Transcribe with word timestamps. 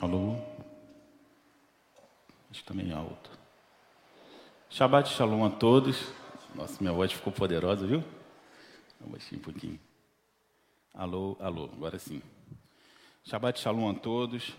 Alô? 0.00 0.36
Acho 2.50 2.60
que 2.60 2.64
também 2.64 2.90
é 2.90 2.94
alto. 2.94 3.30
Shabbat 4.68 5.08
Shalom 5.08 5.44
a 5.44 5.50
todos. 5.50 6.12
Nossa, 6.52 6.76
minha 6.80 6.92
voz 6.92 7.12
ficou 7.12 7.32
poderosa, 7.32 7.86
viu? 7.86 8.02
Baixar 9.00 9.36
um 9.36 9.38
pouquinho. 9.38 9.78
Alô, 10.92 11.36
alô, 11.38 11.70
agora 11.72 11.98
sim. 11.98 12.20
Shabbat 13.22 13.58
Shalom 13.60 13.88
a 13.88 13.94
todos. 13.94 14.52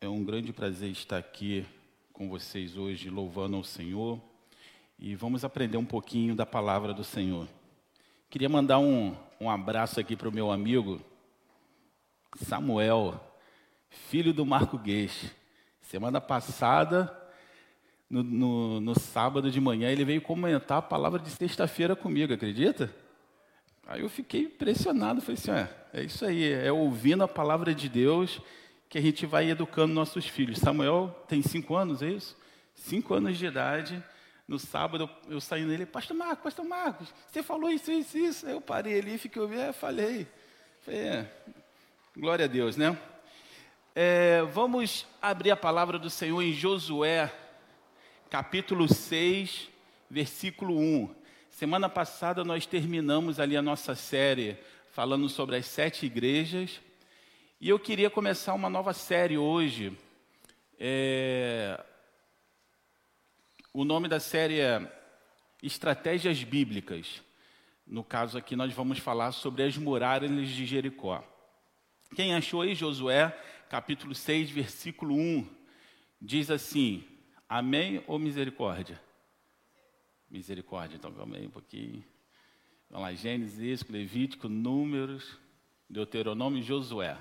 É 0.00 0.08
um 0.08 0.24
grande 0.24 0.52
prazer 0.52 0.90
estar 0.90 1.18
aqui 1.18 1.64
com 2.12 2.28
vocês 2.28 2.76
hoje, 2.76 3.08
louvando 3.08 3.56
ao 3.56 3.64
Senhor. 3.64 4.20
E 4.98 5.14
vamos 5.14 5.44
aprender 5.44 5.76
um 5.76 5.86
pouquinho 5.86 6.34
da 6.34 6.44
palavra 6.44 6.92
do 6.92 7.04
Senhor. 7.04 7.46
Queria 8.28 8.48
mandar 8.48 8.80
um, 8.80 9.16
um 9.40 9.48
abraço 9.48 10.00
aqui 10.00 10.16
para 10.16 10.28
o 10.28 10.32
meu 10.32 10.50
amigo 10.50 11.00
Samuel, 12.36 13.20
filho 13.88 14.32
do 14.32 14.44
Marco 14.44 14.78
Gueixe. 14.78 15.30
Semana 15.82 16.20
passada, 16.20 17.16
no, 18.10 18.22
no, 18.22 18.80
no, 18.80 18.98
sábado 18.98 19.50
de 19.50 19.60
manhã, 19.60 19.90
ele 19.90 20.04
veio 20.04 20.20
comentar 20.20 20.78
a 20.78 20.82
palavra 20.82 21.18
de 21.18 21.30
sexta-feira 21.30 21.94
comigo, 21.94 22.32
acredita? 22.32 22.92
Aí 23.86 24.00
eu 24.00 24.08
fiquei 24.08 24.42
impressionado, 24.42 25.20
falei 25.20 25.38
assim, 25.38 25.50
é, 25.52 26.00
é 26.00 26.02
isso 26.02 26.24
aí, 26.24 26.52
é 26.52 26.72
ouvindo 26.72 27.22
a 27.22 27.28
palavra 27.28 27.74
de 27.74 27.88
Deus 27.88 28.40
que 28.88 28.98
a 28.98 29.00
gente 29.00 29.26
vai 29.26 29.50
educando 29.50 29.94
nossos 29.94 30.26
filhos. 30.26 30.58
Samuel 30.58 31.14
tem 31.28 31.42
cinco 31.42 31.74
anos, 31.74 32.02
é 32.02 32.10
isso? 32.10 32.36
Cinco 32.74 33.14
anos 33.14 33.36
de 33.38 33.46
idade. 33.46 34.02
No 34.46 34.58
sábado 34.58 35.04
eu, 35.28 35.34
eu 35.34 35.40
saí 35.40 35.64
nele, 35.64 35.86
pastor 35.86 36.16
Marcos, 36.16 36.42
pastor 36.42 36.64
Marcos, 36.64 37.12
você 37.28 37.42
falou 37.42 37.68
isso, 37.68 37.90
isso, 37.90 38.16
isso. 38.16 38.46
Aí 38.46 38.52
eu 38.52 38.60
parei 38.60 38.98
ali, 38.98 39.18
fiquei 39.18 39.42
ouvindo, 39.42 39.60
é, 39.60 39.72
falei. 39.72 40.26
falei 40.84 41.00
é, 41.00 41.32
glória 42.18 42.46
a 42.46 42.48
Deus, 42.48 42.78
né? 42.78 42.98
É, 43.94 44.40
vamos 44.50 45.06
abrir 45.20 45.50
a 45.50 45.56
palavra 45.56 45.98
do 45.98 46.08
Senhor 46.08 46.40
em 46.40 46.50
Josué, 46.50 47.30
capítulo 48.30 48.88
6, 48.88 49.68
versículo 50.08 50.78
1. 50.78 51.14
Semana 51.50 51.90
passada 51.90 52.42
nós 52.42 52.64
terminamos 52.64 53.38
ali 53.38 53.54
a 53.54 53.60
nossa 53.60 53.94
série 53.94 54.56
falando 54.92 55.28
sobre 55.28 55.56
as 55.56 55.66
sete 55.66 56.06
igrejas. 56.06 56.80
E 57.60 57.68
eu 57.68 57.78
queria 57.78 58.08
começar 58.08 58.54
uma 58.54 58.70
nova 58.70 58.94
série 58.94 59.36
hoje. 59.36 59.94
É... 60.80 61.84
O 63.74 63.84
nome 63.84 64.08
da 64.08 64.20
série 64.20 64.58
é 64.58 64.90
Estratégias 65.62 66.42
Bíblicas. 66.42 67.22
No 67.86 68.02
caso 68.02 68.38
aqui, 68.38 68.56
nós 68.56 68.72
vamos 68.72 69.00
falar 69.00 69.32
sobre 69.32 69.64
as 69.64 69.76
muralhas 69.76 70.48
de 70.48 70.64
Jericó. 70.64 71.22
Quem 72.14 72.34
achou 72.34 72.62
aí, 72.62 72.74
Josué, 72.74 73.30
capítulo 73.68 74.14
6, 74.14 74.50
versículo 74.50 75.14
1, 75.14 75.48
diz 76.20 76.50
assim: 76.50 77.04
Amém 77.48 78.02
ou 78.06 78.18
misericórdia? 78.18 79.00
Misericórdia, 80.30 80.96
então 80.96 81.12
calma 81.12 81.36
aí 81.36 81.46
um 81.46 81.50
pouquinho. 81.50 82.04
Vamos 82.88 83.08
lá, 83.08 83.14
Gênesis, 83.14 83.82
Levítico, 83.88 84.48
Números, 84.48 85.38
Deuteronômio 85.88 86.60
e 86.60 86.62
Josué. 86.62 87.16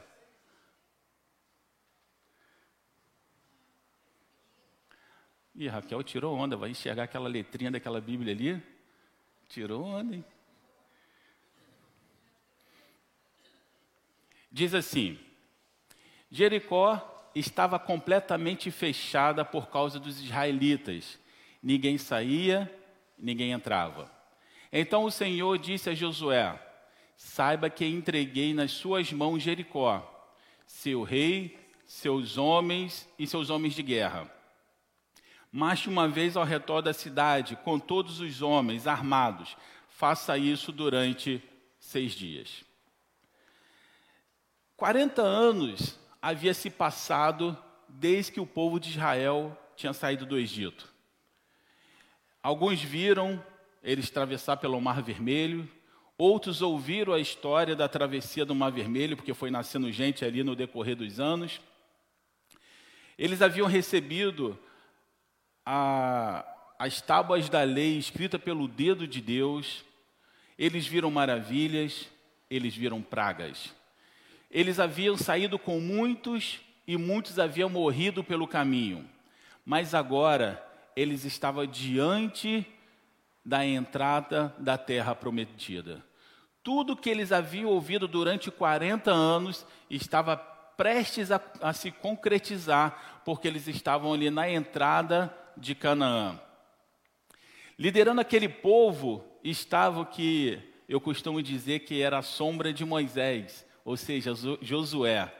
Ih, 5.55 5.67
Raquel 5.67 6.03
tirou 6.03 6.35
onda, 6.35 6.57
vai 6.57 6.69
enxergar 6.69 7.03
aquela 7.03 7.29
letrinha 7.29 7.71
daquela 7.71 8.01
Bíblia 8.01 8.33
ali? 8.33 8.61
Tirou 9.47 9.83
onda, 9.83 10.15
hein? 10.15 10.25
Diz 14.55 14.73
assim: 14.73 15.19
Jericó 16.31 17.29
estava 17.35 17.77
completamente 17.77 18.71
fechada 18.71 19.43
por 19.43 19.67
causa 19.67 19.99
dos 19.99 20.21
israelitas. 20.21 21.19
Ninguém 21.61 21.97
saía, 21.97 22.73
ninguém 23.19 23.51
entrava. 23.51 24.09
Então 24.71 25.03
o 25.03 25.11
Senhor 25.11 25.57
disse 25.57 25.89
a 25.89 25.93
Josué: 25.93 26.57
Saiba 27.17 27.69
que 27.69 27.85
entreguei 27.85 28.53
nas 28.53 28.71
suas 28.71 29.11
mãos 29.11 29.43
Jericó, 29.43 30.25
seu 30.65 31.03
rei, 31.03 31.59
seus 31.85 32.37
homens 32.37 33.09
e 33.19 33.27
seus 33.27 33.49
homens 33.49 33.73
de 33.73 33.83
guerra. 33.83 34.31
Marche 35.51 35.89
uma 35.89 36.07
vez 36.07 36.37
ao 36.37 36.45
redor 36.45 36.79
da 36.79 36.93
cidade 36.93 37.57
com 37.57 37.77
todos 37.77 38.21
os 38.21 38.41
homens 38.41 38.87
armados. 38.87 39.57
Faça 39.89 40.37
isso 40.37 40.71
durante 40.71 41.43
seis 41.77 42.13
dias. 42.13 42.63
40 44.77 45.21
anos 45.21 45.97
havia 46.21 46.53
se 46.53 46.69
passado 46.69 47.57
desde 47.87 48.33
que 48.33 48.39
o 48.39 48.45
povo 48.45 48.79
de 48.79 48.89
Israel 48.89 49.57
tinha 49.75 49.93
saído 49.93 50.25
do 50.25 50.37
Egito. 50.37 50.93
Alguns 52.43 52.81
viram 52.81 53.43
eles 53.81 54.09
atravessar 54.09 54.57
pelo 54.57 54.81
Mar 54.81 55.01
Vermelho, 55.01 55.69
outros 56.17 56.61
ouviram 56.61 57.13
a 57.13 57.19
história 57.19 57.75
da 57.75 57.87
travessia 57.87 58.45
do 58.45 58.55
Mar 58.55 58.71
Vermelho, 58.71 59.15
porque 59.15 59.33
foi 59.33 59.49
nascendo 59.49 59.91
gente 59.91 60.25
ali 60.25 60.43
no 60.43 60.55
decorrer 60.55 60.95
dos 60.95 61.19
anos. 61.19 61.61
Eles 63.17 63.41
haviam 63.41 63.67
recebido 63.67 64.57
a, 65.65 66.45
as 66.77 67.01
tábuas 67.01 67.49
da 67.49 67.63
lei 67.63 67.97
escrita 67.97 68.37
pelo 68.37 68.67
dedo 68.67 69.07
de 69.07 69.21
Deus, 69.21 69.85
eles 70.57 70.85
viram 70.85 71.09
maravilhas, 71.11 72.07
eles 72.49 72.75
viram 72.75 73.01
pragas. 73.01 73.73
Eles 74.55 74.79
haviam 74.79 75.17
saído 75.17 75.59
com 75.59 75.81
muitos 75.81 76.61
e 76.87 76.95
muitos 76.95 77.37
haviam 77.39 77.69
morrido 77.69 78.23
pelo 78.23 78.47
caminho. 78.47 79.05
Mas 79.65 79.93
agora 79.93 80.65
eles 80.95 81.25
estavam 81.25 81.65
diante 81.65 82.65
da 83.43 83.65
entrada 83.65 84.55
da 84.57 84.77
terra 84.77 85.13
prometida. 85.13 86.01
Tudo 86.63 86.95
que 86.95 87.09
eles 87.09 87.33
haviam 87.33 87.69
ouvido 87.69 88.07
durante 88.07 88.49
40 88.49 89.11
anos 89.11 89.67
estava 89.89 90.37
prestes 90.37 91.33
a, 91.33 91.41
a 91.61 91.73
se 91.73 91.91
concretizar, 91.91 93.21
porque 93.25 93.49
eles 93.49 93.67
estavam 93.67 94.13
ali 94.13 94.29
na 94.29 94.49
entrada 94.49 95.35
de 95.57 95.75
Canaã. 95.75 96.39
Liderando 97.77 98.21
aquele 98.21 98.47
povo 98.47 99.21
estava 99.43 99.99
o 99.99 100.05
que 100.05 100.57
eu 100.87 101.01
costumo 101.01 101.43
dizer 101.43 101.79
que 101.79 102.01
era 102.01 102.19
a 102.19 102.23
sombra 102.23 102.71
de 102.71 102.85
Moisés, 102.85 103.64
ou 103.85 103.95
seja, 103.95 104.33
Josué. 104.61 105.31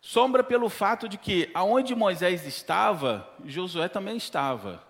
Sombra 0.00 0.42
pelo 0.42 0.70
fato 0.70 1.06
de 1.08 1.18
que 1.18 1.50
aonde 1.52 1.94
Moisés 1.94 2.46
estava, 2.46 3.28
Josué 3.44 3.88
também 3.88 4.16
estava. 4.16 4.82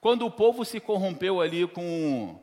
Quando 0.00 0.26
o 0.26 0.30
povo 0.30 0.64
se 0.64 0.78
corrompeu 0.78 1.40
ali 1.40 1.66
com, 1.66 2.38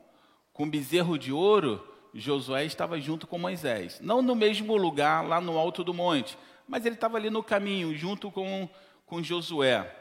com 0.52 0.70
bezerro 0.70 1.18
de 1.18 1.32
ouro, 1.32 1.88
Josué 2.14 2.66
estava 2.66 3.00
junto 3.00 3.28
com 3.28 3.38
Moisés. 3.38 4.00
Não 4.02 4.22
no 4.22 4.36
mesmo 4.36 4.76
lugar, 4.76 5.26
lá 5.26 5.40
no 5.40 5.60
alto 5.60 5.84
do 5.84 5.94
monte, 5.94 6.38
mas 6.68 6.86
ele 6.86 6.96
estava 6.96 7.18
ali 7.18 7.30
no 7.30 7.44
caminho, 7.44 7.96
junto 7.96 8.32
com, 8.32 8.68
com 9.06 9.22
Josué. 9.22 9.94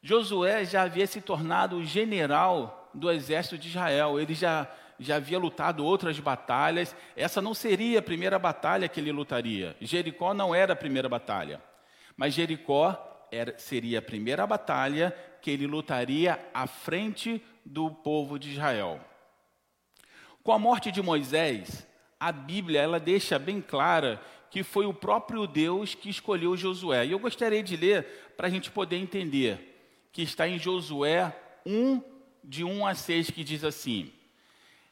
Josué 0.00 0.64
já 0.64 0.82
havia 0.82 1.06
se 1.06 1.20
tornado 1.20 1.76
o 1.76 1.84
general 1.84 2.90
do 2.94 3.10
exército 3.10 3.58
de 3.58 3.68
Israel. 3.68 4.18
Ele 4.18 4.34
já 4.34 4.66
já 4.98 5.16
havia 5.16 5.38
lutado 5.38 5.84
outras 5.84 6.18
batalhas. 6.18 6.94
Essa 7.14 7.42
não 7.42 7.54
seria 7.54 7.98
a 7.98 8.02
primeira 8.02 8.38
batalha 8.38 8.88
que 8.88 9.00
ele 9.00 9.12
lutaria. 9.12 9.76
Jericó 9.80 10.32
não 10.34 10.54
era 10.54 10.72
a 10.72 10.76
primeira 10.76 11.08
batalha. 11.08 11.62
Mas 12.16 12.34
Jericó 12.34 13.28
era, 13.30 13.58
seria 13.58 13.98
a 13.98 14.02
primeira 14.02 14.46
batalha 14.46 15.16
que 15.42 15.50
ele 15.50 15.66
lutaria 15.66 16.40
à 16.52 16.66
frente 16.66 17.42
do 17.64 17.90
povo 17.90 18.38
de 18.38 18.52
Israel. 18.52 19.00
Com 20.42 20.52
a 20.52 20.58
morte 20.58 20.92
de 20.92 21.02
Moisés, 21.02 21.86
a 22.18 22.32
Bíblia 22.32 22.80
ela 22.80 23.00
deixa 23.00 23.38
bem 23.38 23.60
clara 23.60 24.20
que 24.50 24.62
foi 24.62 24.86
o 24.86 24.94
próprio 24.94 25.46
Deus 25.46 25.94
que 25.94 26.08
escolheu 26.08 26.56
Josué. 26.56 27.04
E 27.04 27.12
eu 27.12 27.18
gostaria 27.18 27.62
de 27.62 27.76
ler 27.76 28.32
para 28.36 28.46
a 28.46 28.50
gente 28.50 28.70
poder 28.70 28.96
entender, 28.96 30.08
que 30.12 30.22
está 30.22 30.48
em 30.48 30.58
Josué 30.58 31.36
1, 31.66 32.02
de 32.42 32.64
1 32.64 32.86
a 32.86 32.94
6, 32.94 33.30
que 33.30 33.44
diz 33.44 33.64
assim: 33.64 34.12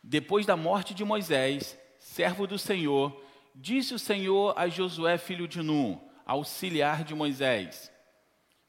depois 0.07 0.45
da 0.45 0.55
morte 0.55 0.93
de 0.93 1.03
Moisés, 1.03 1.79
servo 1.99 2.47
do 2.47 2.59
Senhor, 2.59 3.25
disse 3.55 3.95
o 3.95 3.99
Senhor 3.99 4.53
a 4.55 4.69
Josué, 4.69 5.17
filho 5.17 5.49
de 5.49 5.63
Nun, 5.63 5.99
auxiliar 6.27 7.03
de 7.03 7.15
Moisés: 7.15 7.91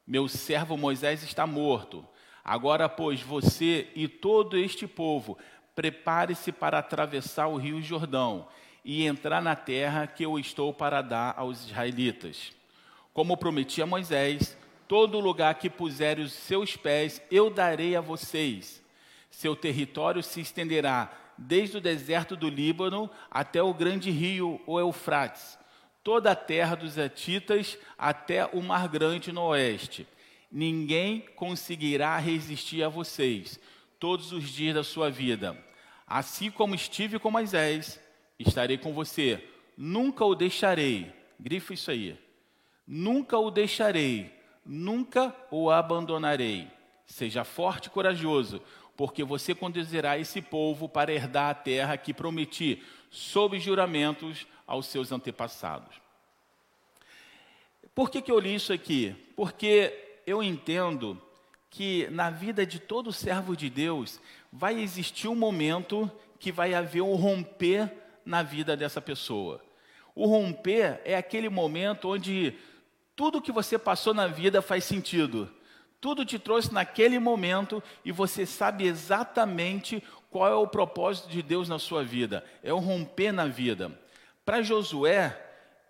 Meu 0.08 0.30
servo 0.30 0.78
Moisés 0.78 1.24
está 1.24 1.46
morto. 1.46 2.08
Agora, 2.42 2.88
pois, 2.88 3.22
você 3.22 3.90
e 3.96 4.08
todo 4.08 4.58
este 4.58 4.88
povo, 4.88 5.38
prepare-se 5.76 6.54
para 6.54 6.80
atravessar 6.80 7.48
o 7.48 7.58
rio 7.58 7.82
Jordão 7.82 8.48
e 8.84 9.06
entrar 9.06 9.42
na 9.42 9.58
terra 9.58 10.08
que 10.08 10.24
eu 10.24 10.40
estou 10.40 10.74
para 10.74 11.02
dar 11.02 11.34
aos 11.38 11.66
israelitas. 11.66 12.54
Como 13.14 13.36
prometi 13.36 13.82
a 13.82 13.86
Moisés, 13.86 14.58
todo 14.88 15.20
lugar 15.20 15.56
que 15.56 15.70
puser 15.70 16.18
os 16.18 16.32
seus 16.32 16.78
pés 16.78 17.22
eu 17.30 17.50
darei 17.50 17.94
a 17.94 18.00
vocês. 18.00 18.82
Seu 19.30 19.54
território 19.54 20.24
se 20.24 20.40
estenderá 20.40 21.25
desde 21.38 21.78
o 21.78 21.82
deserto 21.82 22.36
do 22.36 22.50
Líbano 22.50 23.10
até 23.30 23.62
o 23.62 23.74
grande 23.74 24.12
rio, 24.12 24.62
o 24.66 24.80
Eufrates. 24.80 25.58
toda 26.04 26.32
a 26.32 26.36
terra 26.36 26.76
dos 26.76 26.98
Etitas 27.00 27.80
até 27.98 28.46
o 28.46 28.62
Mar 28.62 28.88
Grande 28.88 29.32
no 29.32 29.42
oeste. 29.42 30.08
Ninguém 30.52 31.22
conseguirá 31.36 32.16
resistir 32.20 32.84
a 32.84 32.90
vocês 32.90 33.60
todos 34.00 34.32
os 34.32 34.48
dias 34.50 34.76
da 34.76 34.84
sua 34.84 35.10
vida. 35.10 35.58
Assim 36.06 36.52
como 36.52 36.76
estive 36.76 37.18
com 37.18 37.32
Moisés, 37.32 38.00
estarei 38.38 38.78
com 38.78 38.94
você. 38.94 39.44
Nunca 39.76 40.24
o 40.24 40.36
deixarei. 40.36 41.12
Grifa 41.40 41.74
isso 41.74 41.90
aí. 41.90 42.18
Nunca 42.88 43.40
o 43.40 43.50
deixarei, 43.50 44.32
nunca 44.64 45.36
o 45.50 45.72
abandonarei. 45.72 46.68
Seja 47.08 47.44
forte 47.44 47.88
e 47.88 47.90
corajoso, 47.90 48.62
porque 48.97 49.24
você 49.24 49.53
conduzirá 49.53 50.18
esse 50.18 50.42
povo 50.42 50.88
para 50.88 51.13
herdar 51.13 51.50
a 51.50 51.53
terra 51.53 51.97
que 51.97 52.13
prometi, 52.13 52.81
sob 53.09 53.59
juramentos 53.59 54.47
aos 54.65 54.88
seus 54.88 55.12
antepassados. 55.12 55.95
Por 57.94 58.09
que, 58.09 58.21
que 58.21 58.31
eu 58.31 58.39
li 58.39 58.56
isso 58.56 58.74
aqui? 58.74 59.15
Porque 59.36 60.19
eu 60.27 60.44
entendo 60.44 61.21
que 61.69 62.07
na 62.09 62.30
vida 62.30 62.65
de 62.65 62.80
todo 62.80 63.12
servo 63.12 63.56
de 63.56 63.69
Deus 63.69 64.19
vai 64.51 64.80
existir 64.81 65.27
um 65.27 65.36
momento 65.36 66.09
que 66.39 66.51
vai 66.51 66.74
haver 66.74 67.01
um 67.01 67.15
romper 67.15 67.91
na 68.25 68.44
vida 68.44 68.75
dessa 68.75 69.01
pessoa. 69.01 69.62
O 70.13 70.25
romper 70.25 71.01
é 71.03 71.15
aquele 71.15 71.50
momento 71.50 72.09
onde 72.09 72.53
tudo 73.15 73.41
que 73.41 73.51
você 73.51 73.77
passou 73.77 74.13
na 74.13 74.27
vida 74.27 74.62
faz 74.62 74.83
sentido. 74.83 75.50
Tudo 76.06 76.24
te 76.24 76.38
trouxe 76.38 76.72
naquele 76.72 77.18
momento 77.18 77.81
e 78.06 78.12
você 78.12 78.46
sabe 78.46 78.86
exatamente 78.86 80.04
qual 80.30 80.48
é 80.48 80.54
o 80.54 80.68
propósito 80.68 81.28
de 81.28 81.42
Deus 81.42 81.68
na 81.68 81.80
sua 81.80 82.04
vida. 82.04 82.46
É 82.62 82.72
o 82.72 82.78
romper 82.78 83.31
na 83.31 83.48
vida. 83.48 83.92
Para 84.46 84.62
Josué, 84.62 85.36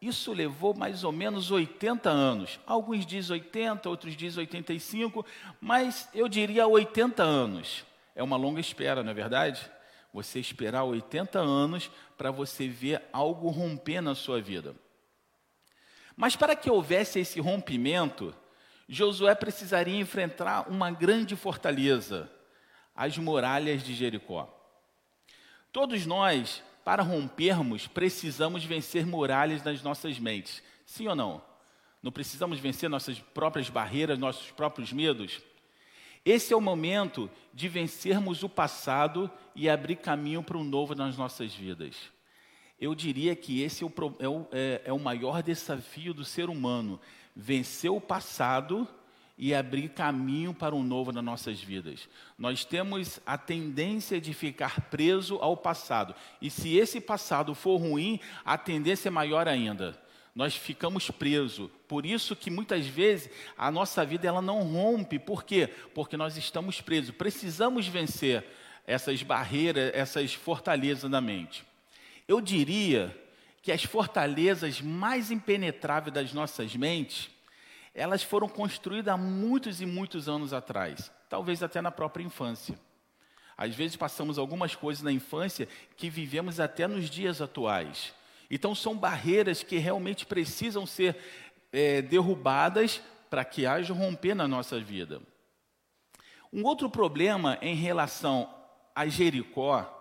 isso 0.01 0.31
levou 0.31 0.73
mais 0.73 1.03
ou 1.03 1.11
menos 1.11 1.51
80 1.51 2.09
anos. 2.09 2.61
Alguns 2.65 3.05
dizem 3.05 3.33
80, 3.33 3.89
outros 3.89 4.15
dizem 4.15 4.39
85, 4.39 5.25
mas 5.59 6.07
eu 6.13 6.29
diria 6.29 6.65
80 6.65 7.21
anos. 7.21 7.83
É 8.15 8.23
uma 8.23 8.37
longa 8.37 8.61
espera, 8.61 9.03
não 9.03 9.11
é 9.11 9.13
verdade? 9.13 9.69
Você 10.13 10.39
esperar 10.39 10.85
80 10.85 11.39
anos 11.39 11.91
para 12.17 12.31
você 12.31 12.69
ver 12.69 13.01
algo 13.11 13.49
romper 13.49 13.99
na 13.99 14.15
sua 14.15 14.41
vida. 14.41 14.77
Mas 16.15 16.37
para 16.37 16.55
que 16.55 16.71
houvesse 16.71 17.19
esse 17.19 17.41
rompimento, 17.41 18.33
Josué 18.87 19.33
precisaria 19.33 19.99
enfrentar 19.99 20.69
uma 20.69 20.91
grande 20.91 21.35
fortaleza, 21.35 22.29
as 22.95 23.17
muralhas 23.17 23.83
de 23.83 23.93
Jericó. 23.93 24.51
Todos 25.71 26.05
nós, 26.05 26.63
para 26.83 27.03
rompermos, 27.03 27.87
precisamos 27.87 28.63
vencer 28.63 29.05
muralhas 29.05 29.63
nas 29.63 29.81
nossas 29.81 30.19
mentes. 30.19 30.63
Sim 30.85 31.07
ou 31.07 31.15
não? 31.15 31.41
Não 32.01 32.11
precisamos 32.11 32.59
vencer 32.59 32.89
nossas 32.89 33.19
próprias 33.19 33.69
barreiras, 33.69 34.19
nossos 34.19 34.51
próprios 34.51 34.93
medos? 34.93 35.41
Esse 36.23 36.53
é 36.53 36.57
o 36.57 36.61
momento 36.61 37.29
de 37.53 37.67
vencermos 37.67 38.43
o 38.43 38.49
passado 38.49 39.29
e 39.55 39.69
abrir 39.69 39.95
caminho 39.95 40.41
para 40.41 40.57
o 40.57 40.63
novo 40.63 40.95
nas 40.95 41.17
nossas 41.17 41.53
vidas. 41.53 41.95
Eu 42.79 42.93
diria 42.93 43.35
que 43.35 43.61
esse 43.61 43.83
é 43.83 43.87
o, 43.87 43.91
é, 44.51 44.57
é, 44.57 44.81
é 44.85 44.93
o, 44.93 44.99
maior 44.99 45.41
desafio 45.41 46.13
do 46.13 46.25
ser 46.25 46.49
humano: 46.49 46.99
vencer 47.35 47.91
o 47.91 47.99
passado 47.99 48.87
e 49.37 49.53
abrir 49.53 49.89
caminho 49.89 50.53
para 50.53 50.73
um 50.73 50.83
novo 50.83 51.11
nas 51.11 51.23
nossas 51.23 51.59
vidas. 51.61 52.07
Nós 52.37 52.63
temos 52.63 53.19
a 53.25 53.37
tendência 53.37 54.21
de 54.21 54.33
ficar 54.33 54.81
preso 54.89 55.35
ao 55.41 55.57
passado. 55.57 56.15
E 56.41 56.49
se 56.49 56.77
esse 56.77 57.01
passado 57.01 57.53
for 57.53 57.77
ruim, 57.77 58.19
a 58.45 58.57
tendência 58.57 59.09
é 59.09 59.11
maior 59.11 59.47
ainda. 59.47 59.99
Nós 60.33 60.55
ficamos 60.55 61.09
presos. 61.11 61.69
Por 61.87 62.05
isso 62.05 62.35
que 62.35 62.49
muitas 62.49 62.85
vezes 62.85 63.29
a 63.57 63.69
nossa 63.69 64.05
vida 64.05 64.27
ela 64.27 64.41
não 64.41 64.63
rompe. 64.63 65.19
Por 65.19 65.43
quê? 65.43 65.69
Porque 65.93 66.15
nós 66.15 66.37
estamos 66.37 66.79
presos. 66.81 67.11
Precisamos 67.11 67.87
vencer 67.87 68.45
essas 68.87 69.21
barreiras, 69.23 69.91
essas 69.93 70.33
fortalezas 70.33 71.09
da 71.09 71.19
mente. 71.19 71.65
Eu 72.27 72.39
diria 72.39 73.15
que 73.65 73.71
as 73.71 73.83
fortalezas 73.83 74.79
mais 74.79 75.31
impenetráveis 75.31 76.13
das 76.13 76.31
nossas 76.31 76.75
mentes, 76.75 77.31
elas 77.95 78.21
foram 78.21 78.47
construídas 78.47 79.11
há 79.11 79.17
muitos 79.17 79.81
e 79.81 79.87
muitos 79.87 80.29
anos 80.29 80.53
atrás, 80.53 81.11
talvez 81.27 81.63
até 81.63 81.81
na 81.81 81.89
própria 81.89 82.23
infância. 82.23 82.77
Às 83.57 83.73
vezes 83.73 83.97
passamos 83.97 84.37
algumas 84.37 84.75
coisas 84.75 85.01
na 85.01 85.11
infância 85.11 85.67
que 85.97 86.11
vivemos 86.11 86.59
até 86.59 86.85
nos 86.85 87.09
dias 87.09 87.41
atuais. 87.41 88.13
Então 88.51 88.75
são 88.75 88.95
barreiras 88.95 89.63
que 89.63 89.79
realmente 89.79 90.27
precisam 90.27 90.85
ser 90.85 91.17
é, 91.73 92.03
derrubadas 92.03 93.01
para 93.31 93.43
que 93.43 93.65
haja 93.65 93.95
romper 93.95 94.35
na 94.35 94.47
nossa 94.47 94.79
vida. 94.79 95.23
Um 96.53 96.63
outro 96.65 96.87
problema 96.87 97.57
em 97.63 97.73
relação 97.73 98.47
a 98.93 99.07
Jericó 99.07 99.94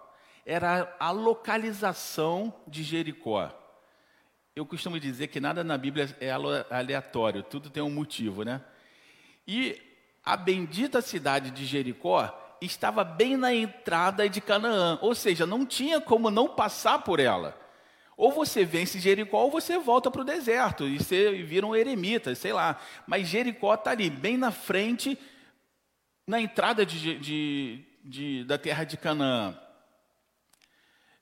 era 0.44 0.94
a 0.98 1.10
localização 1.10 2.52
de 2.66 2.82
Jericó. 2.82 3.50
Eu 4.54 4.64
costumo 4.64 5.00
dizer 5.00 5.28
que 5.28 5.40
nada 5.40 5.64
na 5.64 5.76
Bíblia 5.76 6.16
é 6.20 6.30
aleatório, 6.30 7.42
tudo 7.42 7.70
tem 7.70 7.82
um 7.82 7.90
motivo, 7.90 8.44
né? 8.44 8.60
E 9.46 9.80
a 10.24 10.36
bendita 10.36 11.02
cidade 11.02 11.50
de 11.50 11.66
Jericó 11.66 12.56
estava 12.60 13.04
bem 13.04 13.36
na 13.36 13.52
entrada 13.52 14.28
de 14.28 14.40
Canaã, 14.40 14.98
ou 15.02 15.14
seja, 15.14 15.44
não 15.44 15.66
tinha 15.66 16.00
como 16.00 16.30
não 16.30 16.48
passar 16.48 17.00
por 17.00 17.18
ela. 17.20 17.60
Ou 18.16 18.30
você 18.30 18.64
vence 18.64 19.00
Jericó 19.00 19.42
ou 19.42 19.50
você 19.50 19.76
volta 19.76 20.10
para 20.10 20.20
o 20.20 20.24
deserto 20.24 20.86
e 20.86 20.98
você 20.98 21.42
vira 21.42 21.66
um 21.66 21.74
eremita, 21.74 22.34
sei 22.34 22.52
lá. 22.52 22.80
Mas 23.06 23.26
Jericó 23.26 23.74
está 23.74 23.90
ali, 23.90 24.08
bem 24.08 24.36
na 24.36 24.52
frente, 24.52 25.18
na 26.24 26.40
entrada 26.40 26.86
de, 26.86 27.18
de, 27.18 27.84
de, 28.04 28.44
da 28.44 28.56
terra 28.56 28.84
de 28.84 28.96
Canaã. 28.96 29.58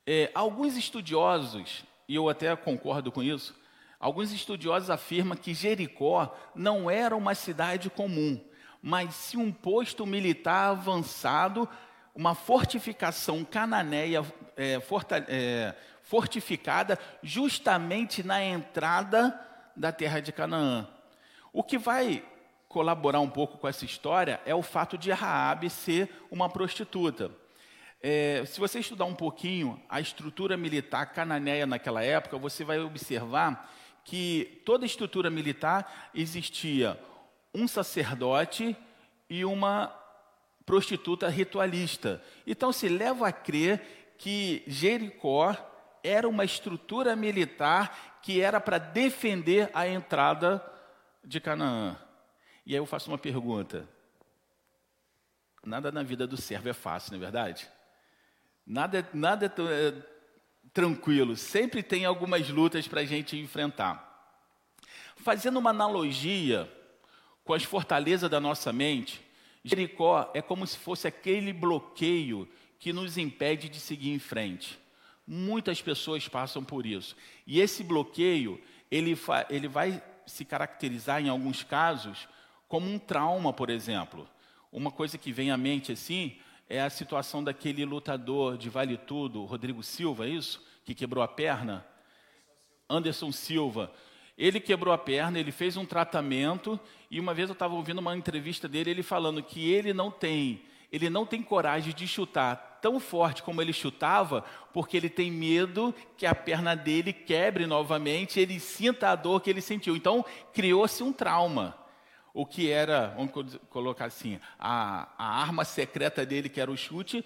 É, 0.07 0.31
alguns 0.35 0.77
estudiosos, 0.77 1.85
e 2.09 2.15
eu 2.15 2.29
até 2.29 2.55
concordo 2.57 3.13
com 3.13 3.23
isso, 3.23 3.55
alguns 4.01 4.33
estudiosos 4.33 4.91
afirmam 4.91 5.37
que 5.37 5.55
Jericó 5.55 6.35
não 6.55 6.91
era 6.91 7.17
uma 7.17 7.35
cidade 7.35 7.89
comum, 7.89 8.41
mas 8.83 9.15
sim 9.15 9.37
um 9.37 9.53
posto 9.53 10.05
militar 10.05 10.71
avançado, 10.71 11.69
uma 12.15 12.35
fortificação 12.35 13.45
cananeia 13.45 14.25
é, 14.57 14.81
forta, 14.81 15.25
é, 15.29 15.75
fortificada 16.03 16.99
justamente 17.23 18.25
na 18.25 18.45
entrada 18.45 19.39
da 19.77 19.93
terra 19.93 20.21
de 20.21 20.33
Canaã. 20.33 20.89
O 21.53 21.63
que 21.63 21.79
vai 21.79 22.25
colaborar 22.69 23.21
um 23.21 23.31
pouco 23.31 23.57
com 23.57 23.69
essa 23.69 23.85
história 23.85 24.41
é 24.45 24.55
o 24.55 24.63
fato 24.63 24.99
de 24.99 25.13
Raabe 25.13 25.71
ser 25.71 26.27
uma 26.31 26.49
prostituta. 26.49 27.31
É, 28.05 28.45
se 28.47 28.59
você 28.59 28.81
estudar 28.81 29.05
um 29.05 29.15
pouquinho 29.15 29.81
a 29.89 30.01
estrutura 30.01 30.57
militar 30.57 31.13
cananeia 31.13 31.65
naquela 31.65 32.03
época, 32.03 32.37
você 32.37 32.65
vai 32.65 32.81
observar 32.81 33.73
que 34.05 34.61
toda 34.65 34.85
estrutura 34.85 35.31
militar 35.31 36.11
existia 36.13 36.99
um 37.55 37.69
sacerdote 37.69 38.77
e 39.31 39.45
uma 39.45 39.97
prostituta 40.67 41.29
ritualista. 41.29 42.21
Então 42.45 42.73
se 42.73 42.89
leva 42.89 43.29
a 43.29 43.33
crer 43.33 44.15
que 44.19 44.65
Jericó 44.67 45.55
era 46.03 46.29
uma 46.29 46.45
estrutura 46.45 47.15
militar 47.15 48.19
que 48.21 48.41
era 48.41 48.61
para 48.61 48.79
defender 48.79 49.71
a 49.73 49.87
entrada 49.87 50.61
de 51.23 51.41
Canaã. 51.41 51.97
E 52.67 52.73
aí 52.73 52.79
eu 52.79 52.87
faço 52.87 53.11
uma 53.11 53.19
pergunta: 53.19 53.89
nada 55.65 55.93
na 55.93 56.03
vida 56.03 56.27
do 56.27 56.37
servo 56.37 56.69
é 56.69 56.73
fácil, 56.73 57.13
não 57.13 57.19
é 57.19 57.21
verdade? 57.21 57.71
Nada, 58.67 59.09
nada 59.13 59.47
é 59.47 60.13
tranquilo, 60.73 61.37
sempre 61.37 61.83
tem 61.83 62.05
algumas 62.05 62.49
lutas 62.49 62.89
para 62.89 63.01
a 63.01 63.05
gente 63.05 63.37
enfrentar. 63.37 64.09
Fazendo 65.17 65.59
uma 65.59 65.71
analogia 65.71 66.71
com 67.45 67.53
as 67.53 67.65
fortalezas 67.65 68.31
da 68.31 68.41
nossa 68.41 68.73
mente, 68.73 69.21
Jericó 69.65 70.31
é 70.35 70.41
como 70.43 70.67
se 70.67 70.77
fosse 70.77 71.07
aquele 71.07 71.53
bloqueio 71.53 72.49
que 72.79 72.93
nos 72.93 73.17
impede 73.17 73.69
de 73.69 73.79
seguir 73.79 74.11
em 74.11 74.19
frente. 74.19 74.79
Muitas 75.27 75.81
pessoas 75.81 76.27
passam 76.27 76.65
por 76.65 76.85
isso. 76.85 77.17
E 77.47 77.61
esse 77.61 77.85
bloqueio, 77.85 78.61
ele, 78.91 79.17
ele 79.49 79.69
vai 79.69 80.03
se 80.27 80.45
caracterizar, 80.45 81.23
em 81.23 81.29
alguns 81.29 81.63
casos, 81.63 82.29
como 82.67 82.91
um 82.91 82.99
trauma, 82.99 83.53
por 83.53 83.71
exemplo. 83.71 84.29
Uma 84.73 84.91
coisa 84.91 85.17
que 85.19 85.31
vem 85.31 85.51
à 85.51 85.57
mente 85.57 85.93
assim 85.93 86.37
é 86.69 86.81
a 86.81 86.91
situação 86.91 87.43
daquele 87.43 87.85
lutador 87.85 88.57
de 88.57 88.71
Vale 88.71 88.97
Tudo, 88.97 89.45
Rodrigo 89.45 89.83
Silva, 89.83 90.27
é 90.27 90.31
isso? 90.31 90.65
Que 90.85 90.95
quebrou 90.95 91.23
a 91.23 91.29
perna? 91.29 91.87
Anderson 92.89 93.33
Silva. 93.33 93.93
Ele 94.37 94.59
quebrou 94.59 94.93
a 94.93 94.99
perna, 94.99 95.39
ele 95.39 95.53
fez 95.53 95.77
um 95.77 95.85
tratamento 95.85 96.81
e 97.11 97.21
uma 97.21 97.35
vez 97.35 97.49
eu 97.49 97.53
estava 97.53 97.75
ouvindo 97.75 97.99
uma 97.99 98.17
entrevista 98.17 98.67
dele, 98.67 98.91
ele 98.91 99.03
falando 99.03 99.43
que 99.43 99.71
ele 99.71 99.93
não 99.93 100.11
tem, 100.11 100.63
ele 100.91 101.11
não 101.11 101.27
tem 101.27 101.43
coragem 101.43 101.95
de 101.95 102.09
chutar 102.09 102.73
tão 102.83 102.99
forte 102.99 103.43
como 103.43 103.63
ele 103.63 103.73
chutava, 103.73 104.45
porque 104.73 104.97
ele 104.97 105.09
tem 105.09 105.31
medo 105.31 105.95
que 106.17 106.27
a 106.27 106.35
perna 106.35 106.75
dele 106.75 107.13
quebre 107.13 107.65
novamente, 107.65 108.41
ele 108.41 108.59
sinta 108.59 109.11
a 109.11 109.15
dor 109.15 109.41
que 109.41 109.49
ele 109.49 109.61
sentiu. 109.61 109.95
Então, 109.95 110.25
criou-se 110.53 111.03
um 111.03 111.13
trauma. 111.13 111.79
O 112.35 112.47
que 112.47 112.71
era, 112.71 113.09
vamos 113.09 113.59
colocar 113.69 114.07
assim, 114.07 114.41
a, 114.59 115.09
a 115.19 115.41
arma 115.43 115.65
secreta 115.65 116.25
dele, 116.25 116.49
que 116.49 116.61
era 116.61 116.71
o 116.71 116.77
chute, 116.77 117.25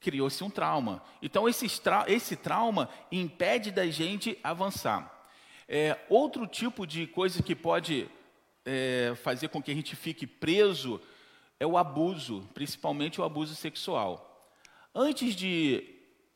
criou-se 0.00 0.42
um 0.42 0.48
trauma. 0.48 1.02
Então, 1.20 1.48
esse, 1.48 1.66
esse 2.06 2.36
trauma 2.36 2.88
impede 3.12 3.70
da 3.70 3.86
gente 3.86 4.38
avançar. 4.42 5.28
É, 5.68 5.98
outro 6.08 6.46
tipo 6.46 6.86
de 6.86 7.06
coisa 7.06 7.42
que 7.42 7.54
pode 7.54 8.08
é, 8.64 9.12
fazer 9.22 9.48
com 9.48 9.62
que 9.62 9.70
a 9.70 9.74
gente 9.74 9.94
fique 9.94 10.26
preso 10.26 11.00
é 11.58 11.66
o 11.66 11.76
abuso, 11.76 12.48
principalmente 12.54 13.20
o 13.20 13.24
abuso 13.24 13.54
sexual. 13.54 14.48
Antes 14.94 15.36
de, 15.36 15.84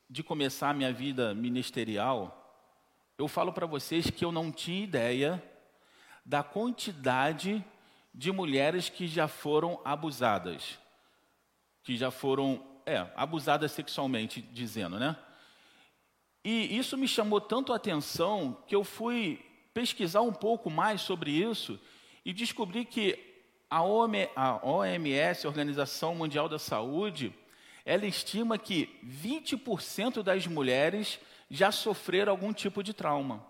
de 0.08 0.22
começar 0.22 0.70
a 0.70 0.74
minha 0.74 0.92
vida 0.92 1.34
ministerial, 1.34 2.40
eu 3.16 3.26
falo 3.26 3.52
para 3.52 3.66
vocês 3.66 4.10
que 4.10 4.24
eu 4.24 4.30
não 4.30 4.52
tinha 4.52 4.84
ideia 4.84 5.42
da 6.24 6.42
quantidade 6.42 7.64
de 8.14 8.30
mulheres 8.30 8.88
que 8.88 9.08
já 9.08 9.26
foram 9.26 9.80
abusadas, 9.84 10.78
que 11.82 11.96
já 11.96 12.10
foram, 12.10 12.64
é, 12.86 13.06
abusadas 13.16 13.72
sexualmente, 13.72 14.40
dizendo, 14.40 14.98
né? 14.98 15.16
E 16.44 16.76
isso 16.76 16.96
me 16.96 17.08
chamou 17.08 17.40
tanto 17.40 17.72
a 17.72 17.76
atenção 17.76 18.62
que 18.66 18.74
eu 18.74 18.84
fui 18.84 19.44
pesquisar 19.72 20.20
um 20.20 20.32
pouco 20.32 20.70
mais 20.70 21.00
sobre 21.00 21.32
isso 21.32 21.80
e 22.24 22.32
descobri 22.32 22.84
que 22.84 23.18
a 23.68 23.82
OMS, 23.82 25.46
a 25.46 25.48
Organização 25.48 26.14
Mundial 26.14 26.48
da 26.48 26.58
Saúde, 26.58 27.34
ela 27.84 28.06
estima 28.06 28.56
que 28.56 28.88
20% 29.04 30.22
das 30.22 30.46
mulheres 30.46 31.18
já 31.50 31.72
sofreram 31.72 32.30
algum 32.30 32.52
tipo 32.52 32.82
de 32.82 32.94
trauma. 32.94 33.44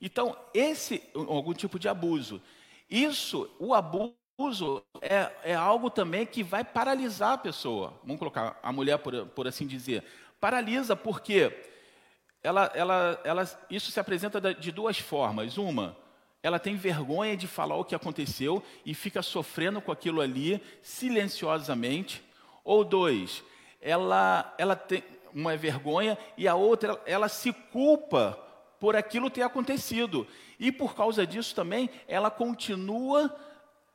Então, 0.00 0.36
esse, 0.52 1.02
algum 1.14 1.54
tipo 1.54 1.78
de 1.78 1.88
abuso. 1.88 2.42
Isso, 2.88 3.50
o 3.58 3.74
abuso, 3.74 4.82
é, 5.00 5.30
é 5.44 5.54
algo 5.54 5.90
também 5.90 6.26
que 6.26 6.42
vai 6.42 6.64
paralisar 6.64 7.32
a 7.32 7.38
pessoa. 7.38 7.98
Vamos 8.02 8.18
colocar 8.18 8.58
a 8.62 8.72
mulher, 8.72 8.98
por, 8.98 9.26
por 9.26 9.46
assim 9.46 9.66
dizer. 9.66 10.04
Paralisa 10.40 10.94
porque 10.94 11.52
ela, 12.42 12.70
ela, 12.74 13.20
ela, 13.24 13.50
isso 13.70 13.90
se 13.90 13.98
apresenta 13.98 14.54
de 14.54 14.70
duas 14.70 14.98
formas. 14.98 15.56
Uma, 15.56 15.96
ela 16.42 16.58
tem 16.58 16.76
vergonha 16.76 17.36
de 17.36 17.46
falar 17.46 17.76
o 17.76 17.84
que 17.84 17.94
aconteceu 17.94 18.62
e 18.84 18.92
fica 18.92 19.22
sofrendo 19.22 19.80
com 19.80 19.90
aquilo 19.90 20.20
ali 20.20 20.62
silenciosamente. 20.82 22.22
Ou 22.62 22.84
dois, 22.84 23.42
ela, 23.80 24.54
ela 24.58 24.76
tem 24.76 25.02
uma 25.32 25.56
vergonha 25.56 26.18
e 26.36 26.46
a 26.46 26.54
outra, 26.54 27.00
ela 27.06 27.28
se 27.28 27.52
culpa 27.52 28.38
por 28.84 28.96
aquilo 28.96 29.30
ter 29.30 29.40
acontecido. 29.40 30.26
E 30.60 30.70
por 30.70 30.94
causa 30.94 31.26
disso 31.26 31.54
também, 31.54 31.88
ela 32.06 32.30
continua 32.30 33.34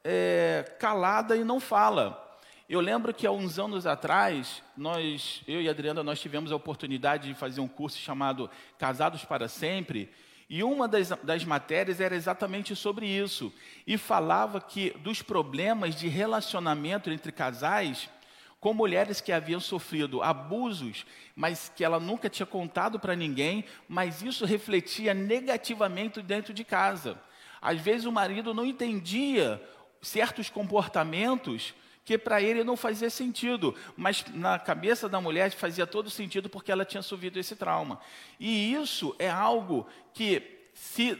é, 0.03 0.65
calada 0.79 1.37
e 1.37 1.43
não 1.43 1.59
fala. 1.59 2.39
Eu 2.67 2.79
lembro 2.79 3.13
que 3.13 3.27
há 3.27 3.31
uns 3.31 3.59
anos 3.59 3.85
atrás, 3.85 4.63
nós, 4.75 5.43
eu 5.47 5.61
e 5.61 5.67
a 5.67 5.71
Adriana, 5.71 6.03
nós 6.03 6.19
tivemos 6.19 6.51
a 6.51 6.55
oportunidade 6.55 7.27
de 7.27 7.35
fazer 7.35 7.61
um 7.61 7.67
curso 7.67 7.99
chamado 7.99 8.49
Casados 8.79 9.23
para 9.23 9.47
Sempre, 9.47 10.09
e 10.49 10.63
uma 10.63 10.87
das, 10.87 11.09
das 11.21 11.45
matérias 11.45 12.01
era 12.01 12.15
exatamente 12.15 12.75
sobre 12.75 13.05
isso. 13.05 13.53
E 13.85 13.95
falava 13.95 14.59
que 14.59 14.89
dos 15.01 15.21
problemas 15.21 15.93
de 15.93 16.07
relacionamento 16.07 17.11
entre 17.11 17.31
casais 17.31 18.09
com 18.59 18.73
mulheres 18.73 19.21
que 19.21 19.31
haviam 19.31 19.59
sofrido 19.59 20.21
abusos, 20.21 21.05
mas 21.35 21.71
que 21.73 21.83
ela 21.83 21.99
nunca 21.99 22.29
tinha 22.29 22.45
contado 22.45 22.99
para 22.99 23.15
ninguém, 23.15 23.63
mas 23.87 24.21
isso 24.21 24.45
refletia 24.45 25.13
negativamente 25.13 26.21
dentro 26.21 26.53
de 26.53 26.63
casa. 26.63 27.17
Às 27.61 27.79
vezes 27.79 28.05
o 28.05 28.11
marido 28.11 28.53
não 28.53 28.65
entendia 28.65 29.61
certos 30.01 30.49
comportamentos 30.49 31.73
que 32.09 32.17
para 32.17 32.41
ele 32.41 32.63
não 32.63 32.75
fazia 32.75 33.09
sentido, 33.09 33.75
mas 33.95 34.25
na 34.33 34.57
cabeça 34.57 35.07
da 35.07 35.21
mulher 35.21 35.51
fazia 35.51 35.85
todo 35.85 36.09
sentido 36.09 36.49
porque 36.49 36.71
ela 36.71 36.83
tinha 36.83 37.03
sofrido 37.03 37.37
esse 37.37 37.55
trauma. 37.55 37.99
E 38.39 38.73
isso 38.73 39.15
é 39.19 39.29
algo 39.29 39.87
que, 40.11 40.41
se, 40.73 41.19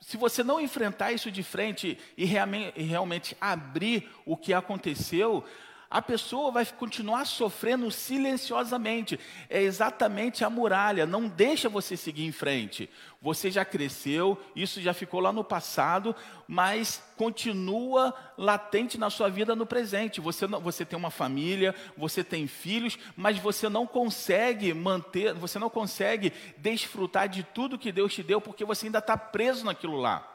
se 0.00 0.16
você 0.16 0.42
não 0.42 0.60
enfrentar 0.60 1.12
isso 1.12 1.30
de 1.30 1.44
frente 1.44 1.96
e 2.16 2.24
realmente, 2.24 3.36
abrir 3.40 4.10
o 4.26 4.36
que 4.36 4.52
aconteceu, 4.52 5.44
a 5.90 6.02
pessoa 6.02 6.50
vai 6.50 6.66
continuar 6.66 7.24
sofrendo 7.24 7.90
silenciosamente. 7.90 9.18
É 9.48 9.62
exatamente 9.62 10.44
a 10.44 10.50
muralha, 10.50 11.06
não 11.06 11.26
deixa 11.26 11.66
você 11.68 11.96
seguir 11.96 12.26
em 12.26 12.32
frente. 12.32 12.90
Você 13.22 13.50
já 13.50 13.64
cresceu, 13.64 14.38
isso 14.54 14.82
já 14.82 14.92
ficou 14.92 15.18
lá 15.18 15.32
no 15.32 15.42
passado, 15.42 16.14
mas 16.46 17.02
continua 17.16 18.14
latente 18.36 18.98
na 18.98 19.08
sua 19.08 19.30
vida 19.30 19.56
no 19.56 19.64
presente. 19.64 20.20
Você, 20.20 20.46
não, 20.46 20.60
você 20.60 20.84
tem 20.84 20.98
uma 20.98 21.10
família, 21.10 21.74
você 21.96 22.22
tem 22.22 22.46
filhos, 22.46 22.98
mas 23.16 23.38
você 23.38 23.68
não 23.70 23.86
consegue 23.86 24.74
manter, 24.74 25.32
você 25.32 25.58
não 25.58 25.70
consegue 25.70 26.34
desfrutar 26.58 27.30
de 27.30 27.42
tudo 27.42 27.78
que 27.78 27.90
Deus 27.90 28.12
te 28.12 28.22
deu, 28.22 28.42
porque 28.42 28.64
você 28.64 28.86
ainda 28.86 28.98
está 28.98 29.16
preso 29.16 29.64
naquilo 29.64 29.96
lá. 29.96 30.34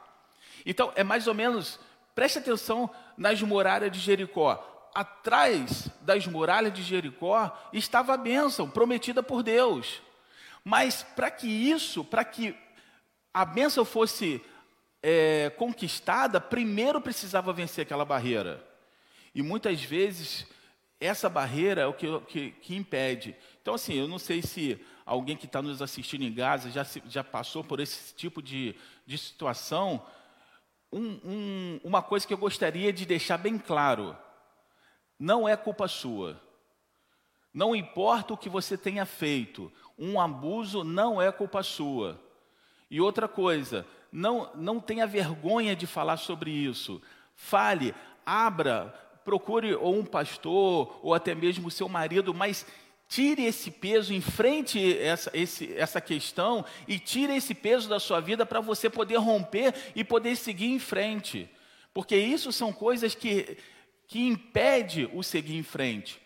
Então, 0.66 0.92
é 0.96 1.04
mais 1.04 1.28
ou 1.28 1.34
menos, 1.34 1.78
preste 2.12 2.38
atenção 2.38 2.90
nas 3.16 3.40
muralhas 3.40 3.92
de 3.92 4.00
Jericó 4.00 4.73
atrás 4.94 5.88
das 6.02 6.26
muralhas 6.26 6.72
de 6.72 6.82
Jericó 6.82 7.56
estava 7.72 8.14
a 8.14 8.18
bênção 8.18 8.70
prometida 8.70 9.22
por 9.22 9.42
Deus. 9.42 10.00
Mas 10.62 11.02
para 11.02 11.30
que 11.30 11.48
isso, 11.48 12.04
para 12.04 12.24
que 12.24 12.56
a 13.32 13.44
bênção 13.44 13.84
fosse 13.84 14.40
é, 15.02 15.50
conquistada, 15.58 16.40
primeiro 16.40 17.00
precisava 17.00 17.52
vencer 17.52 17.82
aquela 17.82 18.04
barreira. 18.04 18.64
E 19.34 19.42
muitas 19.42 19.82
vezes 19.82 20.46
essa 21.00 21.28
barreira 21.28 21.82
é 21.82 21.86
o 21.86 21.92
que, 21.92 22.20
que, 22.20 22.50
que 22.52 22.76
impede. 22.76 23.36
Então, 23.60 23.74
assim, 23.74 23.94
eu 23.94 24.08
não 24.08 24.18
sei 24.18 24.40
se 24.40 24.80
alguém 25.04 25.36
que 25.36 25.46
está 25.46 25.60
nos 25.60 25.82
assistindo 25.82 26.22
em 26.22 26.32
Gaza 26.32 26.70
já, 26.70 26.86
já 27.08 27.22
passou 27.22 27.62
por 27.62 27.80
esse 27.80 28.14
tipo 28.14 28.40
de, 28.40 28.74
de 29.06 29.18
situação. 29.18 30.02
Um, 30.92 31.20
um, 31.24 31.80
uma 31.84 32.00
coisa 32.00 32.26
que 32.26 32.32
eu 32.32 32.38
gostaria 32.38 32.92
de 32.92 33.04
deixar 33.04 33.36
bem 33.36 33.58
claro: 33.58 34.16
não 35.18 35.48
é 35.48 35.56
culpa 35.56 35.88
sua. 35.88 36.40
Não 37.52 37.74
importa 37.74 38.34
o 38.34 38.36
que 38.36 38.48
você 38.48 38.76
tenha 38.76 39.06
feito, 39.06 39.70
um 39.98 40.20
abuso 40.20 40.82
não 40.82 41.22
é 41.22 41.30
culpa 41.30 41.62
sua. 41.62 42.20
E 42.90 43.00
outra 43.00 43.28
coisa, 43.28 43.86
não, 44.10 44.50
não 44.54 44.80
tenha 44.80 45.06
vergonha 45.06 45.74
de 45.74 45.86
falar 45.86 46.16
sobre 46.16 46.50
isso. 46.50 47.00
Fale, 47.34 47.94
abra, 48.24 48.92
procure 49.24 49.74
ou 49.74 49.94
um 49.94 50.04
pastor, 50.04 50.98
ou 51.02 51.14
até 51.14 51.34
mesmo 51.34 51.70
seu 51.70 51.88
marido, 51.88 52.34
mas 52.34 52.66
tire 53.08 53.44
esse 53.44 53.70
peso, 53.70 54.12
enfrente 54.12 54.98
essa, 54.98 55.30
esse, 55.34 55.72
essa 55.74 56.00
questão 56.00 56.64
e 56.88 56.98
tire 56.98 57.34
esse 57.36 57.54
peso 57.54 57.88
da 57.88 58.00
sua 58.00 58.20
vida 58.20 58.44
para 58.44 58.60
você 58.60 58.90
poder 58.90 59.16
romper 59.16 59.74
e 59.94 60.02
poder 60.02 60.36
seguir 60.36 60.66
em 60.66 60.78
frente. 60.78 61.48
Porque 61.92 62.16
isso 62.16 62.50
são 62.52 62.72
coisas 62.72 63.14
que 63.14 63.56
que 64.06 64.20
impede 64.20 65.08
o 65.12 65.22
seguir 65.22 65.56
em 65.56 65.62
frente. 65.62 66.20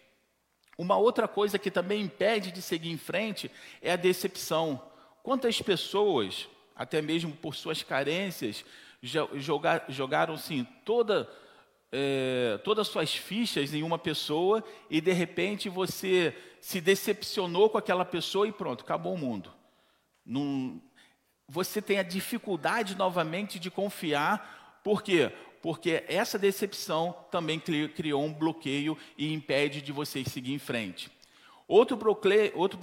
Uma 0.77 0.97
outra 0.97 1.27
coisa 1.27 1.59
que 1.59 1.71
também 1.71 2.03
impede 2.03 2.53
de 2.53 2.63
seguir 2.63 2.91
em 2.91 2.97
frente 2.97 3.51
é 3.83 3.93
a 3.93 3.97
decepção. 3.97 4.81
Quantas 5.23 5.61
pessoas, 5.61 6.49
até 6.75 7.03
mesmo 7.03 7.33
por 7.33 7.55
suas 7.57 7.83
carências, 7.83 8.65
jogar, 9.03 9.85
jogaram 9.89 10.37
sim 10.37 10.65
toda, 10.85 11.29
é, 11.91 12.61
todas 12.63 12.87
as 12.87 12.93
suas 12.93 13.15
fichas 13.15 13.75
em 13.75 13.83
uma 13.83 13.99
pessoa 13.99 14.63
e 14.89 15.01
de 15.01 15.13
repente 15.13 15.69
você 15.69 16.37
se 16.61 16.81
decepcionou 16.81 17.71
com 17.71 17.79
aquela 17.79 18.05
pessoa 18.05 18.47
e 18.47 18.53
pronto, 18.53 18.85
acabou 18.85 19.15
o 19.15 19.19
mundo. 19.19 19.53
Num, 20.25 20.81
você 21.49 21.81
tem 21.81 21.99
a 21.99 22.03
dificuldade 22.03 22.97
novamente 22.97 23.59
de 23.59 23.71
confiar, 23.71 24.81
por 24.85 25.03
quê? 25.03 25.33
Porque 25.63 26.05
essa 26.09 26.39
decepção 26.39 27.15
também 27.31 27.61
criou 27.61 28.25
um 28.25 28.33
bloqueio 28.33 28.97
e 29.17 29.33
impede 29.33 29.81
de 29.81 29.93
vocês 29.93 30.29
seguir 30.29 30.53
em 30.53 30.59
frente. 30.59 31.11
Outro 31.67 31.97
bloqueio, 31.97 32.53
outro 32.55 32.79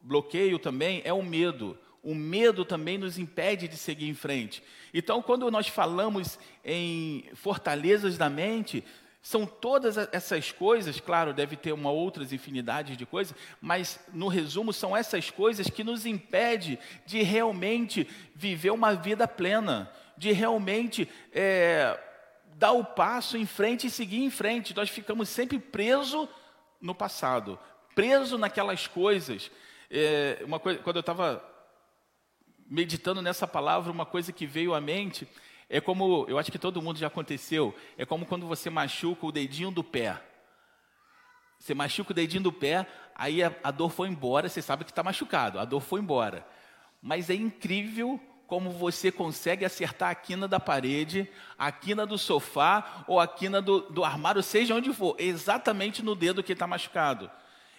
bloqueio 0.00 0.58
também 0.58 1.02
é 1.04 1.12
o 1.12 1.22
medo. 1.22 1.78
O 2.02 2.14
medo 2.14 2.64
também 2.64 2.98
nos 2.98 3.18
impede 3.18 3.66
de 3.66 3.76
seguir 3.76 4.08
em 4.08 4.14
frente. 4.14 4.62
Então, 4.92 5.22
quando 5.22 5.50
nós 5.50 5.68
falamos 5.68 6.38
em 6.64 7.24
fortalezas 7.34 8.18
da 8.18 8.28
mente, 8.28 8.84
são 9.24 9.46
todas 9.46 9.96
essas 10.12 10.52
coisas, 10.52 11.00
claro, 11.00 11.32
deve 11.32 11.56
ter 11.56 11.72
uma 11.72 11.90
outras 11.90 12.30
infinidade 12.30 12.94
de 12.94 13.06
coisas, 13.06 13.34
mas 13.58 13.98
no 14.12 14.28
resumo 14.28 14.70
são 14.70 14.94
essas 14.94 15.30
coisas 15.30 15.70
que 15.70 15.82
nos 15.82 16.04
impedem 16.04 16.78
de 17.06 17.22
realmente 17.22 18.06
viver 18.34 18.70
uma 18.70 18.94
vida 18.94 19.26
plena, 19.26 19.90
de 20.16 20.32
realmente 20.32 21.08
é, 21.32 21.98
dar 22.54 22.72
o 22.72 22.84
passo 22.84 23.36
em 23.36 23.46
frente 23.46 23.86
e 23.86 23.90
seguir 23.90 24.22
em 24.22 24.30
frente. 24.30 24.74
Nós 24.74 24.90
ficamos 24.90 25.28
sempre 25.28 25.58
presos 25.58 26.28
no 26.80 26.94
passado, 26.94 27.58
preso 27.94 28.38
naquelas 28.38 28.86
coisas. 28.86 29.50
É, 29.90 30.42
uma 30.44 30.58
coisa, 30.58 30.80
quando 30.80 30.96
eu 30.96 31.00
estava 31.00 31.44
meditando 32.66 33.20
nessa 33.20 33.46
palavra, 33.46 33.92
uma 33.92 34.06
coisa 34.06 34.32
que 34.32 34.46
veio 34.46 34.74
à 34.74 34.80
mente 34.80 35.28
é 35.68 35.80
como, 35.80 36.26
eu 36.28 36.38
acho 36.38 36.52
que 36.52 36.58
todo 36.58 36.82
mundo 36.82 36.98
já 36.98 37.06
aconteceu, 37.06 37.74
é 37.96 38.04
como 38.04 38.26
quando 38.26 38.46
você 38.46 38.70
machuca 38.70 39.26
o 39.26 39.32
dedinho 39.32 39.70
do 39.70 39.82
pé. 39.82 40.20
Você 41.58 41.74
machuca 41.74 42.12
o 42.12 42.14
dedinho 42.14 42.42
do 42.42 42.52
pé, 42.52 42.86
aí 43.14 43.42
a, 43.42 43.52
a 43.62 43.70
dor 43.70 43.90
foi 43.90 44.08
embora, 44.08 44.48
você 44.48 44.60
sabe 44.60 44.84
que 44.84 44.90
está 44.90 45.02
machucado, 45.02 45.58
a 45.58 45.64
dor 45.64 45.80
foi 45.80 46.00
embora. 46.00 46.46
Mas 47.00 47.30
é 47.30 47.34
incrível 47.34 48.20
como 48.46 48.70
você 48.70 49.10
consegue 49.10 49.64
acertar 49.64 50.10
a 50.10 50.14
quina 50.14 50.46
da 50.46 50.60
parede, 50.60 51.28
a 51.58 51.72
quina 51.72 52.06
do 52.06 52.18
sofá 52.18 53.04
ou 53.08 53.18
a 53.18 53.26
quina 53.26 53.60
do, 53.60 53.80
do 53.80 54.04
armário, 54.04 54.42
seja 54.42 54.74
onde 54.74 54.92
for, 54.92 55.16
exatamente 55.18 56.02
no 56.02 56.14
dedo 56.14 56.42
que 56.42 56.52
está 56.52 56.66
machucado. 56.66 57.30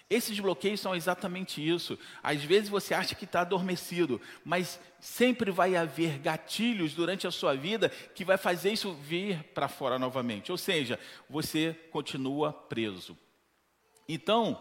Esses 0.08 0.38
bloqueios 0.38 0.80
são 0.80 0.94
exatamente 0.94 1.66
isso. 1.66 1.98
Às 2.22 2.42
vezes 2.44 2.68
você 2.68 2.94
acha 2.94 3.14
que 3.14 3.24
está 3.24 3.40
adormecido, 3.40 4.20
mas 4.44 4.78
sempre 5.00 5.50
vai 5.50 5.74
haver 5.74 6.18
gatilhos 6.18 6.94
durante 6.94 7.26
a 7.26 7.32
sua 7.32 7.56
vida 7.56 7.88
que 7.88 8.24
vai 8.24 8.36
fazer 8.36 8.72
isso 8.72 8.94
vir 8.94 9.42
para 9.52 9.66
fora 9.66 9.98
novamente. 9.98 10.52
Ou 10.52 10.58
seja, 10.58 10.98
você 11.28 11.76
continua 11.90 12.52
preso. 12.52 13.18
Então, 14.08 14.60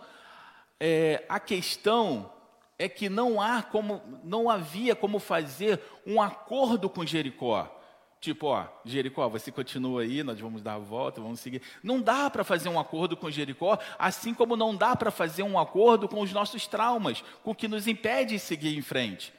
é, 0.80 1.24
a 1.30 1.40
questão 1.40 2.32
é 2.78 2.90
que 2.90 3.10
não 3.10 3.40
há 3.40 3.64
como, 3.64 4.02
não 4.24 4.50
havia 4.50 4.96
como 4.96 5.20
fazer 5.20 5.82
um 6.06 6.22
acordo 6.22 6.90
com 6.90 7.06
Jericó. 7.06 7.72
Tipo, 8.20 8.48
ó, 8.48 8.68
Jericó, 8.84 9.30
você 9.30 9.52
continua 9.52 10.02
aí, 10.02 10.24
nós 10.24 10.40
vamos 10.40 10.62
dar 10.62 10.74
a 10.74 10.80
volta, 10.80 11.22
vamos 11.22 11.40
seguir. 11.40 11.62
Não 11.84 12.02
dá 12.02 12.30
para 12.30 12.44
fazer 12.44 12.70
um 12.70 12.80
acordo 12.80 13.16
com 13.16 13.30
Jericó, 13.30 13.78
assim 14.00 14.34
como 14.34 14.56
não 14.56 14.76
dá 14.76 14.96
para 14.96 15.12
fazer 15.12 15.44
um 15.44 15.60
acordo 15.60 16.10
com 16.10 16.22
os 16.22 16.34
nossos 16.34 16.66
traumas, 16.66 17.24
com 17.44 17.52
o 17.52 17.56
que 17.56 17.68
nos 17.68 17.88
impede 17.88 18.34
de 18.34 18.40
seguir 18.40 18.76
em 18.76 18.82
frente. 18.82 19.32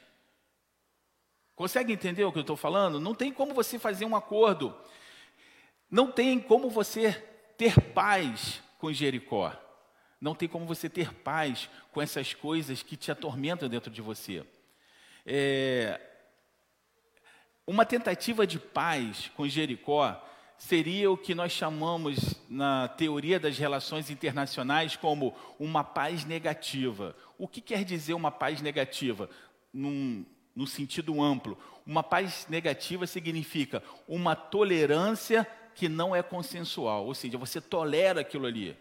Consegue 1.55 1.91
entender 1.91 2.23
o 2.23 2.31
que 2.31 2.37
eu 2.37 2.41
estou 2.41 2.55
falando? 2.55 2.99
Não 2.99 3.13
tem 3.13 3.31
como 3.31 3.53
você 3.53 3.77
fazer 3.77 4.05
um 4.05 4.15
acordo. 4.15 4.75
Não 5.89 6.11
tem 6.11 6.39
como 6.39 6.69
você 6.69 7.11
ter 7.57 7.81
paz 7.93 8.61
com 8.77 8.93
Jericó. 8.93 9.51
Não 10.19 10.33
tem 10.33 10.47
como 10.49 10.65
você 10.65 10.89
ter 10.89 11.13
paz 11.13 11.69
com 11.91 12.01
essas 12.01 12.33
coisas 12.33 12.81
que 12.81 12.97
te 12.97 13.11
atormentam 13.11 13.69
dentro 13.69 13.91
de 13.91 14.01
você. 14.01 14.43
É, 15.25 15.99
uma 17.65 17.85
tentativa 17.85 18.47
de 18.47 18.57
paz 18.57 19.29
com 19.35 19.47
Jericó 19.47 20.23
seria 20.57 21.11
o 21.11 21.17
que 21.17 21.35
nós 21.35 21.51
chamamos 21.51 22.35
na 22.49 22.87
teoria 22.87 23.39
das 23.39 23.57
relações 23.57 24.09
internacionais 24.09 24.95
como 24.95 25.35
uma 25.59 25.83
paz 25.83 26.25
negativa. 26.25 27.15
O 27.37 27.47
que 27.47 27.61
quer 27.61 27.83
dizer 27.83 28.13
uma 28.13 28.31
paz 28.31 28.61
negativa? 28.61 29.29
Num, 29.71 30.25
no 30.55 30.65
sentido 30.65 31.21
amplo. 31.21 31.57
Uma 31.85 32.01
paz 32.01 32.47
negativa 32.49 33.05
significa 33.05 33.83
uma 34.07 34.35
tolerância 34.35 35.47
que 35.75 35.87
não 35.87 36.15
é 36.15 36.23
consensual, 36.23 37.05
ou 37.05 37.13
seja, 37.13 37.37
você 37.37 37.61
tolera 37.61 38.21
aquilo 38.21 38.47
ali. 38.47 38.75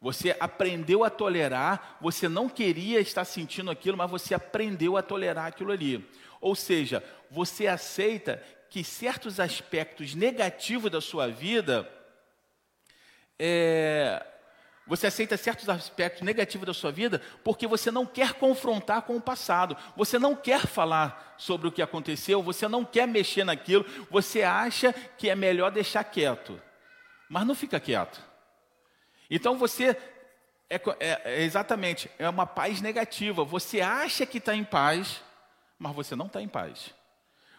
Você 0.00 0.36
aprendeu 0.38 1.02
a 1.02 1.10
tolerar, 1.10 1.98
você 2.00 2.28
não 2.28 2.48
queria 2.48 3.00
estar 3.00 3.24
sentindo 3.24 3.70
aquilo, 3.70 3.96
mas 3.96 4.10
você 4.10 4.32
aprendeu 4.32 4.96
a 4.96 5.02
tolerar 5.02 5.46
aquilo 5.46 5.72
ali. 5.72 6.08
Ou 6.40 6.54
seja, 6.54 7.02
você 7.30 7.66
aceita 7.66 8.42
que 8.70 8.84
certos 8.84 9.40
aspectos 9.40 10.14
negativos 10.14 10.90
da 10.90 11.00
sua 11.00 11.26
vida, 11.26 11.90
é, 13.38 14.24
você 14.86 15.08
aceita 15.08 15.36
certos 15.36 15.68
aspectos 15.68 16.22
negativos 16.22 16.66
da 16.66 16.72
sua 16.72 16.92
vida 16.92 17.20
porque 17.42 17.66
você 17.66 17.90
não 17.90 18.06
quer 18.06 18.34
confrontar 18.34 19.02
com 19.02 19.16
o 19.16 19.20
passado, 19.20 19.76
você 19.96 20.18
não 20.18 20.36
quer 20.36 20.66
falar 20.66 21.34
sobre 21.36 21.66
o 21.66 21.72
que 21.72 21.82
aconteceu, 21.82 22.42
você 22.42 22.68
não 22.68 22.84
quer 22.84 23.06
mexer 23.08 23.44
naquilo, 23.44 23.84
você 24.10 24.42
acha 24.42 24.92
que 24.92 25.28
é 25.28 25.34
melhor 25.34 25.72
deixar 25.72 26.04
quieto, 26.04 26.60
mas 27.28 27.46
não 27.46 27.54
fica 27.54 27.80
quieto. 27.80 28.27
Então 29.30 29.58
você 29.58 29.96
é, 30.70 30.76
é, 30.76 31.22
é 31.24 31.42
exatamente 31.42 32.10
é 32.18 32.28
uma 32.28 32.46
paz 32.46 32.80
negativa. 32.80 33.44
Você 33.44 33.80
acha 33.80 34.26
que 34.26 34.38
está 34.38 34.54
em 34.54 34.64
paz, 34.64 35.22
mas 35.78 35.94
você 35.94 36.14
não 36.14 36.26
está 36.26 36.42
em 36.42 36.48
paz. 36.48 36.94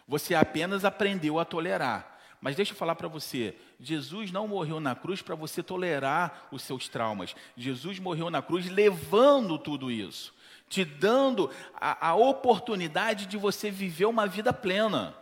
Você 0.06 0.34
apenas 0.34 0.84
aprendeu 0.84 1.38
a 1.38 1.44
tolerar. 1.44 2.18
Mas 2.40 2.56
deixa 2.56 2.72
eu 2.72 2.76
falar 2.76 2.94
para 2.94 3.08
você: 3.08 3.54
Jesus 3.78 4.32
não 4.32 4.48
morreu 4.48 4.80
na 4.80 4.94
cruz 4.94 5.22
para 5.22 5.34
você 5.34 5.62
tolerar 5.62 6.48
os 6.50 6.62
seus 6.62 6.88
traumas. 6.88 7.34
Jesus 7.56 7.98
morreu 7.98 8.30
na 8.30 8.40
cruz 8.40 8.68
levando 8.68 9.58
tudo 9.58 9.90
isso, 9.90 10.34
te 10.68 10.84
dando 10.84 11.50
a, 11.74 12.08
a 12.08 12.14
oportunidade 12.14 13.26
de 13.26 13.36
você 13.36 13.70
viver 13.70 14.06
uma 14.06 14.26
vida 14.26 14.52
plena. 14.52 15.14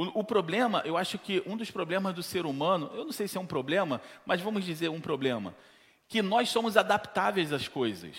O, 0.00 0.20
o, 0.20 0.24
problema, 0.24 0.80
eu 0.86 0.96
acho 0.96 1.18
que 1.18 1.42
um 1.44 1.58
dos 1.58 1.70
problemas 1.70 2.14
do 2.14 2.22
ser 2.22 2.46
humano, 2.46 2.90
eu 2.94 3.04
não 3.04 3.12
sei 3.12 3.28
se 3.28 3.36
é 3.36 3.40
um 3.40 3.44
problema, 3.44 4.00
mas 4.24 4.40
vamos 4.40 4.64
dizer 4.64 4.88
um 4.88 4.98
problema, 4.98 5.54
que 6.08 6.22
nós 6.22 6.48
somos 6.48 6.78
adaptáveis 6.78 7.52
às 7.52 7.68
coisas. 7.68 8.16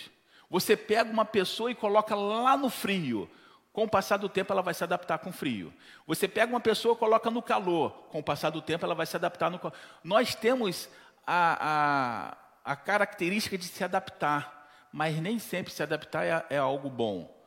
Você 0.47 0.77
pega 0.77 1.09
uma 1.09 1.25
pessoa 1.25 1.71
e 1.71 1.75
coloca 1.75 2.13
lá 2.13 2.55
no 2.55 2.69
frio, 2.69 3.27
com 3.73 3.85
o 3.85 3.89
passar 3.89 4.17
do 4.17 4.29
tempo 4.29 4.53
ela 4.53 4.61
vai 4.61 4.75
se 4.75 4.83
adaptar 4.83 5.17
com 5.17 5.31
o 5.31 5.33
frio. 5.33 5.73
Você 6.05 6.27
pega 6.27 6.53
uma 6.53 6.59
pessoa 6.59 6.93
e 6.93 6.99
coloca 6.99 7.31
no 7.31 7.41
calor, 7.41 7.89
com 8.09 8.19
o 8.19 8.23
passar 8.23 8.51
do 8.51 8.61
tempo 8.61 8.85
ela 8.85 8.93
vai 8.93 9.07
se 9.07 9.15
adaptar 9.15 9.49
no 9.49 9.57
calor. 9.57 9.73
Nós 10.03 10.35
temos 10.35 10.87
a, 11.25 12.35
a, 12.63 12.73
a 12.73 12.75
característica 12.75 13.57
de 13.57 13.65
se 13.65 13.83
adaptar, 13.83 14.69
mas 14.93 15.19
nem 15.19 15.39
sempre 15.39 15.73
se 15.73 15.81
adaptar 15.81 16.25
é, 16.25 16.45
é 16.51 16.57
algo 16.59 16.91
bom. 16.91 17.40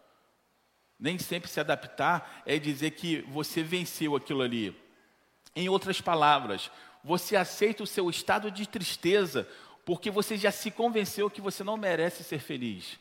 Nem 0.98 1.18
sempre 1.18 1.50
se 1.50 1.60
adaptar 1.60 2.42
é 2.46 2.58
dizer 2.58 2.92
que 2.92 3.22
você 3.22 3.62
venceu 3.62 4.16
aquilo 4.16 4.42
ali. 4.42 4.74
Em 5.54 5.68
outras 5.68 6.00
palavras, 6.00 6.70
você 7.02 7.36
aceita 7.36 7.82
o 7.82 7.86
seu 7.86 8.08
estado 8.08 8.50
de 8.50 8.66
tristeza 8.66 9.48
porque 9.84 10.10
você 10.10 10.36
já 10.36 10.50
se 10.50 10.70
convenceu 10.70 11.28
que 11.28 11.40
você 11.40 11.62
não 11.62 11.76
merece 11.76 12.24
ser 12.24 12.38
feliz. 12.38 12.98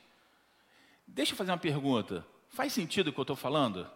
Deixa 1.07 1.33
eu 1.33 1.37
fazer 1.37 1.51
uma 1.51 1.57
pergunta. 1.57 2.25
Faz 2.49 2.73
sentido 2.73 3.07
o 3.07 3.13
que 3.13 3.19
eu 3.19 3.23
estou 3.23 3.35
falando? 3.35 3.89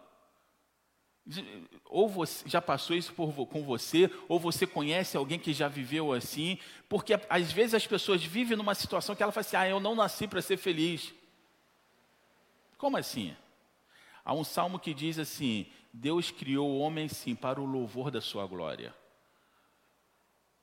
Ou 1.84 2.08
você 2.08 2.48
já 2.48 2.60
passou 2.60 2.96
isso 2.96 3.12
por, 3.12 3.46
com 3.46 3.62
você, 3.62 4.10
ou 4.28 4.40
você 4.40 4.66
conhece 4.66 5.16
alguém 5.16 5.38
que 5.38 5.52
já 5.52 5.68
viveu 5.68 6.12
assim, 6.12 6.58
porque 6.88 7.20
às 7.28 7.52
vezes 7.52 7.74
as 7.74 7.86
pessoas 7.86 8.24
vivem 8.24 8.56
numa 8.56 8.74
situação 8.74 9.14
que 9.14 9.22
ela 9.22 9.30
fala 9.30 9.46
assim: 9.46 9.56
ah, 9.56 9.68
eu 9.68 9.78
não 9.78 9.94
nasci 9.94 10.26
para 10.26 10.40
ser 10.40 10.56
feliz. 10.56 11.12
Como 12.78 12.96
assim? 12.96 13.36
Há 14.28 14.34
um 14.34 14.44
salmo 14.44 14.78
que 14.78 14.92
diz 14.92 15.18
assim: 15.18 15.64
Deus 15.90 16.30
criou 16.30 16.68
o 16.68 16.80
homem 16.80 17.08
sim 17.08 17.34
para 17.34 17.58
o 17.58 17.64
louvor 17.64 18.10
da 18.10 18.20
sua 18.20 18.46
glória. 18.46 18.94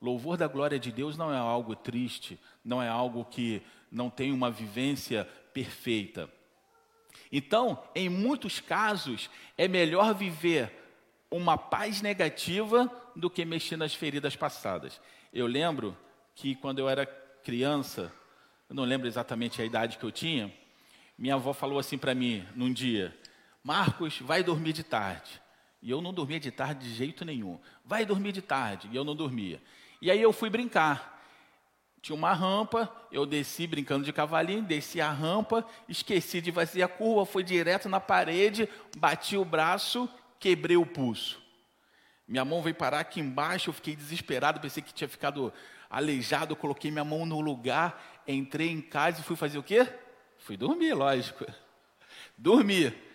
Louvor 0.00 0.36
da 0.36 0.46
glória 0.46 0.78
de 0.78 0.92
Deus 0.92 1.16
não 1.16 1.34
é 1.34 1.36
algo 1.36 1.74
triste, 1.74 2.38
não 2.64 2.80
é 2.80 2.86
algo 2.86 3.24
que 3.24 3.60
não 3.90 4.08
tem 4.08 4.30
uma 4.30 4.52
vivência 4.52 5.24
perfeita. 5.52 6.30
Então, 7.32 7.82
em 7.92 8.08
muitos 8.08 8.60
casos, 8.60 9.28
é 9.58 9.66
melhor 9.66 10.14
viver 10.14 10.72
uma 11.28 11.58
paz 11.58 12.00
negativa 12.00 12.88
do 13.16 13.28
que 13.28 13.44
mexer 13.44 13.76
nas 13.76 13.92
feridas 13.92 14.36
passadas. 14.36 15.00
Eu 15.32 15.48
lembro 15.48 15.96
que 16.36 16.54
quando 16.54 16.78
eu 16.78 16.88
era 16.88 17.04
criança, 17.04 18.12
eu 18.68 18.76
não 18.76 18.84
lembro 18.84 19.08
exatamente 19.08 19.60
a 19.60 19.64
idade 19.64 19.98
que 19.98 20.04
eu 20.04 20.12
tinha, 20.12 20.54
minha 21.18 21.34
avó 21.34 21.52
falou 21.52 21.80
assim 21.80 21.98
para 21.98 22.14
mim 22.14 22.46
num 22.54 22.72
dia: 22.72 23.12
Marcos, 23.66 24.20
vai 24.20 24.44
dormir 24.44 24.72
de 24.72 24.84
tarde. 24.84 25.42
E 25.82 25.90
eu 25.90 26.00
não 26.00 26.14
dormia 26.14 26.38
de 26.38 26.52
tarde 26.52 26.88
de 26.88 26.94
jeito 26.94 27.24
nenhum. 27.24 27.58
Vai 27.84 28.06
dormir 28.06 28.30
de 28.30 28.40
tarde. 28.40 28.88
E 28.92 28.94
eu 28.94 29.02
não 29.02 29.16
dormia. 29.16 29.60
E 30.00 30.08
aí 30.08 30.22
eu 30.22 30.32
fui 30.32 30.48
brincar. 30.48 31.20
Tinha 32.00 32.14
uma 32.14 32.32
rampa, 32.32 32.88
eu 33.10 33.26
desci 33.26 33.66
brincando 33.66 34.04
de 34.04 34.12
cavalinho, 34.12 34.62
desci 34.62 35.00
a 35.00 35.10
rampa, 35.10 35.66
esqueci 35.88 36.40
de 36.40 36.52
fazer 36.52 36.84
a 36.84 36.86
curva, 36.86 37.26
fui 37.26 37.42
direto 37.42 37.88
na 37.88 37.98
parede, 37.98 38.68
bati 38.98 39.36
o 39.36 39.44
braço, 39.44 40.08
quebrei 40.38 40.76
o 40.76 40.86
pulso. 40.86 41.42
Minha 42.28 42.44
mão 42.44 42.62
veio 42.62 42.76
parar 42.76 43.00
aqui 43.00 43.18
embaixo, 43.18 43.70
eu 43.70 43.74
fiquei 43.74 43.96
desesperado, 43.96 44.60
pensei 44.60 44.80
que 44.80 44.94
tinha 44.94 45.08
ficado 45.08 45.52
aleijado, 45.90 46.54
coloquei 46.54 46.92
minha 46.92 47.04
mão 47.04 47.26
no 47.26 47.40
lugar, 47.40 48.22
entrei 48.28 48.70
em 48.70 48.80
casa 48.80 49.20
e 49.20 49.24
fui 49.24 49.34
fazer 49.34 49.58
o 49.58 49.62
quê? 49.64 49.92
Fui 50.38 50.56
dormir, 50.56 50.94
lógico. 50.94 51.44
Dormir. 52.38 53.05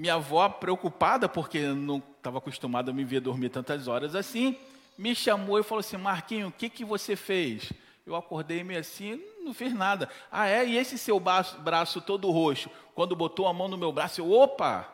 Minha 0.00 0.14
avó 0.14 0.48
preocupada, 0.48 1.28
porque 1.28 1.60
não 1.60 1.98
estava 1.98 2.38
acostumada 2.38 2.90
a 2.90 2.94
me 2.94 3.04
ver 3.04 3.20
dormir 3.20 3.50
tantas 3.50 3.86
horas 3.86 4.14
assim, 4.14 4.56
me 4.96 5.14
chamou 5.14 5.58
e 5.58 5.62
falou 5.62 5.80
assim: 5.80 5.98
Marquinho, 5.98 6.48
o 6.48 6.52
que, 6.52 6.70
que 6.70 6.86
você 6.86 7.14
fez? 7.14 7.70
Eu 8.06 8.16
acordei 8.16 8.64
meio 8.64 8.80
assim, 8.80 9.22
não 9.44 9.52
fiz 9.52 9.74
nada. 9.74 10.08
Ah, 10.32 10.48
é? 10.48 10.66
E 10.66 10.78
esse 10.78 10.96
seu 10.96 11.20
braço, 11.20 11.58
braço 11.58 12.00
todo 12.00 12.30
roxo? 12.30 12.70
Quando 12.94 13.14
botou 13.14 13.46
a 13.46 13.52
mão 13.52 13.68
no 13.68 13.76
meu 13.76 13.92
braço, 13.92 14.22
eu, 14.22 14.32
opa! 14.32 14.88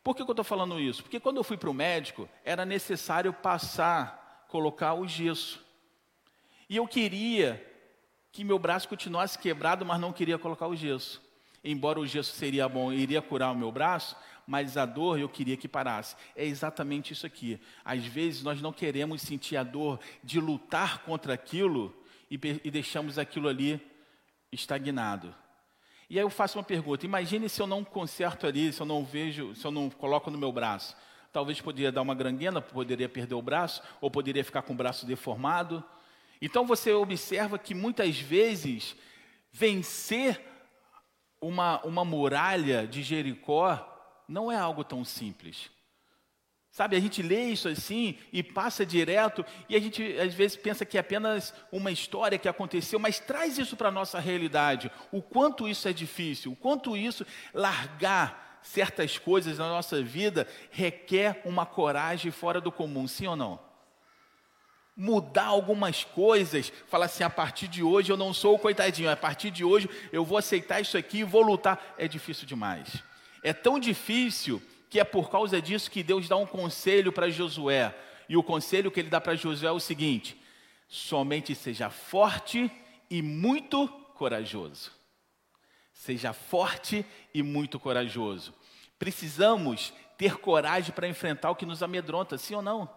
Por 0.00 0.14
que, 0.14 0.22
que 0.22 0.30
eu 0.30 0.32
estou 0.32 0.44
falando 0.44 0.78
isso? 0.78 1.02
Porque 1.02 1.18
quando 1.18 1.38
eu 1.38 1.42
fui 1.42 1.56
para 1.56 1.70
o 1.70 1.74
médico, 1.74 2.28
era 2.44 2.64
necessário 2.64 3.32
passar, 3.32 4.46
colocar 4.46 4.94
o 4.94 5.08
gesso. 5.08 5.60
E 6.70 6.76
eu 6.76 6.86
queria 6.86 7.60
que 8.30 8.44
meu 8.44 8.60
braço 8.60 8.88
continuasse 8.88 9.36
quebrado, 9.36 9.84
mas 9.84 9.98
não 9.98 10.12
queria 10.12 10.38
colocar 10.38 10.68
o 10.68 10.76
gesso. 10.76 11.20
Embora 11.64 11.98
o 11.98 12.06
gesso 12.06 12.36
seria 12.36 12.68
bom, 12.68 12.92
iria 12.92 13.22
curar 13.22 13.50
o 13.50 13.56
meu 13.56 13.72
braço, 13.72 14.14
mas 14.46 14.76
a 14.76 14.84
dor 14.84 15.18
eu 15.18 15.28
queria 15.28 15.56
que 15.56 15.66
parasse. 15.66 16.14
É 16.36 16.44
exatamente 16.44 17.14
isso 17.14 17.26
aqui. 17.26 17.58
Às 17.82 18.04
vezes 18.04 18.42
nós 18.42 18.60
não 18.60 18.72
queremos 18.72 19.22
sentir 19.22 19.56
a 19.56 19.62
dor 19.62 19.98
de 20.22 20.38
lutar 20.38 20.98
contra 20.98 21.32
aquilo 21.32 21.96
e, 22.30 22.38
e 22.62 22.70
deixamos 22.70 23.18
aquilo 23.18 23.48
ali 23.48 23.80
estagnado. 24.52 25.34
E 26.10 26.18
aí 26.18 26.24
eu 26.24 26.30
faço 26.30 26.58
uma 26.58 26.64
pergunta: 26.64 27.06
imagine 27.06 27.48
se 27.48 27.60
eu 27.62 27.66
não 27.66 27.82
conserto 27.82 28.46
ali, 28.46 28.72
se 28.72 28.80
eu 28.80 28.86
não 28.86 29.02
vejo, 29.02 29.54
se 29.54 29.64
eu 29.66 29.70
não 29.70 29.88
coloco 29.88 30.30
no 30.30 30.38
meu 30.38 30.52
braço. 30.52 30.94
Talvez 31.32 31.60
poderia 31.60 31.90
dar 31.90 32.02
uma 32.02 32.14
granguena, 32.14 32.60
poderia 32.60 33.08
perder 33.08 33.34
o 33.34 33.42
braço, 33.42 33.82
ou 34.00 34.10
poderia 34.10 34.44
ficar 34.44 34.62
com 34.62 34.72
o 34.72 34.76
braço 34.76 35.06
deformado. 35.06 35.82
Então 36.40 36.66
você 36.66 36.92
observa 36.92 37.58
que 37.58 37.74
muitas 37.74 38.18
vezes 38.18 38.94
vencer 39.50 40.53
uma, 41.46 41.80
uma 41.84 42.04
muralha 42.04 42.86
de 42.86 43.02
Jericó 43.02 43.90
não 44.28 44.50
é 44.50 44.56
algo 44.56 44.82
tão 44.82 45.04
simples. 45.04 45.70
Sabe, 46.70 46.96
a 46.96 47.00
gente 47.00 47.22
lê 47.22 47.44
isso 47.44 47.68
assim 47.68 48.18
e 48.32 48.42
passa 48.42 48.84
direto, 48.84 49.44
e 49.68 49.76
a 49.76 49.80
gente 49.80 50.02
às 50.18 50.34
vezes 50.34 50.56
pensa 50.56 50.84
que 50.84 50.96
é 50.96 51.00
apenas 51.00 51.54
uma 51.70 51.92
história 51.92 52.36
que 52.36 52.48
aconteceu, 52.48 52.98
mas 52.98 53.20
traz 53.20 53.58
isso 53.58 53.76
para 53.76 53.90
a 53.90 53.92
nossa 53.92 54.18
realidade. 54.18 54.90
O 55.12 55.22
quanto 55.22 55.68
isso 55.68 55.86
é 55.86 55.92
difícil, 55.92 56.50
o 56.50 56.56
quanto 56.56 56.96
isso, 56.96 57.24
largar 57.52 58.58
certas 58.60 59.18
coisas 59.18 59.58
na 59.58 59.68
nossa 59.68 60.02
vida, 60.02 60.48
requer 60.70 61.42
uma 61.44 61.64
coragem 61.64 62.32
fora 62.32 62.60
do 62.60 62.72
comum, 62.72 63.06
sim 63.06 63.28
ou 63.28 63.36
não? 63.36 63.60
Mudar 64.96 65.46
algumas 65.46 66.04
coisas, 66.04 66.72
falar 66.86 67.06
assim: 67.06 67.24
a 67.24 67.30
partir 67.30 67.66
de 67.66 67.82
hoje 67.82 68.12
eu 68.12 68.16
não 68.16 68.32
sou 68.32 68.54
o 68.54 68.58
coitadinho, 68.58 69.10
a 69.10 69.16
partir 69.16 69.50
de 69.50 69.64
hoje 69.64 69.88
eu 70.12 70.24
vou 70.24 70.38
aceitar 70.38 70.80
isso 70.80 70.96
aqui 70.96 71.18
e 71.18 71.24
vou 71.24 71.42
lutar, 71.42 71.94
é 71.98 72.06
difícil 72.06 72.46
demais. 72.46 73.02
É 73.42 73.52
tão 73.52 73.78
difícil 73.78 74.62
que 74.88 75.00
é 75.00 75.04
por 75.04 75.28
causa 75.28 75.60
disso 75.60 75.90
que 75.90 76.02
Deus 76.04 76.28
dá 76.28 76.36
um 76.36 76.46
conselho 76.46 77.12
para 77.12 77.28
Josué. 77.28 77.92
E 78.28 78.36
o 78.36 78.42
conselho 78.42 78.90
que 78.90 79.00
ele 79.00 79.10
dá 79.10 79.20
para 79.20 79.34
Josué 79.34 79.68
é 79.68 79.72
o 79.72 79.80
seguinte: 79.80 80.40
somente 80.88 81.54
seja 81.54 81.90
forte 81.90 82.70
e 83.10 83.20
muito 83.20 83.88
corajoso. 84.14 84.92
Seja 85.92 86.32
forte 86.32 87.04
e 87.32 87.42
muito 87.42 87.80
corajoso. 87.80 88.54
Precisamos 88.98 89.92
ter 90.16 90.36
coragem 90.36 90.92
para 90.94 91.08
enfrentar 91.08 91.50
o 91.50 91.56
que 91.56 91.66
nos 91.66 91.82
amedronta, 91.82 92.38
sim 92.38 92.54
ou 92.54 92.62
não? 92.62 92.88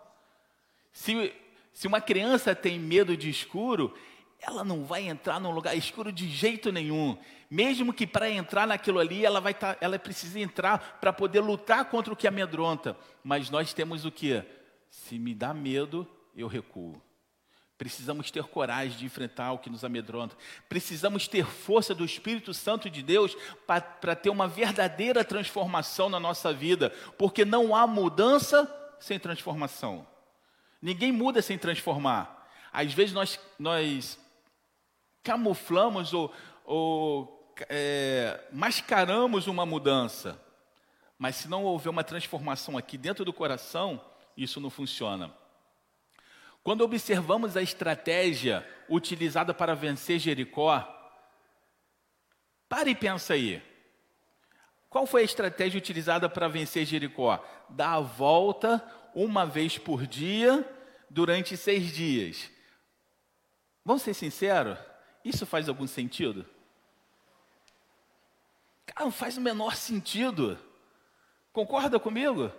Se, 0.92 1.34
se 1.78 1.86
uma 1.86 2.02
criança 2.02 2.56
tem 2.56 2.80
medo 2.80 3.16
de 3.16 3.30
escuro, 3.30 3.96
ela 4.40 4.64
não 4.64 4.84
vai 4.84 5.08
entrar 5.08 5.40
num 5.40 5.52
lugar 5.52 5.78
escuro 5.78 6.12
de 6.12 6.28
jeito 6.28 6.72
nenhum. 6.72 7.16
Mesmo 7.52 7.94
que 7.94 8.08
para 8.08 8.28
entrar 8.28 8.66
naquilo 8.66 8.98
ali, 8.98 9.24
ela 9.24 9.40
vai 9.40 9.54
tá, 9.54 9.78
ela 9.80 10.00
precisa 10.00 10.40
entrar 10.40 10.98
para 11.00 11.14
poder 11.14 11.40
lutar 11.40 11.86
contra 11.86 12.12
o 12.12 12.16
que 12.16 12.28
amedronta. 12.28 12.98
Mas 13.24 13.52
nós 13.52 13.76
temos 13.76 14.06
o 14.06 14.12
que? 14.12 14.44
Se 14.90 15.20
me 15.20 15.36
dá 15.36 15.54
medo, 15.54 16.08
eu 16.36 16.48
recuo. 16.48 17.00
Precisamos 17.78 18.32
ter 18.32 18.44
coragem 18.46 18.98
de 18.98 19.06
enfrentar 19.06 19.52
o 19.52 19.60
que 19.60 19.70
nos 19.70 19.84
amedronta. 19.84 20.36
Precisamos 20.68 21.28
ter 21.28 21.46
força 21.46 21.94
do 21.94 22.04
Espírito 22.04 22.56
Santo 22.56 22.90
de 22.90 23.04
Deus 23.04 23.38
para 23.68 24.16
ter 24.16 24.32
uma 24.32 24.48
verdadeira 24.48 25.24
transformação 25.24 26.10
na 26.10 26.20
nossa 26.20 26.52
vida, 26.52 26.90
porque 27.20 27.46
não 27.46 27.76
há 27.76 27.86
mudança 27.86 28.68
sem 29.00 29.20
transformação. 29.20 30.08
Ninguém 30.82 31.12
muda 31.12 31.42
sem 31.42 31.58
transformar. 31.58 32.48
Às 32.72 32.94
vezes 32.94 33.14
nós, 33.14 33.40
nós 33.58 34.20
camuflamos 35.24 36.14
ou, 36.14 36.34
ou 36.64 37.56
é, 37.70 38.40
mascaramos 38.52 39.48
uma 39.48 39.66
mudança. 39.66 40.40
Mas 41.18 41.36
se 41.36 41.50
não 41.50 41.64
houver 41.64 41.90
uma 41.90 42.04
transformação 42.04 42.78
aqui 42.78 42.98
dentro 42.98 43.26
do 43.26 43.34
coração, 43.34 44.00
isso 44.36 44.60
não 44.60 44.70
funciona. 44.70 45.34
Quando 46.64 46.82
observamos 46.82 47.58
a 47.58 47.62
estratégia 47.62 48.68
utilizada 48.90 49.54
para 49.54 49.74
vencer 49.74 50.20
Jericó, 50.20 50.86
pare 52.70 52.92
e 52.92 52.96
pensa 52.96 53.34
aí. 53.34 53.64
Qual 54.90 55.06
foi 55.08 55.22
a 55.22 55.26
estratégia 55.26 55.78
utilizada 55.78 56.30
para 56.30 56.48
vencer 56.48 56.86
Jericó? 56.86 57.44
Dar 57.70 57.94
a 57.94 58.00
volta 58.00 58.86
uma 59.24 59.48
vez 59.48 59.80
por 59.80 60.06
dia 60.06 60.64
durante 61.10 61.58
seis 61.58 61.92
dias. 61.92 62.52
Vamos 63.84 64.04
ser 64.04 64.14
sinceros? 64.14 64.78
Isso 65.26 65.44
faz 65.44 65.68
algum 65.68 65.88
sentido? 65.88 66.46
Cara, 68.86 69.06
não 69.06 69.12
faz 69.12 69.36
o 69.36 69.42
menor 69.42 69.76
sentido. 69.76 70.56
Concorda 71.52 72.00
comigo? 72.00 72.52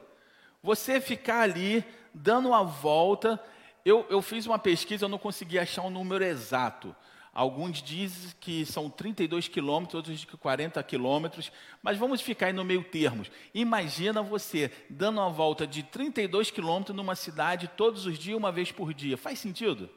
Você 0.61 1.01
ficar 1.01 1.43
ali 1.43 1.85
dando 2.13 2.53
a 2.53 2.65
volta. 2.65 3.41
Eu, 3.85 4.05
eu 4.11 4.21
fiz 4.21 4.45
uma 4.45 4.59
pesquisa, 4.59 5.05
eu 5.05 5.09
não 5.09 5.17
consegui 5.17 5.61
achar 5.61 5.83
um 5.83 5.91
número 5.91 6.25
exato. 6.25 6.95
Alguns 7.39 7.81
dizem 7.81 8.33
que 8.41 8.67
são 8.67 8.91
32 8.91 9.47
quilômetros, 9.47 9.95
outros 9.95 10.13
dizem 10.13 10.29
que 10.29 10.37
40 10.37 10.83
quilômetros, 10.83 11.53
mas 11.81 11.97
vamos 11.97 12.21
ficar 12.21 12.47
aí 12.47 12.53
no 12.53 12.65
meio 12.65 12.83
termos. 12.83 13.31
Imagina 13.55 14.21
você 14.21 14.73
dando 14.91 15.21
uma 15.21 15.31
volta 15.31 15.65
de 15.65 15.85
32 15.85 16.51
quilômetros 16.51 16.97
numa 16.97 17.15
cidade 17.15 17.71
todos 17.77 18.07
os 18.07 18.19
dias, 18.19 18.37
uma 18.37 18.51
vez 18.51 18.73
por 18.73 18.93
dia. 18.93 19.17
Faz 19.17 19.39
sentido? 19.39 19.89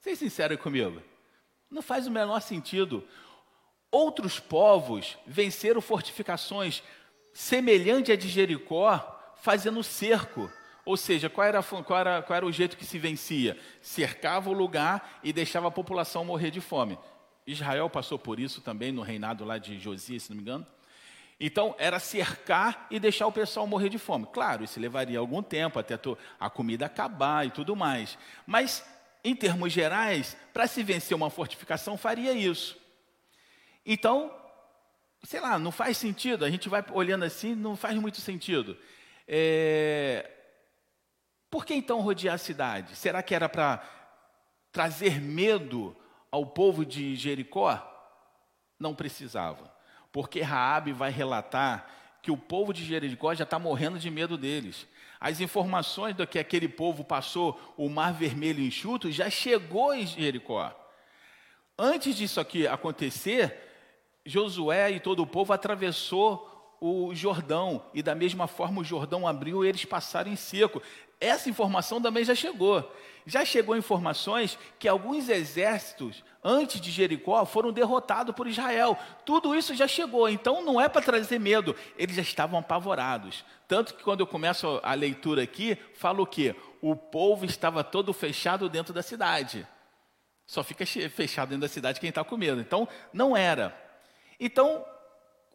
Seja 0.00 0.16
sincero 0.16 0.56
comigo. 0.56 1.02
Não 1.70 1.82
faz 1.82 2.06
o 2.06 2.10
menor 2.10 2.40
sentido. 2.40 3.04
Outros 3.90 4.40
povos 4.40 5.18
venceram 5.26 5.82
fortificações 5.82 6.82
semelhantes 7.34 8.14
à 8.14 8.16
de 8.16 8.30
Jericó, 8.30 9.34
fazendo 9.36 9.82
cerco. 9.82 10.50
Ou 10.86 10.96
seja, 10.96 11.28
qual 11.28 11.44
era, 11.46 11.62
qual, 11.62 11.98
era, 11.98 12.22
qual 12.22 12.36
era 12.36 12.46
o 12.46 12.52
jeito 12.52 12.76
que 12.76 12.86
se 12.86 12.96
vencia? 12.96 13.58
Cercava 13.82 14.48
o 14.48 14.52
lugar 14.52 15.18
e 15.20 15.32
deixava 15.32 15.66
a 15.66 15.70
população 15.70 16.24
morrer 16.24 16.52
de 16.52 16.60
fome. 16.60 16.96
Israel 17.44 17.90
passou 17.90 18.16
por 18.16 18.38
isso 18.38 18.60
também 18.60 18.92
no 18.92 19.02
reinado 19.02 19.44
lá 19.44 19.58
de 19.58 19.80
Josias, 19.80 20.22
se 20.22 20.30
não 20.30 20.36
me 20.36 20.42
engano. 20.42 20.66
Então, 21.40 21.74
era 21.76 21.98
cercar 21.98 22.86
e 22.88 23.00
deixar 23.00 23.26
o 23.26 23.32
pessoal 23.32 23.66
morrer 23.66 23.88
de 23.88 23.98
fome. 23.98 24.26
Claro, 24.32 24.62
isso 24.62 24.78
levaria 24.78 25.18
algum 25.18 25.42
tempo 25.42 25.76
até 25.76 25.98
a 26.38 26.48
comida 26.48 26.86
acabar 26.86 27.44
e 27.44 27.50
tudo 27.50 27.74
mais. 27.74 28.16
Mas 28.46 28.84
em 29.24 29.34
termos 29.34 29.72
gerais, 29.72 30.36
para 30.54 30.68
se 30.68 30.84
vencer 30.84 31.16
uma 31.16 31.30
fortificação, 31.30 31.98
faria 31.98 32.32
isso. 32.32 32.78
Então, 33.84 34.32
sei 35.24 35.40
lá, 35.40 35.58
não 35.58 35.72
faz 35.72 35.96
sentido, 35.96 36.44
a 36.44 36.50
gente 36.50 36.68
vai 36.68 36.84
olhando 36.92 37.24
assim, 37.24 37.56
não 37.56 37.74
faz 37.74 37.96
muito 37.96 38.20
sentido. 38.20 38.78
É... 39.26 40.30
Por 41.56 41.64
que 41.64 41.72
então 41.72 42.02
rodear 42.02 42.34
a 42.34 42.38
cidade? 42.38 42.94
Será 42.94 43.22
que 43.22 43.34
era 43.34 43.48
para 43.48 43.82
trazer 44.70 45.18
medo 45.22 45.96
ao 46.30 46.44
povo 46.44 46.84
de 46.84 47.16
Jericó? 47.16 47.82
Não 48.78 48.94
precisava, 48.94 49.74
porque 50.12 50.42
Raabe 50.42 50.92
vai 50.92 51.10
relatar 51.10 51.88
que 52.20 52.30
o 52.30 52.36
povo 52.36 52.74
de 52.74 52.84
Jericó 52.84 53.34
já 53.34 53.44
está 53.44 53.58
morrendo 53.58 53.98
de 53.98 54.10
medo 54.10 54.36
deles. 54.36 54.86
As 55.18 55.40
informações 55.40 56.14
do 56.14 56.26
que 56.26 56.38
aquele 56.38 56.68
povo 56.68 57.02
passou 57.02 57.58
o 57.74 57.88
mar 57.88 58.12
vermelho 58.12 58.62
enxuto 58.62 59.10
já 59.10 59.30
chegou 59.30 59.94
em 59.94 60.06
Jericó. 60.06 60.78
Antes 61.78 62.16
disso 62.16 62.38
aqui 62.38 62.66
acontecer, 62.66 63.56
Josué 64.26 64.90
e 64.90 65.00
todo 65.00 65.22
o 65.22 65.26
povo 65.26 65.54
atravessou 65.54 66.55
o 66.80 67.14
Jordão 67.14 67.84
e 67.94 68.02
da 68.02 68.14
mesma 68.14 68.46
forma 68.46 68.80
o 68.80 68.84
Jordão 68.84 69.26
abriu 69.26 69.64
e 69.64 69.68
eles 69.68 69.84
passaram 69.84 70.30
em 70.30 70.36
seco. 70.36 70.82
Essa 71.20 71.48
informação 71.48 72.00
também 72.00 72.24
já 72.24 72.34
chegou. 72.34 72.92
Já 73.24 73.44
chegou 73.44 73.76
informações 73.76 74.58
que 74.78 74.86
alguns 74.86 75.28
exércitos 75.28 76.22
antes 76.44 76.80
de 76.80 76.92
Jericó 76.92 77.44
foram 77.44 77.72
derrotados 77.72 78.34
por 78.34 78.46
Israel. 78.46 78.96
Tudo 79.24 79.54
isso 79.54 79.74
já 79.74 79.88
chegou, 79.88 80.28
então 80.28 80.64
não 80.64 80.80
é 80.80 80.88
para 80.88 81.02
trazer 81.02 81.40
medo, 81.40 81.74
eles 81.98 82.14
já 82.14 82.22
estavam 82.22 82.60
apavorados. 82.60 83.44
Tanto 83.66 83.94
que 83.94 84.04
quando 84.04 84.20
eu 84.20 84.26
começo 84.26 84.78
a 84.82 84.94
leitura 84.94 85.42
aqui, 85.42 85.76
falo 85.94 86.22
o 86.22 86.26
quê? 86.26 86.54
O 86.80 86.94
povo 86.94 87.44
estava 87.44 87.82
todo 87.82 88.12
fechado 88.12 88.68
dentro 88.68 88.94
da 88.94 89.02
cidade. 89.02 89.66
Só 90.46 90.62
fica 90.62 90.86
fechado 90.86 91.48
dentro 91.48 91.62
da 91.62 91.68
cidade 91.68 91.98
quem 91.98 92.10
está 92.10 92.22
com 92.22 92.36
medo. 92.36 92.60
Então, 92.60 92.86
não 93.12 93.36
era. 93.36 93.76
Então, 94.38 94.84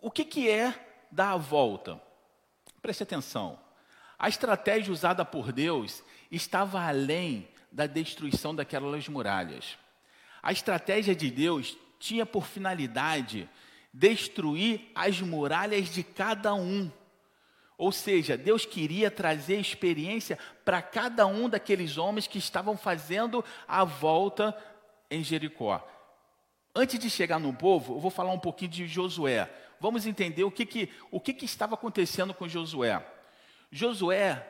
o 0.01 0.12
que, 0.12 0.25
que 0.25 0.49
é 0.49 0.90
dar 1.12 1.34
a 1.34 1.38
volta? 1.38 2.02
Preste 2.82 3.04
atenção. 3.04 3.60
A 4.17 4.30
estratégia 4.30 4.93
usada 4.93 5.26
por 5.26 5.52
Deus 5.52 6.04
estava 6.32 6.82
além 6.82 7.47
da 7.71 7.86
destruição 7.88 8.54
daquelas 8.54 9.08
muralhas. 9.08 9.78
A 10.41 10.52
estratégia 10.52 11.15
de 11.15 11.30
Deus 11.30 11.78
tinha 12.00 12.26
por 12.26 12.45
finalidade 12.45 13.50
destruir 13.93 14.91
as 14.95 15.21
muralhas 15.21 15.89
de 15.89 16.04
cada 16.04 16.54
um. 16.54 16.91
Ou 17.78 17.91
seja, 17.91 18.38
Deus 18.38 18.65
queria 18.65 19.10
trazer 19.10 19.60
experiência 19.60 20.38
para 20.63 20.82
cada 20.82 21.26
um 21.26 21.50
daqueles 21.50 21.97
homens 21.97 22.28
que 22.28 22.38
estavam 22.38 22.78
fazendo 22.78 23.43
a 23.67 23.84
volta 23.84 24.56
em 25.10 25.24
Jericó. 25.24 25.86
Antes 26.76 27.00
de 27.00 27.10
chegar 27.10 27.39
no 27.39 27.54
povo, 27.54 27.95
eu 27.95 28.00
vou 28.00 28.12
falar 28.12 28.32
um 28.32 28.39
pouquinho 28.39 28.71
de 28.71 28.88
Josué. 28.88 29.52
Vamos 29.82 30.06
entender 30.06 30.44
o 30.44 30.52
que, 30.52 30.63
que, 30.63 30.89
o 31.10 31.20
que, 31.20 31.34
que 31.34 31.44
estava 31.44 31.74
acontecendo 31.74 32.36
com 32.36 32.48
Josué. 32.48 33.04
Josué, 33.72 34.48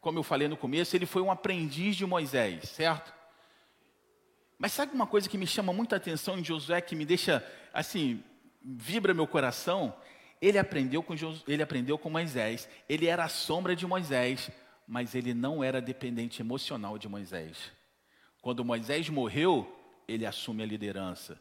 como 0.00 0.18
eu 0.18 0.24
falei 0.24 0.48
no 0.48 0.56
começo, 0.56 0.96
ele 0.96 1.06
foi 1.06 1.22
um 1.22 1.30
aprendiz 1.30 1.94
de 1.94 2.04
Moisés, 2.04 2.68
certo? 2.70 3.14
Mas 4.58 4.72
sabe 4.72 4.92
uma 4.92 5.06
coisa 5.06 5.28
que 5.28 5.38
me 5.38 5.46
chama 5.46 5.72
muita 5.72 5.94
atenção 5.94 6.36
em 6.36 6.42
Josué, 6.42 6.80
que 6.80 6.96
me 6.96 7.06
deixa, 7.06 7.48
assim, 7.72 8.24
vibra 8.60 9.14
meu 9.14 9.24
coração? 9.24 9.94
Ele 10.40 10.58
aprendeu 10.58 11.00
com, 11.00 11.16
Josué, 11.16 11.44
ele 11.46 11.62
aprendeu 11.62 11.96
com 11.96 12.10
Moisés, 12.10 12.68
ele 12.88 13.06
era 13.06 13.22
a 13.22 13.28
sombra 13.28 13.76
de 13.76 13.86
Moisés, 13.86 14.50
mas 14.88 15.14
ele 15.14 15.32
não 15.32 15.62
era 15.62 15.80
dependente 15.80 16.42
emocional 16.42 16.98
de 16.98 17.08
Moisés. 17.08 17.70
Quando 18.40 18.64
Moisés 18.64 19.08
morreu, 19.08 19.72
ele 20.08 20.26
assume 20.26 20.64
a 20.64 20.66
liderança. 20.66 21.40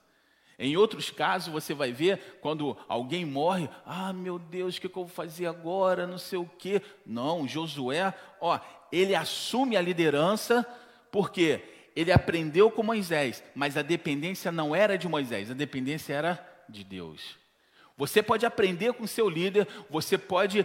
Em 0.64 0.78
outros 0.78 1.10
casos, 1.10 1.52
você 1.52 1.74
vai 1.74 1.92
ver 1.92 2.38
quando 2.40 2.78
alguém 2.88 3.26
morre, 3.26 3.68
ah, 3.84 4.14
meu 4.14 4.38
Deus, 4.38 4.78
o 4.78 4.80
que, 4.80 4.86
eu 4.86 4.92
vou 4.94 5.08
fazer 5.08 5.48
agora? 5.48 6.06
Não 6.06 6.20
sei 6.20 6.38
o 6.38 6.48
quê. 6.60 6.84
Não, 7.04 7.48
Josué, 7.48 8.14
ó, 8.40 8.60
ele 8.92 9.16
assume 9.16 9.76
a 9.76 9.82
liderança, 9.82 10.64
porque 11.12 11.64
ele 11.96 12.12
aprendeu 12.12 12.70
com 12.70 12.84
Moisés, 12.84 13.44
mas 13.56 13.76
a 13.76 13.82
dependência 13.82 14.52
não 14.52 14.76
era 14.76 15.00
de 15.00 15.08
Moisés, 15.08 15.50
a 15.50 15.56
dependência 15.56 16.14
era 16.14 16.64
de 16.70 16.84
Deus. 16.84 17.40
Você 17.98 18.22
pode 18.22 18.46
aprender 18.46 18.94
com 18.94 19.06
o 19.06 19.08
seu 19.08 19.28
líder, 19.28 19.68
você 19.90 20.16
pode. 20.16 20.64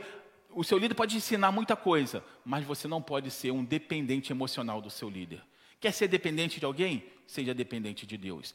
O 0.51 0.63
seu 0.63 0.77
líder 0.77 0.95
pode 0.95 1.17
ensinar 1.17 1.51
muita 1.51 1.75
coisa, 1.75 2.23
mas 2.45 2.67
você 2.67 2.87
não 2.87 3.01
pode 3.01 3.31
ser 3.31 3.51
um 3.51 3.65
dependente 3.65 4.31
emocional 4.31 4.83
do 4.83 4.91
seu 4.91 5.09
líder. 5.09 5.43
Quer 5.81 5.93
ser 5.93 6.09
dependente 6.09 6.61
de 6.61 6.67
alguém? 6.67 7.03
Seja 7.27 7.55
dependente 7.55 8.07
de 8.07 8.19
Deus. 8.19 8.55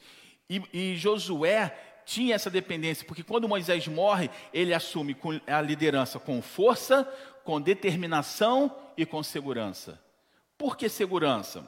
E, 0.52 0.92
e 0.92 0.96
Josué 0.96 1.74
tinha 2.04 2.34
essa 2.34 2.50
dependência, 2.50 3.06
porque 3.06 3.22
quando 3.22 3.48
Moisés 3.48 3.88
morre, 3.88 4.28
ele 4.52 4.74
assume 4.74 5.16
a 5.46 5.62
liderança 5.62 6.18
com 6.18 6.42
força, 6.42 7.10
com 7.42 7.58
determinação 7.58 8.76
e 8.94 9.06
com 9.06 9.22
segurança. 9.22 9.98
Por 10.58 10.76
que 10.76 10.90
segurança? 10.90 11.64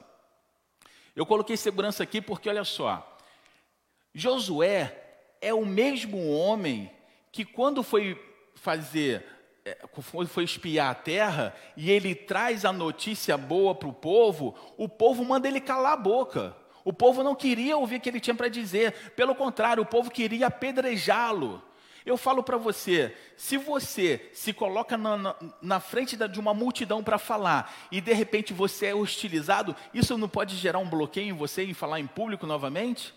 Eu 1.15 1.25
coloquei 1.25 1.57
segurança 1.57 2.03
aqui 2.03 2.21
porque, 2.21 2.47
olha 2.47 2.63
só, 2.63 3.17
Josué 4.13 4.95
é 5.41 5.51
o 5.51 5.65
mesmo 5.65 6.29
homem 6.29 6.91
que, 7.31 7.43
quando 7.43 7.81
foi 7.81 8.21
fazer, 8.53 9.25
é, 9.65 9.79
foi 10.27 10.43
espiar 10.43 10.91
a 10.91 10.95
terra, 10.95 11.55
e 11.75 11.89
ele 11.89 12.13
traz 12.13 12.65
a 12.65 12.71
notícia 12.71 13.35
boa 13.35 13.73
para 13.73 13.89
o 13.89 13.93
povo, 13.93 14.55
o 14.77 14.87
povo 14.87 15.25
manda 15.25 15.47
ele 15.47 15.59
calar 15.59 15.93
a 15.93 15.97
boca. 15.97 16.55
O 16.85 16.93
povo 16.93 17.23
não 17.23 17.33
queria 17.33 17.75
ouvir 17.75 17.95
o 17.95 17.99
que 17.99 18.07
ele 18.07 18.19
tinha 18.19 18.35
para 18.35 18.47
dizer, 18.47 18.93
pelo 19.15 19.33
contrário, 19.33 19.81
o 19.81 19.85
povo 19.85 20.11
queria 20.11 20.47
apedrejá-lo. 20.47 21.61
Eu 22.05 22.15
falo 22.15 22.43
para 22.43 22.57
você, 22.57 23.17
se 23.35 23.57
você 23.57 24.29
se 24.31 24.53
coloca 24.53 24.95
na, 24.95 25.17
na, 25.17 25.35
na 25.59 25.79
frente 25.79 26.15
da, 26.15 26.27
de 26.27 26.39
uma 26.39 26.53
multidão 26.53 27.03
para 27.03 27.17
falar 27.17 27.73
e 27.91 27.99
de 27.99 28.13
repente 28.13 28.53
você 28.53 28.85
é 28.85 28.95
hostilizado, 28.95 29.75
isso 29.91 30.15
não 30.15 30.29
pode 30.29 30.55
gerar 30.55 30.77
um 30.77 30.87
bloqueio 30.87 31.29
em 31.29 31.33
você 31.35 31.65
em 31.65 31.73
falar 31.73 31.99
em 31.99 32.05
público 32.05 32.45
novamente? 32.45 33.11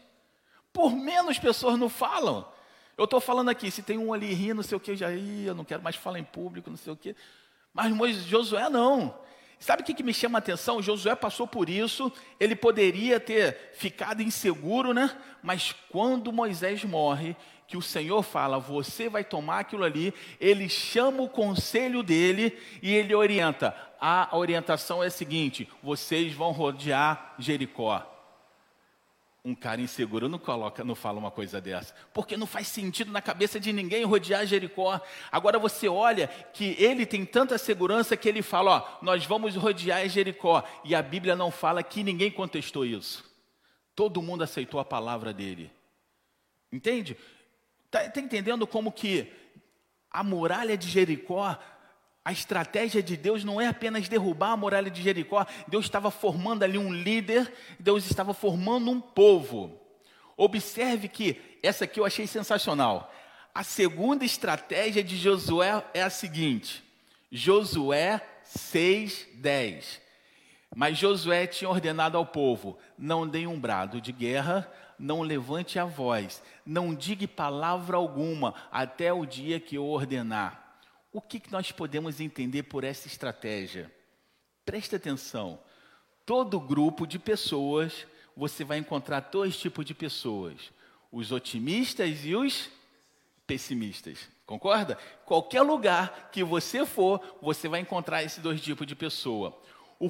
Por 0.72 0.96
menos 0.96 1.38
pessoas 1.38 1.78
não 1.78 1.90
falam. 1.90 2.48
Eu 2.96 3.04
estou 3.04 3.20
falando 3.20 3.50
aqui, 3.50 3.70
se 3.70 3.83
tem 3.83 3.98
um 3.98 4.14
ali 4.14 4.33
rindo, 4.33 4.54
não 4.54 4.62
sei 4.62 4.78
o 4.78 4.81
que, 4.81 4.96
já 4.96 5.12
ia, 5.12 5.48
eu 5.48 5.54
não 5.54 5.64
quero 5.64 5.83
mais 5.83 5.94
falar 5.94 6.18
em 6.18 6.24
público, 6.24 6.70
não 6.70 6.78
sei 6.78 6.92
o 6.92 6.96
que. 6.96 7.14
Mas 7.74 8.24
Josué 8.24 8.70
não. 8.70 9.14
Sabe 9.59 9.83
o 9.83 9.85
que, 9.85 10.03
me 10.03 10.14
chama 10.14 10.38
a 10.38 10.40
atenção? 10.40 10.83
Josué 10.83 11.14
passou 11.16 11.47
por 11.47 11.68
isso, 11.68 12.12
ele 12.38 12.55
poderia 12.55 13.18
ter 13.18 13.73
ficado 13.75 14.23
inseguro, 14.23 14.94
né? 14.94 15.16
Mas 15.42 15.75
quando 15.90 16.33
Moisés 16.33 16.85
morre, 16.85 17.37
que 17.66 17.77
o 17.77 17.83
Senhor 17.83 18.23
fala, 18.23 18.59
você 18.59 19.09
vai 19.09 19.25
tomar 19.25 19.61
aquilo 19.61 19.85
ali, 19.85 20.14
ele 20.40 20.68
chama 20.68 21.23
o 21.23 21.29
conselho 21.29 22.03
dele 22.03 22.57
e 22.81 22.94
ele 22.94 23.14
orienta. 23.14 23.75
A 24.01 24.29
orientação 24.37 25.03
é 25.03 25.09
a 25.09 25.11
seguinte: 25.11 25.68
vocês 25.83 26.33
vão 26.33 26.53
rodear 26.53 27.35
Jericó 27.38 28.17
um 29.44 29.55
cara 29.55 29.81
inseguro 29.81 30.29
não 30.29 30.38
coloca, 30.38 30.85
não 30.85 30.94
fala 30.94 31.18
uma 31.18 31.31
coisa 31.31 31.61
dessa, 31.61 31.94
porque 32.12 32.37
não 32.37 32.46
faz 32.46 32.68
sentido 32.68 33.11
na 33.11 33.22
cabeça 33.22 33.59
de 33.59 33.72
ninguém 33.72 34.05
rodear 34.05 34.44
Jericó. 34.44 35.01
Agora 35.31 35.59
você 35.59 35.88
olha 35.88 36.29
que 36.53 36.77
ele 36.79 37.07
tem 37.07 37.24
tanta 37.24 37.57
segurança 37.57 38.16
que 38.16 38.29
ele 38.29 38.42
fala, 38.42 38.70
ó, 38.70 39.05
nós 39.05 39.24
vamos 39.24 39.55
rodear 39.55 40.07
Jericó, 40.09 40.62
e 40.85 40.94
a 40.94 41.03
Bíblia 41.03 41.35
não 41.35 41.51
fala 41.51 41.83
que 41.83 42.03
ninguém 42.03 42.31
contestou 42.31 42.85
isso. 42.85 43.24
Todo 43.94 44.22
mundo 44.22 44.42
aceitou 44.44 44.79
a 44.81 44.85
palavra 44.85 45.33
dele. 45.33 45.70
Entende? 46.72 47.16
Está 47.87 48.09
tá 48.09 48.20
entendendo 48.20 48.66
como 48.66 48.92
que 48.92 49.33
a 50.11 50.22
muralha 50.22 50.77
de 50.77 50.88
Jericó 50.88 51.59
a 52.28 52.32
estratégia 52.32 53.02
de 53.02 53.16
Deus 53.16 53.42
não 53.42 53.58
é 53.58 53.68
apenas 53.68 54.06
derrubar 54.06 54.52
a 54.52 54.56
muralha 54.56 54.90
de 54.90 55.02
Jericó, 55.02 55.46
Deus 55.66 55.86
estava 55.86 56.10
formando 56.10 56.62
ali 56.62 56.76
um 56.76 56.92
líder, 56.92 57.50
Deus 57.80 58.04
estava 58.04 58.34
formando 58.34 58.90
um 58.90 59.00
povo. 59.00 59.80
Observe 60.36 61.08
que 61.08 61.40
essa 61.62 61.84
aqui 61.84 61.98
eu 61.98 62.04
achei 62.04 62.26
sensacional. 62.26 63.10
A 63.54 63.62
segunda 63.64 64.26
estratégia 64.26 65.02
de 65.02 65.16
Josué 65.16 65.82
é 65.94 66.02
a 66.02 66.10
seguinte: 66.10 66.84
Josué 67.32 68.20
6:10. 68.44 69.98
Mas 70.76 70.98
Josué 70.98 71.46
tinha 71.46 71.70
ordenado 71.70 72.18
ao 72.18 72.26
povo: 72.26 72.78
não 72.98 73.26
dê 73.26 73.46
um 73.46 73.58
brado 73.58 74.02
de 74.02 74.12
guerra, 74.12 74.70
não 74.98 75.22
levante 75.22 75.78
a 75.78 75.86
voz, 75.86 76.42
não 76.66 76.94
diga 76.94 77.26
palavra 77.26 77.96
alguma 77.96 78.52
até 78.70 79.10
o 79.14 79.24
dia 79.24 79.58
que 79.58 79.76
eu 79.76 79.86
ordenar. 79.86 80.67
O 81.18 81.20
que, 81.20 81.42
nós 81.50 81.72
podemos 81.72 82.20
entender 82.20 82.62
por 82.62 82.85
essa 82.85 83.09
estratégia? 83.09 83.92
Preste 84.64 84.94
atenção. 84.94 85.59
Todo 86.24 86.61
grupo 86.61 87.09
de 87.09 87.18
pessoas, 87.18 88.07
você 88.37 88.62
vai 88.62 88.78
encontrar 88.78 89.18
dois 89.22 89.59
tipos 89.59 89.85
de 89.85 89.94
pessoas: 89.94 90.70
os 91.11 91.33
otimistas 91.33 92.24
e 92.24 92.37
os 92.37 92.70
pessimistas. 93.48 94.28
Concorda? 94.46 94.96
Qualquer 95.24 95.62
lugar 95.62 96.31
que 96.31 96.44
você 96.44 96.87
for, 96.87 97.20
você 97.42 97.66
vai 97.66 97.81
encontrar 97.81 98.22
esses 98.22 98.38
dois 98.38 98.61
tipos 98.61 98.87
de 98.87 98.94
pessoa. 98.94 99.61
O, 99.98 100.07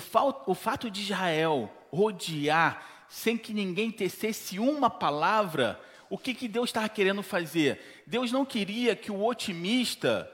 o 0.47 0.55
fato 0.55 0.91
de 0.91 1.01
Israel 1.01 1.73
rodear 1.91 3.07
sem 3.09 3.39
que 3.39 3.55
ninguém 3.55 3.91
tecesse 3.91 4.59
uma 4.59 4.91
palavra, 4.91 5.81
o 6.11 6.19
que, 6.19 6.35
que 6.35 6.47
Deus 6.47 6.69
estava 6.69 6.87
querendo 6.87 7.23
fazer? 7.23 8.03
Deus 8.07 8.31
não 8.31 8.45
queria 8.45 8.95
que 8.95 9.11
o 9.11 9.25
otimista 9.25 10.31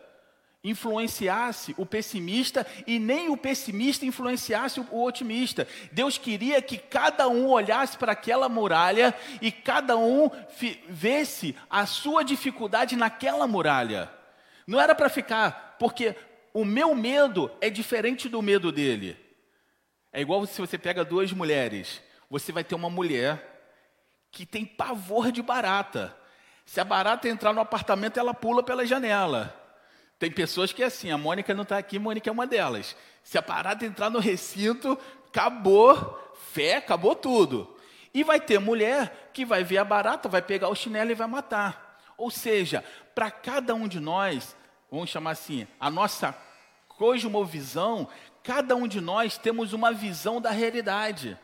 influenciasse 0.65 1.75
o 1.77 1.85
pessimista 1.85 2.67
e 2.87 2.99
nem 2.99 3.29
o 3.29 3.37
pessimista 3.37 4.07
influenciasse 4.07 4.81
o 4.81 5.05
otimista. 5.05 5.69
Deus 5.93 6.17
queria 6.17 6.63
que 6.63 6.79
cada 6.79 7.29
um 7.29 7.49
olhasse 7.49 7.99
para 7.99 8.13
aquela 8.13 8.49
muralha 8.49 9.15
e 9.43 9.53
cada 9.53 9.97
um 9.99 10.31
vesse 10.89 11.55
a 11.69 11.85
sua 11.85 12.25
dificuldade 12.25 12.97
naquela 12.97 13.47
muralha. 13.47 14.11
Não 14.67 14.81
era 14.81 14.95
para 14.95 15.11
ficar, 15.11 15.77
porque 15.79 16.17
o 16.55 16.65
meu 16.65 16.95
medo 16.95 17.51
é 17.61 17.69
diferente 17.69 18.27
do 18.27 18.41
medo 18.41 18.73
dele. 18.73 19.17
É 20.11 20.23
igual 20.23 20.47
se 20.47 20.59
você 20.59 20.79
pega 20.79 21.05
duas 21.05 21.31
mulheres. 21.33 22.01
Você 22.31 22.51
vai 22.53 22.65
ter 22.65 22.75
uma 22.75 22.89
mulher 22.89 23.51
que 24.31 24.47
tem 24.47 24.65
pavor 24.65 25.31
de 25.31 25.43
barata. 25.43 26.17
Se 26.65 26.81
a 26.81 26.85
barata 26.85 27.29
entrar 27.29 27.53
no 27.53 27.61
apartamento, 27.61 28.19
ela 28.19 28.33
pula 28.33 28.63
pela 28.63 28.87
janela. 28.87 29.64
Tem 30.19 30.31
pessoas 30.31 30.73
que 30.73 30.83
é 30.83 30.87
assim, 30.87 31.11
a 31.11 31.19
Mônica 31.19 31.53
não 31.55 31.63
está 31.63 31.77
aqui, 31.77 31.99
Mônica 31.99 32.29
é 32.29 32.33
uma 32.33 32.47
delas. 32.47 32.97
Se 33.23 33.37
a 33.37 33.43
parada 33.43 33.85
entrar 33.85 34.11
no 34.11 34.19
recinto, 34.19 34.99
acabou 35.29 36.35
fé, 36.53 36.77
acabou 36.77 37.15
tudo. 37.15 37.75
E 38.13 38.23
vai 38.23 38.41
ter 38.41 38.61
mulher 38.61 39.31
que 39.33 39.45
vai 39.45 39.65
ver 39.65 39.79
a 39.79 39.85
barata, 39.85 40.29
vai 40.29 40.41
pegar 40.41 40.69
o 40.69 40.75
chinelo 40.75 41.11
e 41.11 41.15
vai 41.15 41.27
matar. 41.27 42.01
Ou 42.17 42.31
seja, 42.31 42.85
para 43.15 43.31
cada 43.31 43.75
um 43.75 43.89
de 43.89 43.99
nós, 43.99 44.55
vamos 44.91 45.11
chamar 45.11 45.33
assim, 45.33 45.67
a 45.81 45.91
nossa 45.91 46.37
cosmovisão, 46.89 48.09
cada 48.43 48.77
um 48.77 48.87
de 48.87 49.01
nós 49.01 49.37
temos 49.37 49.73
uma 49.73 49.93
visão 49.93 50.41
da 50.41 50.51
realidade. 50.51 51.37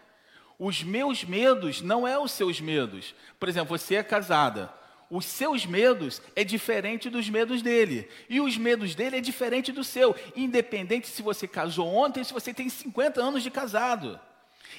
Os 0.59 0.83
meus 0.85 1.25
medos 1.25 1.81
não 1.81 2.07
é 2.07 2.19
os 2.19 2.31
seus 2.31 2.61
medos. 2.61 3.15
Por 3.39 3.49
exemplo, 3.49 3.77
você 3.77 3.97
é 3.97 4.03
casada 4.03 4.73
os 5.11 5.27
seus 5.27 5.67
medos 5.67 6.23
é 6.37 6.45
diferente 6.45 7.11
dos 7.11 7.29
medos 7.29 7.63
dele. 7.63 8.09
E 8.29 8.41
os 8.41 8.57
medos 8.57 8.95
dele 8.95 9.17
é 9.17 9.21
diferente 9.21 9.73
do 9.73 9.83
seu, 9.83 10.15
independente 10.37 11.09
se 11.09 11.21
você 11.21 11.49
casou 11.49 11.93
ontem, 11.93 12.23
se 12.23 12.33
você 12.33 12.55
tem 12.55 12.69
50 12.69 13.21
anos 13.21 13.43
de 13.43 13.51
casado. 13.51 14.21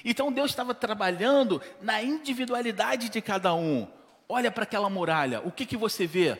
Então 0.02 0.32
Deus 0.32 0.50
estava 0.50 0.74
trabalhando 0.74 1.60
na 1.82 2.02
individualidade 2.02 3.10
de 3.10 3.20
cada 3.20 3.54
um. 3.54 3.86
Olha 4.26 4.50
para 4.50 4.62
aquela 4.62 4.88
muralha, 4.88 5.42
o 5.44 5.52
que, 5.52 5.66
que 5.66 5.76
você 5.76 6.06
vê? 6.06 6.38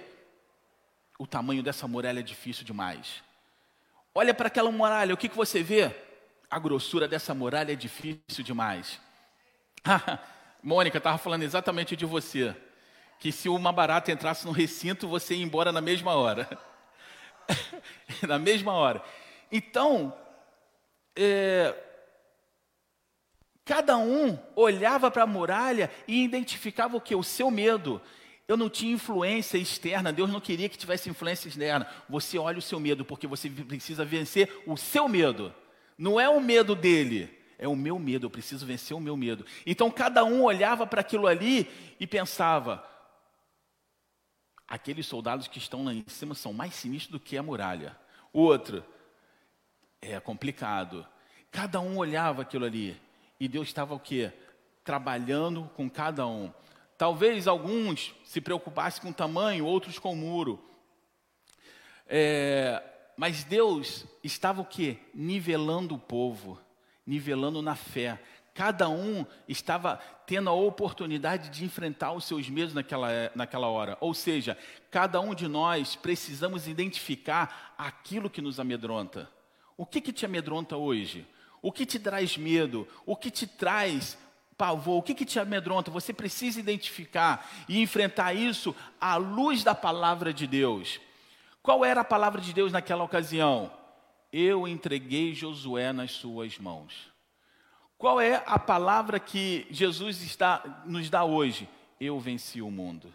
O 1.19 1.27
tamanho 1.27 1.63
dessa 1.63 1.87
muralha 1.87 2.21
é 2.21 2.23
difícil 2.23 2.65
demais. 2.65 3.23
Olha 4.15 4.33
para 4.33 4.47
aquela 4.47 4.71
muralha, 4.73 5.13
o 5.13 5.19
que, 5.19 5.29
que 5.29 5.37
você 5.37 5.63
vê? 5.63 5.95
A 6.51 6.59
grossura 6.59 7.07
dessa 7.07 7.35
muralha 7.35 7.73
é 7.73 7.77
difícil 7.77 8.43
demais. 8.43 8.99
Mônica 10.63 10.97
estava 10.97 11.19
falando 11.19 11.43
exatamente 11.43 11.95
de 11.95 12.07
você 12.07 12.57
que 13.23 13.31
se 13.31 13.49
uma 13.49 13.71
barata 13.71 14.11
entrasse 14.11 14.45
no 14.45 14.51
recinto, 14.51 15.07
você 15.07 15.37
ia 15.37 15.45
embora 15.45 15.71
na 15.71 15.81
mesma 15.81 16.17
hora. 16.17 16.59
na 18.27 18.37
mesma 18.37 18.73
hora. 18.73 19.01
Então, 19.53 20.13
é, 21.15 21.73
cada 23.65 23.97
um 23.97 24.37
olhava 24.57 25.09
para 25.09 25.23
a 25.23 25.27
muralha 25.27 25.89
e 26.09 26.25
identificava 26.25 26.97
o 26.97 27.01
que? 27.01 27.15
O 27.15 27.23
seu 27.23 27.49
medo. 27.49 28.03
Eu 28.49 28.57
não 28.57 28.69
tinha 28.69 28.93
influência 28.93 29.57
externa, 29.57 30.13
Deus 30.13 30.29
não 30.29 30.41
queria 30.41 30.69
que 30.69 30.77
tivesse 30.77 31.09
influência 31.09 31.47
externa. 31.47 31.87
Você 32.09 32.37
olha 32.37 32.59
o 32.59 32.63
seu 32.63 32.81
medo, 32.81 33.05
porque 33.05 33.29
você 33.29 33.49
precisa 33.49 34.05
vencer 34.05 34.65
o 34.67 34.77
seu 34.77 35.09
medo. 35.09 35.55
Não 35.97 36.19
é 36.19 36.29
o 36.29 36.41
medo 36.41 36.75
dele, 36.75 37.31
é 37.57 37.69
o 37.69 37.77
meu 37.77 38.01
medo, 38.01 38.27
eu 38.27 38.31
preciso 38.31 38.67
vencer 38.67 38.97
o 38.97 39.01
meu 39.01 39.17
medo. 39.17 39.47
Então 39.65 39.89
cada 39.93 40.25
um 40.25 40.43
olhava 40.43 40.89
para 40.89 41.03
aquilo 41.03 41.29
ali 41.29 41.71
e 42.01 42.07
pensava: 42.09 42.91
aqueles 44.73 45.05
soldados 45.05 45.47
que 45.47 45.59
estão 45.59 45.85
lá 45.85 45.93
em 45.93 46.03
cima 46.09 46.35
são 46.35 46.51
mais 46.55 46.75
sinistros 46.75 47.13
do 47.13 47.21
que 47.21 47.37
a 47.37 47.43
muralha. 47.43 47.95
O 48.33 48.41
outro, 48.41 48.83
é 50.01 50.19
complicado. 50.19 51.07
Cada 51.51 51.79
um 51.79 51.99
olhava 51.99 52.41
aquilo 52.41 52.65
ali 52.65 52.99
e 53.39 53.47
Deus 53.47 53.69
estava 53.69 53.95
o 53.95 54.01
quê? 54.01 54.33
Trabalhando 54.83 55.71
com 55.77 55.91
cada 55.91 56.27
um. 56.27 56.51
Talvez 56.97 57.47
alguns 57.47 58.15
se 58.25 58.41
preocupassem 58.41 59.03
com 59.03 59.11
o 59.11 59.15
tamanho, 59.15 59.67
outros 59.67 59.99
com 59.99 60.15
o 60.15 60.17
muro. 60.17 60.59
É, 62.09 62.83
mas 63.15 63.45
Deus 63.45 64.07
estava 64.25 64.63
o 64.63 64.65
quê? 64.65 64.97
Nivelando 65.13 65.97
o 65.97 65.99
povo 65.99 66.59
nivelando 67.07 67.61
na 67.61 67.75
fé. 67.75 68.21
Cada 68.55 68.89
um 68.89 69.25
estava 69.49 69.97
tendo 70.27 70.51
a 70.51 70.53
oportunidade 70.53 71.49
de 71.49 71.65
enfrentar 71.65 72.13
os 72.13 72.25
seus 72.25 72.49
medos 72.51 72.75
naquela, 72.75 73.09
naquela 73.35 73.69
hora. 73.69 73.97
Ou 74.01 74.13
seja, 74.13 74.59
cada 74.91 75.21
um 75.21 75.35
de 75.35 75.49
nós 75.49 75.97
precisamos 75.97 76.69
identificar 76.69 77.75
aquilo 77.79 78.29
que 78.29 78.43
nos 78.43 78.61
amedronta. 78.61 79.31
O 79.77 79.87
que, 79.87 80.01
que 80.01 80.13
te 80.13 80.27
amedronta 80.27 80.77
hoje? 80.77 81.27
O 81.63 81.73
que 81.73 81.87
te 81.87 81.99
traz 81.99 82.37
medo? 82.37 82.87
O 83.07 83.17
que 83.17 83.31
te 83.31 83.47
traz 83.47 84.19
pavor? 84.57 84.99
O 84.99 85.03
que, 85.03 85.15
que 85.15 85.25
te 85.25 85.39
amedronta? 85.39 85.91
Você 85.91 86.13
precisa 86.13 86.61
identificar 86.61 87.51
e 87.69 87.81
enfrentar 87.81 88.35
isso 88.35 88.77
à 89.01 89.17
luz 89.17 89.65
da 89.65 89.75
palavra 89.75 90.33
de 90.33 90.47
Deus. 90.47 91.01
Qual 91.63 91.85
era 91.85 92.03
a 92.03 92.05
palavra 92.05 92.41
de 92.41 92.53
Deus 92.53 92.71
naquela 92.71 93.05
ocasião? 93.05 93.71
eu 94.33 94.67
entreguei 94.67 95.35
Josué 95.35 95.93
nas 95.93 96.13
suas 96.13 96.59
mãos. 96.59 97.12
Qual 98.03 98.21
é 98.21 98.43
a 98.47 98.59
palavra 98.59 99.21
que 99.21 99.65
Jesus 99.71 100.23
está, 100.23 100.83
nos 100.85 101.09
dá 101.09 101.23
hoje? 101.23 101.69
Eu 102.01 102.19
venci 102.19 102.61
o 102.61 102.69
mundo. 102.69 103.15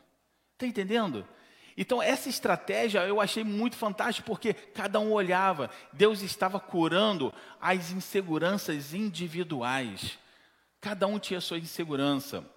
Está 0.54 0.65
entendendo? 0.65 1.28
Então, 1.76 2.02
essa 2.02 2.30
estratégia 2.30 3.06
eu 3.06 3.19
achei 3.19 3.43
muito 3.43 3.76
fantástica, 3.76 4.26
porque 4.26 4.54
cada 4.54 4.97
um 4.97 5.12
olhava, 5.12 5.69
Deus 5.91 6.21
estava 6.21 6.58
curando 6.58 7.34
as 7.60 7.91
inseguranças 7.91 8.93
individuais. 8.93 10.17
Cada 10.80 11.06
um 11.06 11.19
tinha 11.19 11.41
sua 11.41 11.58
insegurança. 11.58 12.50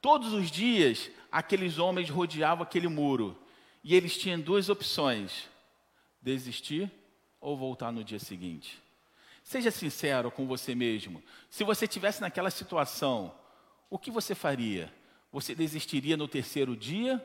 Todos 0.00 0.32
os 0.32 0.52
dias, 0.52 1.10
aqueles 1.32 1.80
homens 1.80 2.08
rodeavam 2.08 2.62
aquele 2.62 2.86
muro, 2.86 3.36
e 3.82 3.96
eles 3.96 4.16
tinham 4.16 4.38
duas 4.38 4.68
opções: 4.68 5.48
desistir 6.20 6.88
ou 7.40 7.56
voltar 7.56 7.90
no 7.90 8.04
dia 8.04 8.20
seguinte? 8.20 8.80
Seja 9.42 9.70
sincero 9.70 10.30
com 10.30 10.46
você 10.46 10.74
mesmo. 10.74 11.22
Se 11.50 11.64
você 11.64 11.84
estivesse 11.84 12.20
naquela 12.20 12.50
situação, 12.50 13.34
o 13.90 13.98
que 13.98 14.10
você 14.10 14.34
faria? 14.34 14.92
Você 15.32 15.54
desistiria 15.54 16.16
no 16.16 16.28
terceiro 16.28 16.76
dia 16.76 17.24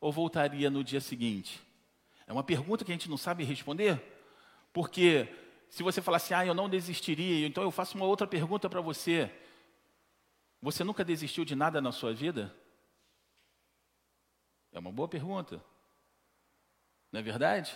ou 0.00 0.12
voltaria 0.12 0.68
no 0.68 0.84
dia 0.84 1.00
seguinte? 1.00 1.60
É 2.26 2.32
uma 2.32 2.44
pergunta 2.44 2.84
que 2.84 2.92
a 2.92 2.94
gente 2.94 3.08
não 3.08 3.16
sabe 3.16 3.44
responder, 3.44 4.00
porque 4.72 5.28
se 5.70 5.82
você 5.82 6.02
falar 6.02 6.18
assim, 6.18 6.34
ah, 6.34 6.44
eu 6.44 6.54
não 6.54 6.68
desistiria, 6.68 7.46
então 7.46 7.62
eu 7.62 7.70
faço 7.70 7.96
uma 7.96 8.06
outra 8.06 8.26
pergunta 8.26 8.68
para 8.68 8.80
você. 8.80 9.30
Você 10.60 10.84
nunca 10.84 11.04
desistiu 11.04 11.44
de 11.44 11.54
nada 11.54 11.80
na 11.80 11.92
sua 11.92 12.12
vida? 12.12 12.54
É 14.72 14.78
uma 14.78 14.92
boa 14.92 15.08
pergunta. 15.08 15.62
Não 17.10 17.20
é 17.20 17.22
verdade? 17.22 17.74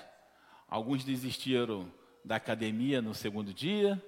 Alguns 0.68 1.04
desistiram 1.04 1.90
da 2.24 2.36
academia 2.36 3.02
no 3.02 3.14
segundo 3.14 3.52
dia, 3.52 4.02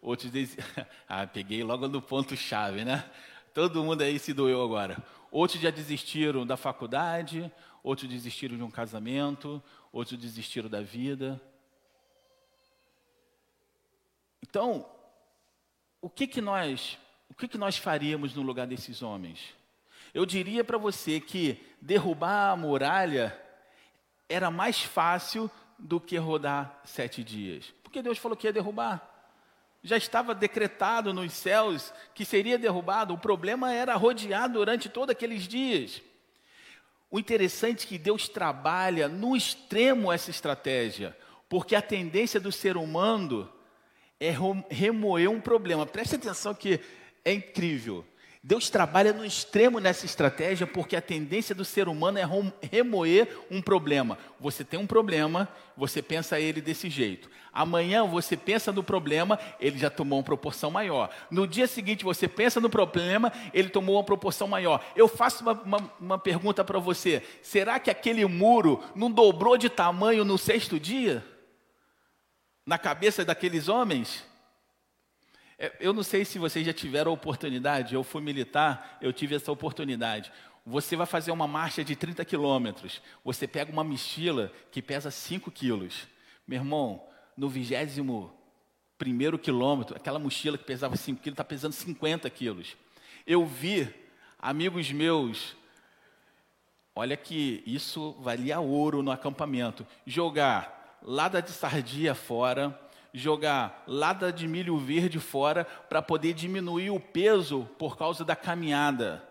outros 0.00 0.30
ah, 1.08 1.26
peguei 1.26 1.62
logo 1.62 1.88
no 1.88 2.00
ponto-chave, 2.00 2.84
né? 2.84 3.08
Todo 3.52 3.82
mundo 3.82 4.02
aí 4.02 4.18
se 4.18 4.32
doeu 4.32 4.62
agora. 4.62 5.02
Outros 5.30 5.60
já 5.60 5.70
desistiram 5.70 6.46
da 6.46 6.56
faculdade, 6.56 7.50
outros 7.82 8.08
desistiram 8.08 8.56
de 8.56 8.62
um 8.62 8.70
casamento, 8.70 9.62
outros 9.92 10.18
desistiram 10.18 10.68
da 10.68 10.82
vida. 10.82 11.40
Então, 14.42 14.86
o 16.00 16.08
que 16.08 16.26
que 16.26 16.40
nós, 16.40 16.98
o 17.28 17.34
que 17.34 17.48
que 17.48 17.58
nós 17.58 17.76
faríamos 17.76 18.34
no 18.34 18.42
lugar 18.42 18.66
desses 18.66 19.02
homens? 19.02 19.54
Eu 20.14 20.24
diria 20.24 20.62
para 20.62 20.78
você 20.78 21.20
que 21.20 21.60
derrubar 21.80 22.52
a 22.52 22.56
muralha 22.56 23.38
era 24.28 24.50
mais 24.50 24.82
fácil 24.82 25.50
do 25.78 26.00
que 26.00 26.16
rodar 26.16 26.80
sete 26.84 27.22
dias. 27.22 27.72
Porque 27.82 28.02
Deus 28.02 28.18
falou 28.18 28.36
que 28.36 28.46
ia 28.46 28.52
derrubar. 28.52 29.12
Já 29.82 29.96
estava 29.96 30.34
decretado 30.34 31.12
nos 31.12 31.32
céus 31.32 31.92
que 32.14 32.24
seria 32.24 32.58
derrubado. 32.58 33.14
O 33.14 33.18
problema 33.18 33.72
era 33.72 33.94
rodear 33.94 34.50
durante 34.50 34.88
todos 34.88 35.10
aqueles 35.10 35.46
dias. 35.46 36.02
O 37.10 37.18
interessante 37.18 37.86
é 37.86 37.88
que 37.88 37.98
Deus 37.98 38.28
trabalha 38.28 39.06
no 39.06 39.36
extremo 39.36 40.12
essa 40.12 40.30
estratégia, 40.30 41.16
porque 41.48 41.76
a 41.76 41.82
tendência 41.82 42.40
do 42.40 42.50
ser 42.50 42.76
humano 42.76 43.50
é 44.18 44.34
remoer 44.68 45.30
um 45.30 45.40
problema. 45.40 45.86
Preste 45.86 46.16
atenção 46.16 46.52
que 46.52 46.80
é 47.24 47.32
incrível. 47.32 48.04
Deus 48.46 48.70
trabalha 48.70 49.12
no 49.12 49.24
extremo 49.24 49.80
nessa 49.80 50.06
estratégia 50.06 50.68
porque 50.68 50.94
a 50.94 51.02
tendência 51.02 51.52
do 51.52 51.64
ser 51.64 51.88
humano 51.88 52.16
é 52.16 52.24
remoer 52.70 53.26
um 53.50 53.60
problema. 53.60 54.16
Você 54.38 54.62
tem 54.62 54.78
um 54.78 54.86
problema, 54.86 55.48
você 55.76 56.00
pensa 56.00 56.38
ele 56.38 56.60
desse 56.60 56.88
jeito. 56.88 57.28
Amanhã 57.52 58.04
você 58.06 58.36
pensa 58.36 58.70
no 58.70 58.84
problema, 58.84 59.36
ele 59.58 59.76
já 59.76 59.90
tomou 59.90 60.20
uma 60.20 60.24
proporção 60.24 60.70
maior. 60.70 61.10
No 61.28 61.44
dia 61.44 61.66
seguinte 61.66 62.04
você 62.04 62.28
pensa 62.28 62.60
no 62.60 62.70
problema, 62.70 63.32
ele 63.52 63.68
tomou 63.68 63.96
uma 63.96 64.04
proporção 64.04 64.46
maior. 64.46 64.80
Eu 64.94 65.08
faço 65.08 65.42
uma, 65.42 65.52
uma, 65.52 65.90
uma 65.98 66.18
pergunta 66.18 66.62
para 66.62 66.78
você: 66.78 67.24
será 67.42 67.80
que 67.80 67.90
aquele 67.90 68.24
muro 68.26 68.80
não 68.94 69.10
dobrou 69.10 69.58
de 69.58 69.68
tamanho 69.68 70.24
no 70.24 70.38
sexto 70.38 70.78
dia? 70.78 71.26
Na 72.64 72.78
cabeça 72.78 73.24
daqueles 73.24 73.68
homens? 73.68 74.24
É, 75.58 75.72
eu 75.80 75.92
não 75.92 76.02
sei 76.02 76.24
se 76.24 76.38
vocês 76.38 76.66
já 76.66 76.72
tiveram 76.72 77.10
a 77.10 77.14
oportunidade, 77.14 77.94
eu 77.94 78.04
fui 78.04 78.20
militar, 78.20 78.98
eu 79.00 79.12
tive 79.12 79.34
essa 79.34 79.50
oportunidade. 79.50 80.30
Você 80.64 80.96
vai 80.96 81.06
fazer 81.06 81.30
uma 81.30 81.46
marcha 81.46 81.84
de 81.84 81.94
30 81.96 82.24
quilômetros, 82.24 83.00
você 83.24 83.46
pega 83.46 83.72
uma 83.72 83.84
mochila 83.84 84.52
que 84.70 84.82
pesa 84.82 85.10
5 85.10 85.50
quilos. 85.50 86.06
Meu 86.46 86.58
irmão, 86.58 87.02
no 87.36 87.48
vigésimo 87.48 88.32
primeiro 88.98 89.38
quilômetro, 89.38 89.96
aquela 89.96 90.18
mochila 90.18 90.58
que 90.58 90.64
pesava 90.64 90.96
5 90.96 91.20
quilos 91.20 91.34
está 91.34 91.44
pesando 91.44 91.72
50 91.72 92.28
quilos. 92.30 92.76
Eu 93.26 93.46
vi 93.46 93.88
amigos 94.38 94.90
meus, 94.92 95.56
olha 96.94 97.16
que 97.16 97.62
isso 97.66 98.12
valia 98.20 98.60
ouro 98.60 99.02
no 99.02 99.10
acampamento, 99.10 99.86
jogar 100.06 100.98
lada 101.02 101.40
de 101.40 101.50
sardinha 101.50 102.14
fora, 102.14 102.78
jogar 103.16 103.82
lata 103.86 104.30
de 104.30 104.46
milho 104.46 104.76
verde 104.76 105.18
fora 105.18 105.64
para 105.64 106.02
poder 106.02 106.34
diminuir 106.34 106.90
o 106.90 107.00
peso 107.00 107.66
por 107.78 107.96
causa 107.96 108.24
da 108.24 108.36
caminhada. 108.36 109.26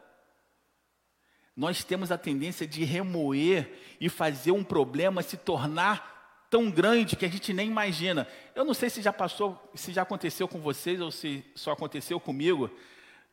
Nós 1.56 1.84
temos 1.84 2.12
a 2.12 2.18
tendência 2.18 2.66
de 2.66 2.84
remoer 2.84 3.72
e 4.02 4.10
fazer 4.10 4.52
um 4.52 4.64
problema 4.64 5.22
se 5.22 5.38
tornar 5.38 6.48
tão 6.50 6.72
grande 6.72 7.16
que 7.16 7.26
a 7.26 7.30
gente 7.30 7.54
nem 7.54 7.68
imagina. 7.68 8.28
Eu 8.56 8.66
não 8.66 8.74
sei 8.74 8.90
se 8.90 9.04
já 9.04 9.14
passou, 9.14 9.62
se 9.76 9.94
já 9.94 10.02
aconteceu 10.02 10.48
com 10.48 10.60
vocês 10.60 11.00
ou 11.00 11.12
se 11.12 11.46
só 11.54 11.72
aconteceu 11.72 12.20
comigo, 12.20 12.72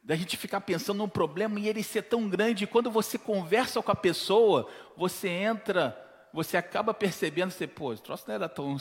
da 0.03 0.15
gente 0.15 0.37
ficar 0.37 0.61
pensando 0.61 0.99
num 0.99 1.09
problema 1.09 1.59
e 1.59 1.69
ele 1.69 1.83
ser 1.83 2.03
tão 2.03 2.29
grande, 2.29 2.65
e 2.65 2.67
quando 2.67 2.91
você 2.91 3.17
conversa 3.17 3.81
com 3.81 3.91
a 3.91 3.97
pessoa, 3.97 4.69
você 4.97 5.29
entra, 5.29 5.97
você 6.33 6.57
acaba 6.59 6.93
percebendo, 6.93 7.53
você, 7.53 7.67
pô, 7.67 7.93
o 7.93 7.99
troço 7.99 8.25
não 8.27 8.35
era 8.35 8.49
tão, 8.49 8.77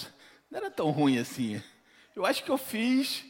não 0.51 0.59
era 0.59 0.69
tão 0.69 0.91
ruim 0.91 1.17
assim. 1.17 1.63
Eu 2.13 2.25
acho 2.25 2.43
que 2.43 2.51
eu 2.51 2.57
fiz, 2.57 3.23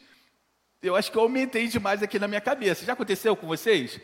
eu 0.81 0.95
acho 0.95 1.11
que 1.11 1.17
eu 1.17 1.21
aumentei 1.21 1.67
demais 1.67 2.01
aqui 2.01 2.17
na 2.17 2.27
minha 2.27 2.41
cabeça. 2.41 2.83
Já 2.83 2.93
aconteceu 2.93 3.35
com 3.35 3.45
vocês? 3.45 4.01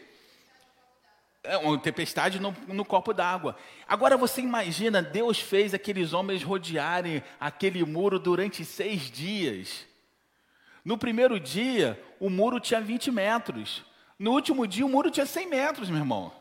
É 1.43 1.57
uma 1.57 1.80
tempestade 1.80 2.39
no, 2.39 2.55
no 2.68 2.86
copo 2.86 3.13
d'água. 3.13 3.57
Agora 3.88 4.15
você 4.15 4.41
imagina, 4.41 5.01
Deus 5.01 5.39
fez 5.39 5.74
aqueles 5.74 6.13
homens 6.13 6.43
rodearem 6.43 7.24
aquele 7.39 7.84
muro 7.84 8.20
durante 8.20 8.63
seis 8.63 9.09
dias. 9.09 9.86
No 10.86 10.97
primeiro 10.97 11.39
dia, 11.39 12.01
o 12.20 12.30
muro 12.30 12.59
tinha 12.59 12.80
20 12.80 13.11
metros. 13.11 13.84
No 14.20 14.32
último 14.32 14.68
dia, 14.68 14.86
o 14.86 14.89
muro 14.89 15.09
tinha 15.09 15.26
100 15.26 15.49
metros, 15.49 15.89
meu 15.89 15.99
irmão. 15.99 16.32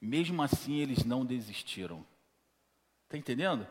Mesmo 0.00 0.42
assim, 0.42 0.78
eles 0.80 1.04
não 1.04 1.24
desistiram. 1.24 2.04
Está 3.04 3.16
entendendo? 3.16 3.66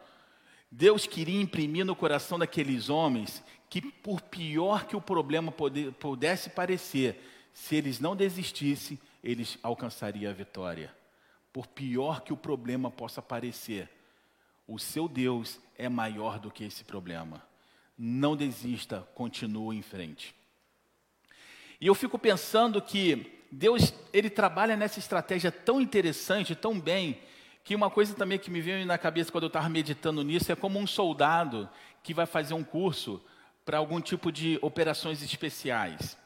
Deus 0.71 1.05
queria 1.05 1.41
imprimir 1.41 1.85
no 1.85 1.95
coração 1.95 2.39
daqueles 2.39 2.89
homens 2.89 3.43
que, 3.69 3.81
por 3.81 4.21
pior 4.21 4.85
que 4.85 4.95
o 4.95 5.01
problema 5.01 5.53
pudesse 5.99 6.49
parecer, 6.49 7.21
se 7.53 7.75
eles 7.75 7.99
não 7.99 8.15
desistissem, 8.15 8.97
eles 9.21 9.57
alcançariam 9.61 10.31
a 10.31 10.33
vitória. 10.33 10.95
Por 11.51 11.67
pior 11.67 12.21
que 12.21 12.31
o 12.31 12.37
problema 12.37 12.89
possa 12.89 13.21
parecer, 13.21 13.89
o 14.65 14.79
seu 14.79 15.09
Deus 15.09 15.59
é 15.77 15.89
maior 15.89 16.39
do 16.39 16.49
que 16.49 16.63
esse 16.63 16.85
problema. 16.85 17.45
Não 17.97 18.37
desista, 18.37 19.05
continue 19.13 19.77
em 19.77 19.81
frente. 19.81 20.33
E 21.79 21.87
eu 21.87 21.93
fico 21.93 22.17
pensando 22.17 22.81
que 22.81 23.39
Deus, 23.51 23.93
ele 24.13 24.29
trabalha 24.29 24.77
nessa 24.77 24.99
estratégia 24.99 25.51
tão 25.51 25.81
interessante, 25.81 26.55
tão 26.55 26.79
bem, 26.79 27.19
que 27.63 27.75
uma 27.75 27.89
coisa 27.89 28.15
também 28.15 28.39
que 28.39 28.49
me 28.49 28.61
veio 28.61 28.85
na 28.85 28.97
cabeça 28.97 29.31
quando 29.31 29.43
eu 29.43 29.47
estava 29.47 29.69
meditando 29.69 30.23
nisso 30.23 30.51
é 30.51 30.55
como 30.55 30.79
um 30.79 30.87
soldado 30.87 31.69
que 32.01 32.13
vai 32.13 32.25
fazer 32.25 32.53
um 32.53 32.63
curso 32.63 33.21
para 33.63 33.77
algum 33.77 34.01
tipo 34.01 34.31
de 34.31 34.57
operações 34.61 35.21
especiais. 35.21 36.17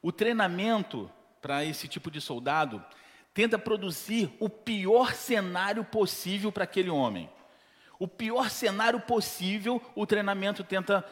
O 0.00 0.12
treinamento 0.12 1.10
para 1.42 1.64
esse 1.64 1.88
tipo 1.88 2.10
de 2.10 2.20
soldado 2.20 2.84
tenta 3.34 3.58
produzir 3.58 4.32
o 4.38 4.48
pior 4.48 5.12
cenário 5.12 5.84
possível 5.84 6.52
para 6.52 6.64
aquele 6.64 6.90
homem. 6.90 7.28
O 7.98 8.06
pior 8.06 8.50
cenário 8.50 9.00
possível, 9.00 9.82
o 9.94 10.06
treinamento 10.06 10.62
tenta 10.62 11.04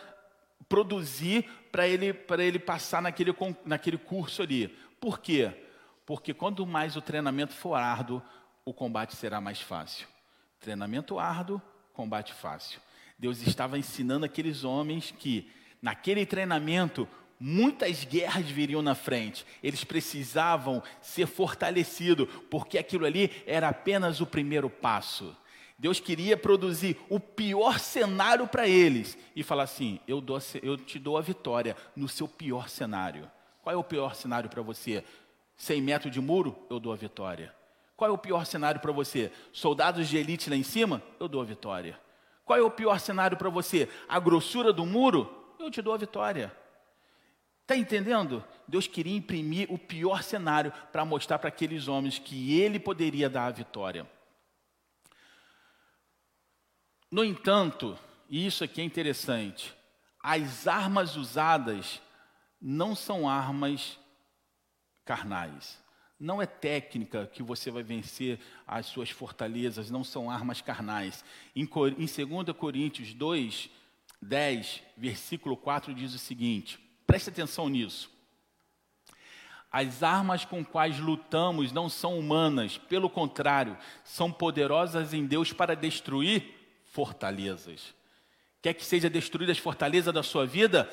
produzir 0.68 1.48
para 1.72 1.88
ele, 1.88 2.16
ele 2.38 2.58
passar 2.58 3.02
naquele, 3.02 3.34
naquele 3.64 3.98
curso 3.98 4.42
ali. 4.42 4.68
Por 5.00 5.18
quê? 5.18 5.52
Porque 6.06 6.32
quanto 6.32 6.66
mais 6.66 6.96
o 6.96 7.02
treinamento 7.02 7.52
for 7.52 7.74
árduo, 7.74 8.22
o 8.64 8.72
combate 8.72 9.14
será 9.14 9.40
mais 9.40 9.60
fácil. 9.60 10.06
Treinamento 10.58 11.18
árduo, 11.18 11.60
combate 11.92 12.32
fácil. 12.32 12.80
Deus 13.18 13.42
estava 13.42 13.78
ensinando 13.78 14.24
aqueles 14.24 14.64
homens 14.64 15.12
que, 15.16 15.50
naquele 15.80 16.24
treinamento, 16.24 17.06
muitas 17.38 18.04
guerras 18.04 18.46
viriam 18.46 18.80
na 18.80 18.94
frente. 18.94 19.44
Eles 19.62 19.84
precisavam 19.84 20.82
ser 21.00 21.26
fortalecidos, 21.26 22.28
porque 22.50 22.78
aquilo 22.78 23.04
ali 23.04 23.30
era 23.46 23.68
apenas 23.68 24.20
o 24.20 24.26
primeiro 24.26 24.70
passo. 24.70 25.36
Deus 25.78 26.00
queria 26.00 26.36
produzir 26.36 26.96
o 27.10 27.20
pior 27.20 27.78
cenário 27.78 28.46
para 28.46 28.66
eles 28.66 29.18
e 29.36 29.42
falar 29.42 29.64
assim: 29.64 30.00
eu, 30.08 30.20
dou, 30.20 30.38
eu 30.62 30.76
te 30.76 30.98
dou 30.98 31.18
a 31.18 31.20
vitória 31.20 31.76
no 31.94 32.08
seu 32.08 32.26
pior 32.26 32.68
cenário. 32.68 33.30
Qual 33.62 33.74
é 33.74 33.76
o 33.76 33.84
pior 33.84 34.14
cenário 34.14 34.48
para 34.48 34.62
você? 34.62 35.04
100 35.56 35.82
metros 35.82 36.12
de 36.12 36.20
muro? 36.20 36.56
Eu 36.70 36.80
dou 36.80 36.92
a 36.92 36.96
vitória. 36.96 37.54
Qual 37.96 38.10
é 38.10 38.12
o 38.12 38.18
pior 38.18 38.44
cenário 38.44 38.80
para 38.80 38.92
você? 38.92 39.32
Soldados 39.52 40.08
de 40.08 40.16
elite 40.16 40.50
lá 40.50 40.56
em 40.56 40.62
cima? 40.62 41.02
Eu 41.20 41.28
dou 41.28 41.40
a 41.40 41.44
vitória. 41.44 41.98
Qual 42.44 42.58
é 42.58 42.62
o 42.62 42.70
pior 42.70 42.98
cenário 42.98 43.36
para 43.36 43.48
você? 43.48 43.88
A 44.08 44.18
grossura 44.18 44.72
do 44.72 44.84
muro? 44.84 45.54
Eu 45.58 45.70
te 45.70 45.80
dou 45.80 45.94
a 45.94 45.96
vitória. 45.96 46.54
Está 47.62 47.76
entendendo? 47.76 48.44
Deus 48.68 48.86
queria 48.86 49.16
imprimir 49.16 49.72
o 49.72 49.78
pior 49.78 50.22
cenário 50.22 50.72
para 50.92 51.04
mostrar 51.04 51.38
para 51.38 51.48
aqueles 51.48 51.88
homens 51.88 52.18
que 52.18 52.60
ele 52.60 52.78
poderia 52.78 53.30
dar 53.30 53.46
a 53.46 53.50
vitória. 53.50 54.06
No 57.10 57.24
entanto, 57.24 57.98
e 58.28 58.46
isso 58.46 58.64
aqui 58.64 58.80
é 58.80 58.84
interessante, 58.84 59.74
as 60.20 60.66
armas 60.66 61.16
usadas 61.16 62.02
não 62.60 62.94
são 62.94 63.28
armas 63.28 63.98
carnais. 65.04 65.83
Não 66.24 66.40
é 66.40 66.46
técnica 66.46 67.26
que 67.26 67.42
você 67.42 67.70
vai 67.70 67.82
vencer 67.82 68.40
as 68.66 68.86
suas 68.86 69.10
fortalezas, 69.10 69.90
não 69.90 70.02
são 70.02 70.30
armas 70.30 70.62
carnais. 70.62 71.22
Em, 71.54 71.64
em 71.98 72.06
2 72.06 72.56
Coríntios 72.56 73.12
2, 73.12 73.68
10, 74.22 74.82
versículo 74.96 75.54
4, 75.54 75.92
diz 75.92 76.14
o 76.14 76.18
seguinte: 76.18 76.80
preste 77.06 77.28
atenção 77.28 77.68
nisso. 77.68 78.10
As 79.70 80.02
armas 80.02 80.46
com 80.46 80.64
quais 80.64 80.98
lutamos 80.98 81.72
não 81.72 81.90
são 81.90 82.18
humanas, 82.18 82.78
pelo 82.78 83.10
contrário, 83.10 83.76
são 84.02 84.32
poderosas 84.32 85.12
em 85.12 85.26
Deus 85.26 85.52
para 85.52 85.76
destruir 85.76 86.42
fortalezas. 86.84 87.94
Quer 88.62 88.72
que 88.72 88.82
seja 88.86 89.10
destruída 89.10 89.52
as 89.52 89.58
fortalezas 89.58 90.14
da 90.14 90.22
sua 90.22 90.46
vida? 90.46 90.90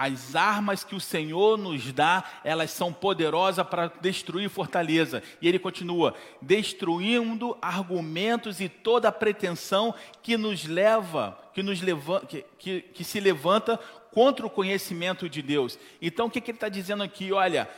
As 0.00 0.36
armas 0.36 0.84
que 0.84 0.94
o 0.94 1.00
Senhor 1.00 1.58
nos 1.58 1.92
dá, 1.92 2.22
elas 2.44 2.70
são 2.70 2.92
poderosas 2.92 3.66
para 3.66 3.88
destruir 4.00 4.48
fortaleza. 4.48 5.20
E 5.42 5.48
ele 5.48 5.58
continua: 5.58 6.14
destruindo 6.40 7.58
argumentos 7.60 8.60
e 8.60 8.68
toda 8.68 9.10
pretensão 9.10 9.92
que 10.22 10.36
nos 10.36 10.64
leva, 10.66 11.36
que, 11.52 11.64
nos 11.64 11.82
leva, 11.82 12.20
que, 12.20 12.44
que, 12.56 12.80
que 12.80 13.02
se 13.02 13.18
levanta 13.18 13.76
contra 14.12 14.46
o 14.46 14.50
conhecimento 14.50 15.28
de 15.28 15.42
Deus. 15.42 15.76
Então, 16.00 16.26
o 16.26 16.30
que, 16.30 16.40
que 16.40 16.52
ele 16.52 16.56
está 16.56 16.68
dizendo 16.68 17.02
aqui? 17.02 17.32
Olha, 17.32 17.68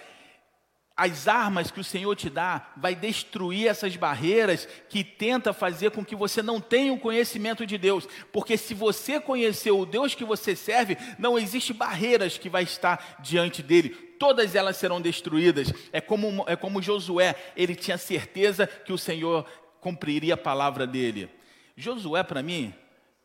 as 1.01 1.26
armas 1.26 1.70
que 1.70 1.80
o 1.80 1.84
Senhor 1.84 2.14
te 2.14 2.28
dá 2.28 2.74
vai 2.76 2.94
destruir 2.94 3.68
essas 3.68 3.96
barreiras 3.96 4.68
que 4.86 5.03
tenta 5.03 5.51
fazer 5.51 5.92
com 5.92 6.05
que 6.05 6.14
você 6.14 6.42
não 6.42 6.61
tenha 6.61 6.92
o 6.92 7.01
conhecimento 7.01 7.64
de 7.64 7.78
Deus, 7.78 8.07
porque 8.30 8.59
se 8.59 8.74
você 8.74 9.18
conhecer 9.18 9.70
o 9.70 9.86
Deus 9.86 10.14
que 10.14 10.26
você 10.26 10.55
serve, 10.55 10.98
não 11.18 11.38
existe 11.38 11.72
barreiras 11.72 12.36
que 12.36 12.51
vai 12.51 12.64
estar 12.64 13.16
diante 13.20 13.62
dele. 13.62 13.88
Todas 14.18 14.55
elas 14.55 14.76
serão 14.76 15.01
destruídas. 15.01 15.72
É 15.90 16.03
como, 16.03 16.44
é 16.46 16.55
como 16.55 16.82
Josué, 16.82 17.34
ele 17.57 17.74
tinha 17.74 17.96
certeza 17.96 18.66
que 18.66 18.92
o 18.92 18.98
Senhor 18.98 19.46
cumpriria 19.80 20.34
a 20.34 20.36
palavra 20.36 20.86
dele. 20.86 21.30
Josué, 21.78 22.22
para 22.22 22.42
mim, 22.42 22.74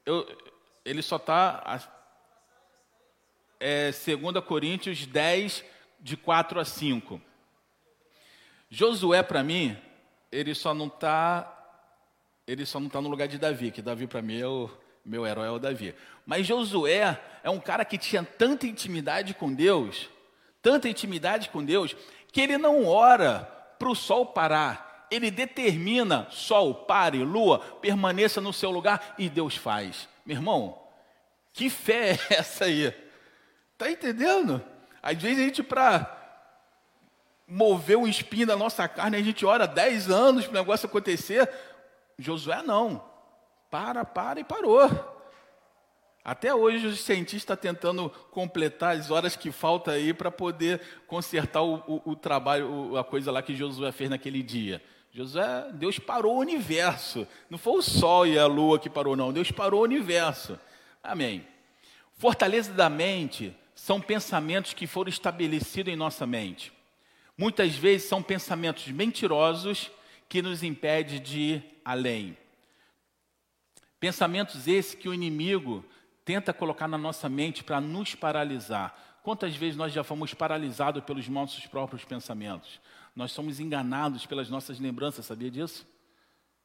eu, 0.05 0.26
ele 0.86 1.01
só 1.01 1.17
está. 1.17 1.91
É, 3.59 3.91
2 3.91 4.45
Coríntios 4.45 5.05
10, 5.05 5.61
de 5.99 6.15
4 6.15 6.57
a 6.57 6.63
5. 6.63 7.24
Josué, 8.76 9.23
para 9.23 9.41
mim, 9.41 9.78
ele 10.30 10.53
só 10.53 10.73
não 10.73 10.88
está 10.88 11.49
ele 12.45 12.65
só 12.65 12.78
não 12.78 12.88
está 12.88 12.99
no 12.99 13.07
lugar 13.07 13.26
de 13.26 13.38
Davi, 13.38 13.71
que 13.71 13.82
Davi 13.82 14.05
para 14.05 14.21
mim 14.21 14.38
é 14.38 14.45
o 14.45 14.69
meu 15.03 15.26
herói 15.26 15.47
é 15.47 15.51
o 15.51 15.57
Davi. 15.57 15.95
Mas 16.26 16.45
Josué 16.45 17.17
é 17.41 17.49
um 17.49 17.59
cara 17.59 17.86
que 17.86 17.97
tinha 17.97 18.21
tanta 18.21 18.67
intimidade 18.67 19.34
com 19.34 19.53
Deus, 19.53 20.09
tanta 20.61 20.89
intimidade 20.89 21.47
com 21.49 21.63
Deus, 21.63 21.95
que 22.34 22.41
ele 22.41 22.57
não 22.57 22.86
ora 22.86 23.49
para 23.80 23.88
o 23.88 23.95
sol 23.95 24.26
parar. 24.26 25.07
Ele 25.09 25.32
determina 25.32 26.28
sol, 26.30 26.73
pare, 26.73 27.19
lua, 27.23 27.59
permaneça 27.82 28.41
no 28.41 28.51
seu 28.51 28.71
lugar 28.71 29.15
e 29.17 29.30
Deus 29.30 29.55
faz. 29.55 30.09
Meu 30.26 30.36
irmão, 30.36 30.78
que 31.53 31.69
fé 31.69 32.19
é 32.30 32.34
essa 32.36 32.65
aí? 32.65 32.93
Tá 33.78 33.89
entendendo? 33.89 34.61
Às 35.01 35.21
vezes 35.21 35.39
a 35.39 35.45
gente 35.45 35.63
para 35.63 36.14
mover 37.48 37.98
um 37.98 38.08
espinho 38.08 38.48
da 38.48 38.56
nossa 38.56 38.88
carne, 38.88 39.18
a 39.18 39.22
gente 39.22 39.46
ora 39.46 39.68
10 39.68 40.10
anos 40.10 40.46
para 40.46 40.52
o 40.52 40.62
negócio 40.62 40.88
acontecer. 40.88 41.50
Josué 42.18 42.62
não. 42.64 43.04
Para, 43.70 44.06
para 44.06 44.39
e 44.39 44.43
parou. 44.43 44.89
Até 46.24 46.56
hoje 46.56 46.88
o 46.88 46.96
cientista 46.96 47.54
está 47.54 47.56
tentando 47.56 48.10
completar 48.32 48.96
as 48.96 49.12
horas 49.12 49.36
que 49.36 49.52
faltam 49.52 49.93
aí 49.93 50.12
para 50.12 50.32
poder 50.32 50.82
consertar 51.06 51.62
o, 51.62 51.76
o, 51.88 52.12
o 52.12 52.16
trabalho, 52.16 52.98
a 52.98 53.04
coisa 53.04 53.32
lá 53.32 53.43
que 53.43 53.56
Josué 53.56 53.91
fez 53.91 54.10
naquele 54.10 54.41
dia. 54.41 54.82
Josué, 55.12 55.70
Deus 55.74 56.00
parou 56.00 56.36
o 56.36 56.39
universo. 56.39 57.28
Não 57.50 57.60
foi 57.60 57.78
o 57.78 57.82
sol 57.82 58.26
e 58.26 58.39
a 58.39 58.48
lua 58.48 58.80
que 58.80 58.89
parou, 58.89 59.16
não. 59.16 59.32
Deus 59.32 59.52
parou 59.52 59.82
o 59.82 59.84
universo. 59.84 60.60
Amém. 61.04 61.46
Fortaleza 62.18 62.74
da 62.74 62.89
mente 62.89 63.56
são 63.76 64.02
pensamentos 64.02 64.74
que 64.74 64.88
foram 64.88 65.10
estabelecidos 65.10 65.93
em 65.93 65.96
nossa 65.96 66.26
mente. 66.26 66.74
Muitas 67.38 67.75
vezes 67.75 68.07
são 68.07 68.23
pensamentos 68.23 68.88
mentirosos 68.88 69.91
que 70.29 70.41
nos 70.41 70.63
impedem 70.63 71.21
de 71.21 71.39
ir 71.39 71.81
além. 71.83 72.38
Pensamentos 73.99 74.67
esses 74.67 74.95
que 74.95 75.09
o 75.09 75.13
inimigo 75.13 75.83
tenta 76.23 76.53
colocar 76.53 76.88
na 76.88 76.97
nossa 76.97 77.27
mente 77.27 77.63
para 77.63 77.81
nos 77.81 78.15
paralisar. 78.15 79.19
Quantas 79.21 79.55
vezes 79.55 79.75
nós 79.75 79.91
já 79.91 80.03
fomos 80.03 80.33
paralisados 80.33 81.03
pelos 81.03 81.27
nossos 81.27 81.65
próprios 81.65 82.05
pensamentos? 82.05 82.79
Nós 83.15 83.31
somos 83.31 83.59
enganados 83.59 84.25
pelas 84.25 84.49
nossas 84.49 84.79
lembranças, 84.79 85.25
sabia 85.25 85.49
disso? 85.49 85.88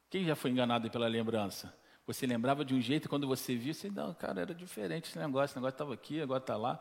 Quem 0.09 0.25
já 0.25 0.35
foi 0.35 0.51
enganado 0.51 0.89
pela 0.89 1.07
lembrança? 1.07 1.73
Você 2.05 2.27
lembrava 2.27 2.65
de 2.65 2.73
um 2.73 2.81
jeito 2.81 3.05
e 3.05 3.09
quando 3.09 3.27
você 3.27 3.55
viu, 3.55 3.73
você, 3.73 3.89
não, 3.89 4.13
cara, 4.13 4.41
era 4.41 4.53
diferente 4.53 5.09
esse 5.09 5.17
negócio, 5.17 5.45
esse 5.45 5.55
negócio 5.55 5.73
estava 5.73 5.93
aqui, 5.93 6.21
agora 6.21 6.41
está 6.41 6.57
lá. 6.57 6.79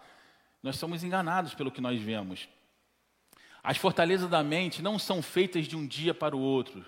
Nós 0.63 0.77
somos 0.77 1.05
enganados 1.05 1.55
pelo 1.55 1.71
que 1.71 1.81
nós 1.81 2.01
vemos. 2.01 2.49
As 3.63 3.77
fortalezas 3.77 4.29
da 4.29 4.43
mente 4.43 4.83
não 4.83 4.99
são 4.99 5.23
feitas 5.23 5.67
de 5.67 5.77
um 5.77 5.87
dia 5.87 6.15
para 6.15 6.37
o 6.37 6.41
outro, 6.41 6.85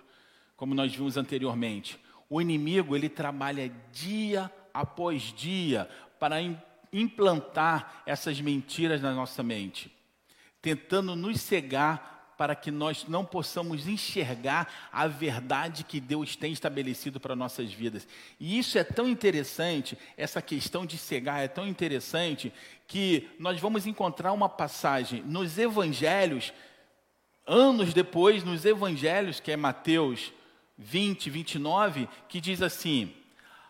como 0.57 0.75
nós 0.75 0.95
vimos 0.95 1.17
anteriormente. 1.17 1.99
O 2.29 2.41
inimigo, 2.41 2.97
ele 2.97 3.09
trabalha 3.09 3.73
dia 3.93 4.51
após 4.73 5.23
dia 5.37 5.89
para 6.19 6.37
implantar 6.93 8.03
essas 8.07 8.41
mentiras 8.41 9.03
na 9.03 9.13
nossa 9.13 9.43
mente, 9.43 9.91
tentando 10.61 11.17
nos 11.17 11.41
cegar 11.41 12.12
para 12.43 12.57
que 12.57 12.73
nós 12.73 13.07
não 13.07 13.25
possamos 13.25 13.87
enxergar 13.87 14.91
a 14.91 15.07
verdade 15.07 15.85
que 15.85 16.01
Deus 16.01 16.35
tem 16.35 16.53
estabelecido 16.53 17.21
para 17.21 17.37
nossas 17.37 17.73
vidas. 17.73 18.05
E 18.41 18.59
isso 18.59 18.77
é 18.77 18.83
tão 18.83 19.09
interessante, 19.09 19.97
essa 20.17 20.43
questão 20.43 20.85
de 20.85 20.99
cegar 20.99 21.41
é 21.41 21.47
tão 21.47 21.69
interessante, 21.69 22.53
que 22.89 23.31
nós 23.39 23.61
vamos 23.61 23.87
encontrar 23.87 24.33
uma 24.33 24.49
passagem 24.49 25.23
nos 25.23 25.57
evangelhos, 25.57 26.53
anos 27.47 27.95
depois, 27.95 28.43
nos 28.43 28.65
evangelhos, 28.65 29.39
que 29.39 29.53
é 29.53 29.57
Mateus 29.57 30.33
20, 30.77 31.31
29, 31.31 32.09
que 32.29 32.41
diz 32.41 32.61
assim: 32.61 33.15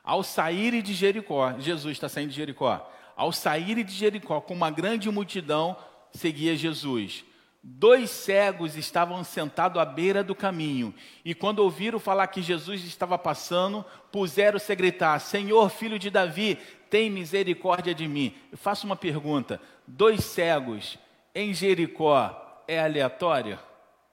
Ao 0.02 0.22
sair 0.22 0.80
de 0.80 0.94
Jericó, 0.94 1.58
Jesus 1.58 1.92
está 1.92 2.08
saindo 2.08 2.30
de 2.30 2.36
Jericó, 2.36 2.90
ao 3.14 3.32
sair 3.32 3.84
de 3.84 3.92
Jericó, 3.92 4.40
com 4.40 4.54
uma 4.54 4.70
grande 4.70 5.10
multidão, 5.10 5.76
seguia 6.14 6.56
Jesus. 6.56 7.22
Dois 7.64 8.10
cegos 8.10 8.76
estavam 8.76 9.22
sentados 9.22 9.80
à 9.80 9.84
beira 9.84 10.24
do 10.24 10.34
caminho, 10.34 10.92
e 11.24 11.32
quando 11.32 11.60
ouviram 11.60 12.00
falar 12.00 12.26
que 12.26 12.42
Jesus 12.42 12.84
estava 12.84 13.16
passando, 13.16 13.84
puseram-se 14.10 14.72
a 14.72 14.74
gritar: 14.74 15.20
Senhor, 15.20 15.70
filho 15.70 15.96
de 15.96 16.10
Davi, 16.10 16.56
tem 16.90 17.08
misericórdia 17.08 17.94
de 17.94 18.08
mim. 18.08 18.34
Eu 18.50 18.58
faço 18.58 18.84
uma 18.84 18.96
pergunta: 18.96 19.60
dois 19.86 20.24
cegos 20.24 20.98
em 21.32 21.54
Jericó 21.54 22.64
é 22.66 22.80
aleatório? 22.80 23.58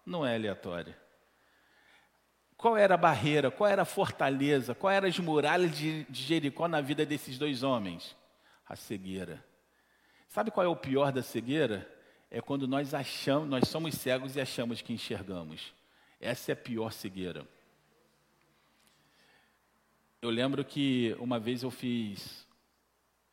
Não 0.05 0.23
é 0.23 0.35
aleatório. 0.35 0.95
Qual 2.55 2.77
era 2.77 2.93
a 2.93 2.97
barreira, 2.97 3.49
qual 3.49 3.67
era 3.69 3.81
a 3.81 3.85
fortaleza, 3.85 4.75
qual 4.75 4.91
eram 4.91 5.07
as 5.07 5.17
muralhas 5.17 5.75
de 5.75 6.05
Jericó 6.11 6.67
na 6.67 6.81
vida 6.81 7.03
desses 7.03 7.37
dois 7.39 7.63
homens? 7.63 8.15
A 8.67 8.75
cegueira. 8.75 9.43
Sabe 10.27 10.51
qual 10.51 10.65
é 10.65 10.69
o 10.69 10.75
pior 10.75 11.11
da 11.11 11.23
cegueira? 11.23 11.98
É 12.31 12.41
quando 12.41 12.67
nós 12.67 12.93
achamos, 12.93 13.49
nós 13.49 13.67
somos 13.67 13.95
cegos 13.95 14.35
e 14.35 14.41
achamos 14.41 14.81
que 14.81 14.93
enxergamos. 14.93 15.73
Essa 16.19 16.51
é 16.51 16.53
a 16.53 16.57
pior 16.57 16.91
cegueira. 16.91 17.47
Eu 20.21 20.29
lembro 20.29 20.63
que 20.63 21.15
uma 21.19 21.39
vez 21.39 21.63
eu 21.63 21.71
fiz 21.71 22.45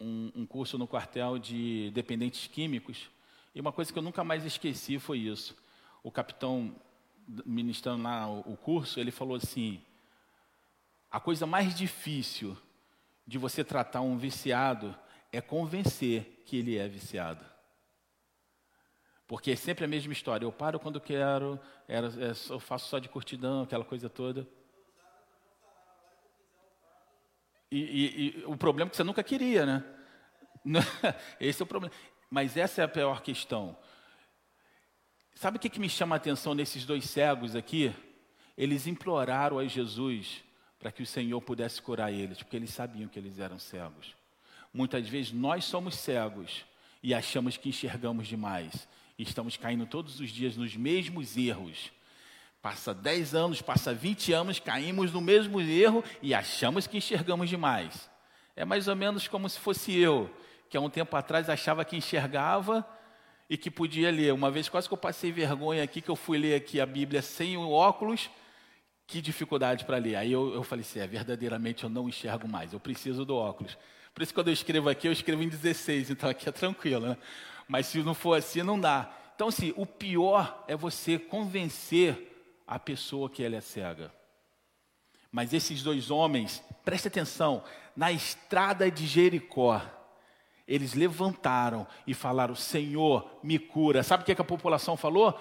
um, 0.01 0.31
um 0.35 0.47
curso 0.47 0.79
no 0.79 0.87
quartel 0.87 1.39
de 1.39 1.91
dependentes 1.93 2.47
químicos 2.47 3.11
e 3.55 3.61
uma 3.61 3.73
coisa 3.73 3.93
que 3.93 3.99
eu 3.99 4.03
nunca 4.03 4.23
mais 4.23 4.45
esqueci 4.45 4.99
foi 4.99 5.19
isso. 5.19 5.57
O 6.03 6.11
capitão 6.11 6.75
ministrando 7.45 8.05
lá 8.05 8.29
o 8.29 8.57
curso, 8.57 9.01
ele 9.01 9.11
falou 9.11 9.37
assim: 9.37 9.83
a 11.11 11.19
coisa 11.19 11.47
mais 11.47 11.75
difícil 11.75 12.57
de 13.27 13.39
você 13.39 13.65
tratar 13.65 14.01
um 14.01 14.17
viciado 14.17 14.97
é 15.33 15.41
convencer 15.41 16.43
que 16.47 16.57
ele 16.57 16.77
é 16.77 16.87
viciado. 16.87 17.45
Porque 19.27 19.51
é 19.51 19.57
sempre 19.57 19.85
a 19.85 19.89
mesma 19.89 20.13
história. 20.13 20.45
Eu 20.45 20.53
paro 20.53 20.79
quando 20.79 21.01
quero, 21.01 21.59
é, 21.89 21.99
eu 22.51 22.61
faço 22.61 22.89
só 22.89 22.99
de 22.99 23.09
curtidão, 23.09 23.63
aquela 23.63 23.85
coisa 23.85 24.09
toda. 24.09 24.47
E, 27.71 27.79
e, 27.79 28.41
e, 28.41 28.45
o 28.47 28.57
problema 28.57 28.89
é 28.89 28.91
que 28.91 28.97
você 28.97 29.03
nunca 29.03 29.23
queria, 29.23 29.67
né? 29.67 29.85
Esse 31.41 31.63
é 31.63 31.65
o 31.65 31.67
problema. 31.67 31.95
Mas 32.31 32.57
essa 32.57 32.81
é 32.81 32.85
a 32.85 32.89
pior 32.89 33.23
questão. 33.23 33.77
Sabe 35.35 35.59
o 35.59 35.61
que, 35.61 35.69
que 35.69 35.79
me 35.79 35.89
chama 35.89 36.17
a 36.17 36.19
atenção 36.19 36.55
nesses 36.55 36.85
dois 36.85 37.05
cegos 37.05 37.55
aqui? 37.55 37.95
Eles 38.57 38.87
imploraram 38.87 39.59
a 39.59 39.67
Jesus 39.67 40.43
para 40.79 40.91
que 40.91 41.03
o 41.03 41.07
Senhor 41.07 41.41
pudesse 41.41 41.81
curar 41.81 42.13
eles, 42.13 42.39
porque 42.39 42.57
eles 42.57 42.71
sabiam 42.71 43.09
que 43.09 43.19
eles 43.19 43.39
eram 43.39 43.59
cegos. 43.59 44.15
Muitas 44.73 45.09
vezes 45.09 45.33
nós 45.33 45.65
somos 45.65 45.95
cegos 45.97 46.65
e 47.03 47.15
achamos 47.15 47.57
que 47.57 47.69
enxergamos 47.69 48.27
demais. 48.27 48.89
E 49.19 49.23
estamos 49.23 49.57
caindo 49.57 49.87
todos 49.87 50.21
os 50.21 50.31
dias 50.31 50.57
nos 50.57 50.77
mesmos 50.77 51.37
erros. 51.37 51.91
Passa 52.61 52.93
10 52.93 53.35
anos, 53.35 53.63
passa 53.63 53.95
20 53.95 54.33
anos, 54.33 54.59
caímos 54.59 55.13
no 55.13 55.21
mesmo 55.21 55.61
erro 55.61 56.03
e 56.21 56.35
achamos 56.35 56.87
que 56.87 56.99
enxergamos 56.99 57.49
demais. 57.49 58.11
É 58.55 58.65
mais 58.65 58.89
ou 58.89 58.97
menos 58.97 59.29
como 59.29 59.49
se 59.49 59.59
fosse 59.59 59.97
eu, 59.97 60.31
que 60.69 60.77
há 60.77 60.81
um 60.81 60.91
tempo 60.91 61.17
atrás 61.17 61.49
achava 61.49 61.85
que 61.85 61.97
enxergava 61.97 62.87
e 63.49 63.57
que 63.57 63.71
podia 63.71 64.11
ler. 64.11 64.33
Uma 64.33 64.51
vez 64.51 64.69
quase 64.69 64.89
que 64.89 64.95
eu 64.95 64.99
passei 64.99 65.31
vergonha 65.31 65.83
aqui, 65.83 66.01
que 66.01 66.11
eu 66.11 66.17
fui 66.17 66.39
ler 66.39 66.55
aqui 66.55 66.81
a 66.81 66.87
Bíblia 66.87 67.23
sem 67.23 67.57
o 67.57 67.71
óculos, 67.71 68.29
que 69.07 69.23
dificuldade 69.23 69.85
para 69.85 69.99
ler. 69.99 70.17
Aí 70.17 70.33
eu, 70.33 70.53
eu 70.53 70.63
falei 70.63 70.83
assim, 70.83 70.99
é, 70.99 71.07
verdadeiramente 71.07 71.85
eu 71.85 71.91
não 71.91 72.09
enxergo 72.09 72.49
mais, 72.49 72.73
eu 72.73 72.81
preciso 72.81 73.25
do 73.25 73.37
óculos. 73.37 73.79
Por 74.13 74.23
isso 74.23 74.35
quando 74.35 74.49
eu 74.49 74.55
escrevo 74.55 74.89
aqui, 74.89 75.07
eu 75.07 75.13
escrevo 75.13 75.43
em 75.43 75.49
16, 75.49 76.11
então 76.11 76.29
aqui 76.29 76.49
é 76.49 76.53
tranquilo, 76.53 77.07
né? 77.09 77.17
Mas 77.69 77.87
se 77.87 78.03
não 78.03 78.15
for 78.15 78.39
assim, 78.39 78.63
não 78.63 78.79
dá. 78.79 79.11
Então, 79.35 79.49
assim, 79.49 79.73
o 79.77 79.85
pior 79.85 80.65
é 80.67 80.77
você 80.77 81.19
convencer 81.19 82.63
a 82.67 82.79
pessoa 82.79 83.29
que 83.29 83.43
ela 83.43 83.57
é 83.57 83.61
cega. 83.61 84.13
Mas 85.31 85.53
esses 85.53 85.83
dois 85.83 86.11
homens, 86.11 86.63
preste 86.85 87.09
atenção, 87.09 87.63
na 87.95 88.11
estrada 88.11 88.91
de 88.91 89.07
Jericó, 89.07 89.83
eles 90.67 90.95
levantaram 90.95 91.87
e 92.07 92.15
falaram: 92.15 92.55
Senhor, 92.55 93.29
me 93.43 93.59
cura. 93.59 94.03
Sabe 94.03 94.23
o 94.23 94.27
que, 94.27 94.33
é 94.33 94.35
que 94.35 94.41
a 94.41 94.45
população 94.45 94.97
falou? 94.97 95.39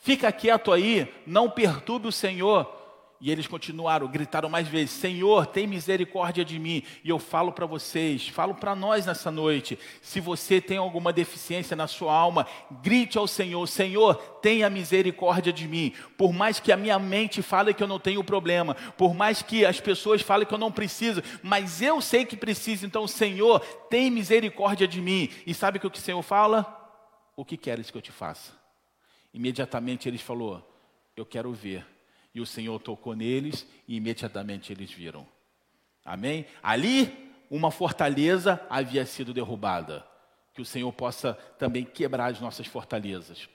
Fica 0.00 0.30
quieto 0.32 0.72
aí, 0.72 1.12
não 1.26 1.50
perturbe 1.50 2.08
o 2.08 2.12
Senhor. 2.12 2.83
E 3.24 3.30
eles 3.30 3.46
continuaram, 3.46 4.06
gritaram 4.06 4.50
mais 4.50 4.68
vezes: 4.68 4.90
Senhor, 4.90 5.46
tem 5.46 5.66
misericórdia 5.66 6.44
de 6.44 6.58
mim. 6.58 6.82
E 7.02 7.08
eu 7.08 7.18
falo 7.18 7.52
para 7.52 7.64
vocês, 7.64 8.28
falo 8.28 8.54
para 8.54 8.74
nós 8.76 9.06
nessa 9.06 9.30
noite: 9.30 9.78
se 10.02 10.20
você 10.20 10.60
tem 10.60 10.76
alguma 10.76 11.10
deficiência 11.10 11.74
na 11.74 11.86
sua 11.86 12.12
alma, 12.14 12.46
grite 12.82 13.16
ao 13.16 13.26
Senhor: 13.26 13.66
Senhor, 13.66 14.16
tenha 14.42 14.68
misericórdia 14.68 15.50
de 15.54 15.66
mim. 15.66 15.94
Por 16.18 16.34
mais 16.34 16.60
que 16.60 16.70
a 16.70 16.76
minha 16.76 16.98
mente 16.98 17.40
fale 17.40 17.72
que 17.72 17.82
eu 17.82 17.88
não 17.88 17.98
tenho 17.98 18.22
problema, 18.22 18.74
por 18.74 19.14
mais 19.14 19.40
que 19.40 19.64
as 19.64 19.80
pessoas 19.80 20.20
falem 20.20 20.46
que 20.46 20.52
eu 20.52 20.58
não 20.58 20.70
preciso, 20.70 21.22
mas 21.42 21.80
eu 21.80 22.02
sei 22.02 22.26
que 22.26 22.36
preciso, 22.36 22.84
então, 22.84 23.08
Senhor, 23.08 23.60
tem 23.88 24.10
misericórdia 24.10 24.86
de 24.86 25.00
mim. 25.00 25.30
E 25.46 25.54
sabe 25.54 25.78
o 25.78 25.80
que 25.80 25.86
o 25.86 25.96
Senhor 25.96 26.20
fala? 26.20 26.78
O 27.34 27.42
que 27.42 27.56
queres 27.56 27.90
que 27.90 27.96
eu 27.96 28.02
te 28.02 28.12
faça? 28.12 28.52
Imediatamente 29.32 30.10
eles 30.10 30.20
falou: 30.20 30.62
Eu 31.16 31.24
quero 31.24 31.50
ver 31.54 31.93
e 32.34 32.40
o 32.40 32.46
Senhor 32.46 32.78
tocou 32.80 33.14
neles 33.14 33.66
e 33.86 33.96
imediatamente 33.96 34.72
eles 34.72 34.90
viram. 34.90 35.26
Amém? 36.04 36.46
Ali, 36.62 37.32
uma 37.48 37.70
fortaleza 37.70 38.60
havia 38.68 39.06
sido 39.06 39.32
derrubada. 39.32 40.04
Que 40.52 40.60
o 40.60 40.64
Senhor 40.64 40.92
possa 40.92 41.34
também 41.58 41.84
quebrar 41.84 42.30
as 42.32 42.40
nossas 42.40 42.66
fortalezas. 42.66 43.48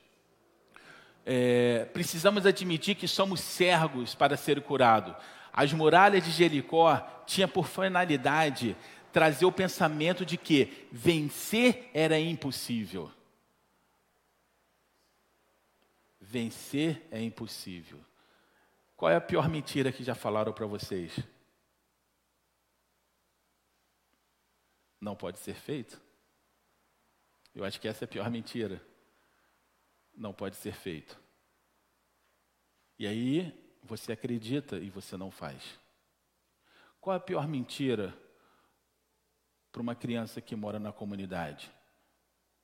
É, 1.25 1.85
precisamos 1.93 2.45
admitir 2.45 2.95
que 2.95 3.07
somos 3.07 3.41
servos 3.41 4.15
para 4.15 4.37
ser 4.37 4.61
curado. 4.61 5.15
As 5.51 5.73
muralhas 5.73 6.23
de 6.23 6.31
Jericó 6.31 6.97
tinham 7.25 7.49
por 7.49 7.67
finalidade 7.67 8.75
trazer 9.11 9.45
o 9.45 9.51
pensamento 9.51 10.25
de 10.25 10.37
que 10.37 10.87
vencer 10.91 11.89
era 11.93 12.19
impossível. 12.19 13.11
Vencer 16.19 17.05
é 17.11 17.21
impossível. 17.21 17.99
Qual 18.99 19.09
é 19.09 19.15
a 19.15 19.21
pior 19.21 19.47
mentira 19.47 19.93
que 19.93 20.03
já 20.03 20.13
falaram 20.13 20.51
para 20.51 20.65
vocês? 20.65 21.17
Não 24.99 25.15
pode 25.15 25.39
ser 25.39 25.55
feito? 25.55 26.01
Eu 27.55 27.63
acho 27.63 27.79
que 27.79 27.87
essa 27.87 28.03
é 28.03 28.05
a 28.05 28.09
pior 28.09 28.29
mentira. 28.29 28.85
Não 30.13 30.33
pode 30.33 30.57
ser 30.57 30.73
feito. 30.73 31.17
E 32.97 33.07
aí 33.07 33.77
você 33.81 34.11
acredita 34.11 34.75
e 34.75 34.89
você 34.89 35.15
não 35.15 35.31
faz. 35.31 35.79
Qual 36.99 37.13
é 37.13 37.17
a 37.17 37.21
pior 37.21 37.47
mentira 37.47 38.13
para 39.71 39.81
uma 39.81 39.95
criança 39.95 40.41
que 40.41 40.57
mora 40.57 40.77
na 40.77 40.91
comunidade? 40.91 41.71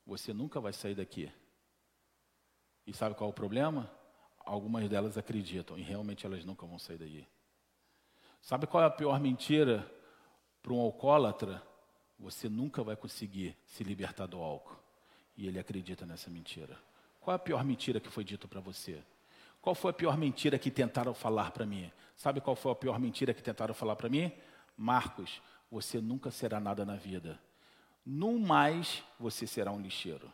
Você 0.05 0.33
nunca 0.33 0.59
vai 0.59 0.73
sair 0.73 0.95
daqui. 0.95 1.31
E 2.85 2.93
sabe 2.93 3.15
qual 3.15 3.29
é 3.29 3.31
o 3.31 3.33
problema? 3.33 3.89
Algumas 4.45 4.87
delas 4.87 5.17
acreditam 5.17 5.77
e 5.77 5.81
realmente 5.81 6.25
elas 6.25 6.45
nunca 6.45 6.65
vão 6.65 6.77
sair 6.77 6.97
daí. 6.97 7.27
Sabe 8.41 8.67
qual 8.67 8.83
é 8.83 8.85
a 8.85 8.91
pior 8.91 9.19
mentira 9.19 9.89
para 10.61 10.71
um 10.71 10.79
alcoólatra? 10.79 11.61
Você 12.19 12.47
nunca 12.47 12.83
vai 12.83 12.95
conseguir 12.95 13.57
se 13.65 13.83
libertar 13.83 14.27
do 14.27 14.37
álcool. 14.39 14.77
E 15.35 15.47
ele 15.47 15.59
acredita 15.59 16.05
nessa 16.05 16.29
mentira. 16.29 16.77
Qual 17.19 17.33
é 17.33 17.35
a 17.35 17.39
pior 17.39 17.63
mentira 17.65 17.99
que 17.99 18.07
foi 18.07 18.23
dita 18.23 18.47
para 18.47 18.61
você? 18.61 19.03
Qual 19.61 19.73
foi 19.73 19.89
a 19.89 19.93
pior 19.93 20.15
mentira 20.15 20.59
que 20.59 20.69
tentaram 20.69 21.13
falar 21.13 21.51
para 21.51 21.65
mim? 21.65 21.91
Sabe 22.15 22.39
qual 22.39 22.55
foi 22.55 22.71
a 22.71 22.75
pior 22.75 22.99
mentira 22.99 23.33
que 23.33 23.41
tentaram 23.41 23.73
falar 23.73 23.95
para 23.95 24.07
mim? 24.07 24.31
Marcos, 24.77 25.41
você 25.71 25.99
nunca 25.99 26.29
será 26.29 26.59
nada 26.59 26.85
na 26.85 26.95
vida. 26.95 27.39
No 28.05 28.37
mais, 28.37 29.03
você 29.19 29.47
será 29.47 29.71
um 29.71 29.81
lixeiro. 29.81 30.31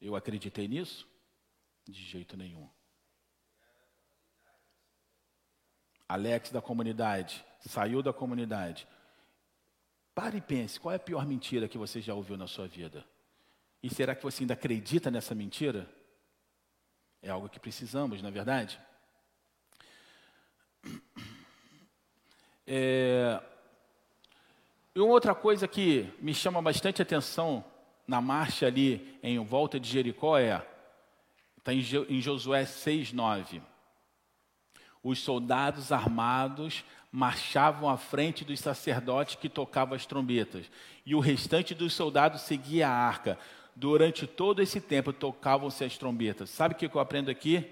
Eu 0.00 0.14
acreditei 0.14 0.68
nisso? 0.68 1.06
De 1.84 2.00
jeito 2.00 2.36
nenhum. 2.36 2.68
Alex 6.14 6.50
da 6.50 6.62
comunidade, 6.62 7.44
saiu 7.60 8.00
da 8.00 8.12
comunidade. 8.12 8.86
Pare 10.14 10.38
e 10.38 10.40
pense, 10.40 10.78
qual 10.78 10.92
é 10.92 10.96
a 10.96 11.00
pior 11.00 11.26
mentira 11.26 11.68
que 11.68 11.76
você 11.76 12.00
já 12.00 12.14
ouviu 12.14 12.36
na 12.36 12.46
sua 12.46 12.68
vida? 12.68 13.04
E 13.82 13.92
será 13.92 14.14
que 14.14 14.22
você 14.22 14.44
ainda 14.44 14.54
acredita 14.54 15.10
nessa 15.10 15.34
mentira? 15.34 15.90
É 17.20 17.30
algo 17.30 17.48
que 17.48 17.58
precisamos, 17.58 18.22
na 18.22 18.28
é 18.28 18.32
verdade? 18.32 18.80
É... 22.66 23.42
E 24.94 24.98
uma 24.98 25.12
outra 25.12 25.34
coisa 25.34 25.68
que 25.68 26.10
me 26.18 26.32
chama 26.32 26.62
bastante 26.62 27.02
atenção 27.02 27.62
na 28.06 28.22
marcha 28.22 28.66
ali 28.66 29.18
em 29.22 29.38
volta 29.44 29.78
de 29.78 29.86
Jericó 29.86 30.38
é, 30.38 30.66
está 31.58 31.74
em 31.74 32.22
Josué 32.22 32.64
6, 32.64 33.12
9. 33.12 33.60
Os 35.04 35.20
soldados 35.20 35.92
armados 35.92 36.82
marchavam 37.12 37.88
à 37.88 37.96
frente 37.96 38.44
dos 38.44 38.58
sacerdotes 38.58 39.36
que 39.36 39.48
tocavam 39.48 39.94
as 39.94 40.06
trombetas, 40.06 40.68
e 41.06 41.14
o 41.14 41.20
restante 41.20 41.74
dos 41.74 41.92
soldados 41.92 42.40
seguia 42.40 42.88
a 42.88 42.92
arca. 42.92 43.38
Durante 43.76 44.26
todo 44.26 44.62
esse 44.62 44.80
tempo 44.80 45.12
tocavam-se 45.12 45.84
as 45.84 45.98
trombetas. 45.98 46.48
Sabe 46.48 46.74
o 46.74 46.76
que 46.76 46.86
eu 46.86 47.00
aprendo 47.00 47.30
aqui? 47.30 47.70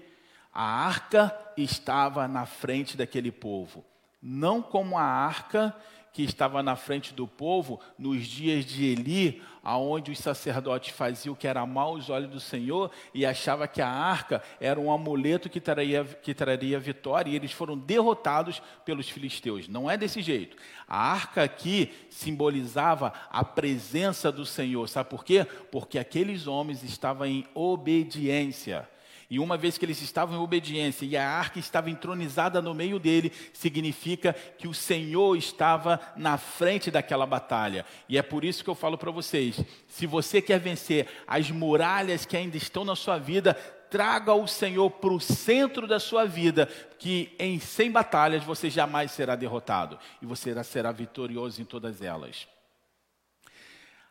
A 0.53 0.63
arca 0.63 1.35
estava 1.57 2.27
na 2.27 2.45
frente 2.45 2.95
daquele 2.95 3.31
povo, 3.31 3.83
não 4.21 4.61
como 4.61 4.97
a 4.97 5.03
arca 5.03 5.75
que 6.13 6.21
estava 6.21 6.61
na 6.61 6.75
frente 6.75 7.11
do 7.11 7.27
povo 7.27 7.79
nos 7.97 8.27
dias 8.27 8.63
de 8.63 8.85
Eli, 8.85 9.41
aonde 9.63 10.11
os 10.11 10.19
sacerdotes 10.19 10.93
faziam 10.93 11.33
o 11.33 11.35
que 11.35 11.47
era 11.47 11.65
mal 11.65 11.95
aos 11.95 12.07
olhos 12.07 12.29
do 12.29 12.39
Senhor 12.39 12.91
e 13.15 13.25
achava 13.25 13.67
que 13.67 13.81
a 13.81 13.89
arca 13.89 14.43
era 14.61 14.79
um 14.79 14.91
amuleto 14.91 15.49
que 15.49 15.59
traria, 15.59 16.05
que 16.05 16.33
traria 16.33 16.79
vitória 16.79 17.31
e 17.31 17.35
eles 17.35 17.51
foram 17.51 17.75
derrotados 17.75 18.61
pelos 18.85 19.09
filisteus. 19.09 19.67
Não 19.67 19.89
é 19.89 19.97
desse 19.97 20.21
jeito. 20.21 20.55
A 20.87 20.97
arca 20.97 21.41
aqui 21.41 21.91
simbolizava 22.11 23.11
a 23.31 23.43
presença 23.43 24.31
do 24.31 24.45
Senhor. 24.45 24.87
Sabe 24.87 25.09
por 25.09 25.25
quê? 25.25 25.47
Porque 25.71 25.97
aqueles 25.97 26.45
homens 26.45 26.83
estavam 26.83 27.25
em 27.25 27.43
obediência. 27.55 28.87
E 29.33 29.39
uma 29.39 29.57
vez 29.57 29.79
que 29.79 29.85
eles 29.85 29.99
estavam 29.99 30.37
em 30.37 30.39
obediência 30.39 31.07
e 31.07 31.17
a 31.17 31.27
arca 31.27 31.57
estava 31.57 31.89
entronizada 31.89 32.61
no 32.61 32.71
meio 32.71 32.99
dele, 32.99 33.31
significa 33.51 34.31
que 34.31 34.67
o 34.67 34.75
Senhor 34.75 35.35
estava 35.35 35.99
na 36.15 36.37
frente 36.37 36.91
daquela 36.91 37.25
batalha. 37.25 37.83
E 38.07 38.15
é 38.15 38.21
por 38.21 38.45
isso 38.45 38.63
que 38.63 38.69
eu 38.69 38.75
falo 38.75 38.95
para 38.95 39.09
vocês: 39.09 39.59
se 39.87 40.05
você 40.05 40.39
quer 40.39 40.59
vencer 40.59 41.07
as 41.25 41.49
muralhas 41.49 42.27
que 42.27 42.37
ainda 42.37 42.57
estão 42.57 42.85
na 42.85 42.95
sua 42.95 43.17
vida, 43.17 43.55
traga 43.89 44.35
o 44.35 44.47
Senhor 44.47 44.87
para 44.91 45.11
o 45.11 45.19
centro 45.19 45.87
da 45.87 45.99
sua 45.99 46.25
vida, 46.25 46.67
que 46.99 47.35
em 47.39 47.59
100 47.59 47.91
batalhas 47.91 48.43
você 48.43 48.69
jamais 48.69 49.09
será 49.13 49.35
derrotado 49.35 49.97
e 50.21 50.27
você 50.27 50.63
será 50.63 50.91
vitorioso 50.91 51.59
em 51.59 51.65
todas 51.65 52.03
elas. 52.03 52.47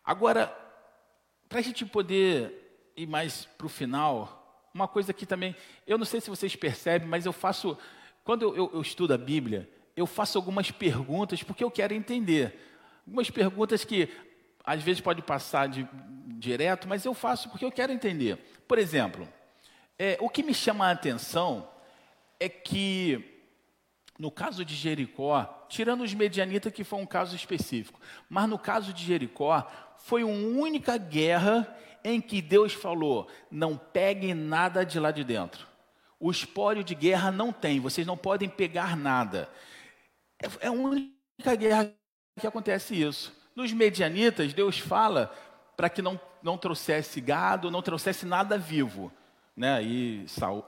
Agora, 0.04 0.52
para 1.48 1.60
a 1.60 1.62
gente 1.62 1.86
poder 1.86 2.90
ir 2.96 3.06
mais 3.06 3.44
para 3.56 3.68
o 3.68 3.70
final, 3.70 4.41
uma 4.74 4.88
coisa 4.88 5.12
que 5.12 5.26
também, 5.26 5.54
eu 5.86 5.98
não 5.98 6.04
sei 6.04 6.20
se 6.20 6.30
vocês 6.30 6.56
percebem, 6.56 7.08
mas 7.08 7.26
eu 7.26 7.32
faço, 7.32 7.76
quando 8.24 8.42
eu, 8.42 8.56
eu, 8.56 8.70
eu 8.74 8.80
estudo 8.80 9.12
a 9.12 9.18
Bíblia, 9.18 9.68
eu 9.96 10.06
faço 10.06 10.38
algumas 10.38 10.70
perguntas 10.70 11.42
porque 11.42 11.62
eu 11.62 11.70
quero 11.70 11.92
entender. 11.92 12.58
Algumas 13.06 13.30
perguntas 13.30 13.84
que 13.84 14.08
às 14.64 14.82
vezes 14.82 15.00
pode 15.00 15.22
passar 15.22 15.68
de, 15.68 15.86
direto, 16.38 16.88
mas 16.88 17.04
eu 17.04 17.14
faço 17.14 17.48
porque 17.50 17.64
eu 17.64 17.72
quero 17.72 17.92
entender. 17.92 18.38
Por 18.66 18.78
exemplo, 18.78 19.28
é, 19.98 20.16
o 20.20 20.28
que 20.28 20.42
me 20.42 20.54
chama 20.54 20.86
a 20.86 20.92
atenção 20.92 21.68
é 22.40 22.48
que 22.48 23.28
no 24.18 24.30
caso 24.30 24.64
de 24.64 24.74
Jericó, 24.74 25.66
tirando 25.68 26.02
os 26.02 26.14
medianitas 26.14 26.72
que 26.72 26.84
foi 26.84 27.00
um 27.00 27.06
caso 27.06 27.34
específico, 27.34 28.00
mas 28.28 28.48
no 28.48 28.58
caso 28.58 28.92
de 28.92 29.04
Jericó 29.04 29.66
foi 29.98 30.22
uma 30.22 30.60
única 30.60 30.96
guerra 30.96 31.76
em 32.04 32.20
que 32.20 32.40
Deus 32.42 32.72
falou: 32.72 33.28
não 33.50 33.76
peguem 33.76 34.34
nada 34.34 34.84
de 34.84 34.98
lá 34.98 35.10
de 35.10 35.24
dentro. 35.24 35.66
O 36.18 36.30
espólio 36.30 36.84
de 36.84 36.94
guerra 36.94 37.32
não 37.32 37.52
tem, 37.52 37.80
vocês 37.80 38.06
não 38.06 38.16
podem 38.16 38.48
pegar 38.48 38.96
nada. 38.96 39.48
É, 40.40 40.66
é 40.66 40.68
a 40.68 40.72
única 40.72 41.54
guerra 41.56 41.92
que 42.38 42.46
acontece 42.46 43.00
isso. 43.00 43.32
Nos 43.54 43.72
medianitas, 43.72 44.54
Deus 44.54 44.78
fala 44.78 45.32
para 45.76 45.90
que 45.90 46.00
não, 46.00 46.20
não 46.42 46.56
trouxesse 46.56 47.20
gado, 47.20 47.70
não 47.70 47.82
trouxesse 47.82 48.24
nada 48.24 48.56
vivo. 48.56 49.12
Né? 49.56 49.82
E 49.82 50.28
Saul, 50.28 50.64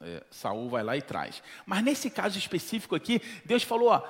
é, 0.00 0.24
Saul 0.30 0.68
vai 0.68 0.82
lá 0.82 0.96
e 0.96 1.02
traz. 1.02 1.42
Mas 1.64 1.82
nesse 1.82 2.10
caso 2.10 2.38
específico 2.38 2.94
aqui, 2.94 3.20
Deus 3.44 3.62
falou: 3.62 3.88
ó, 3.88 4.02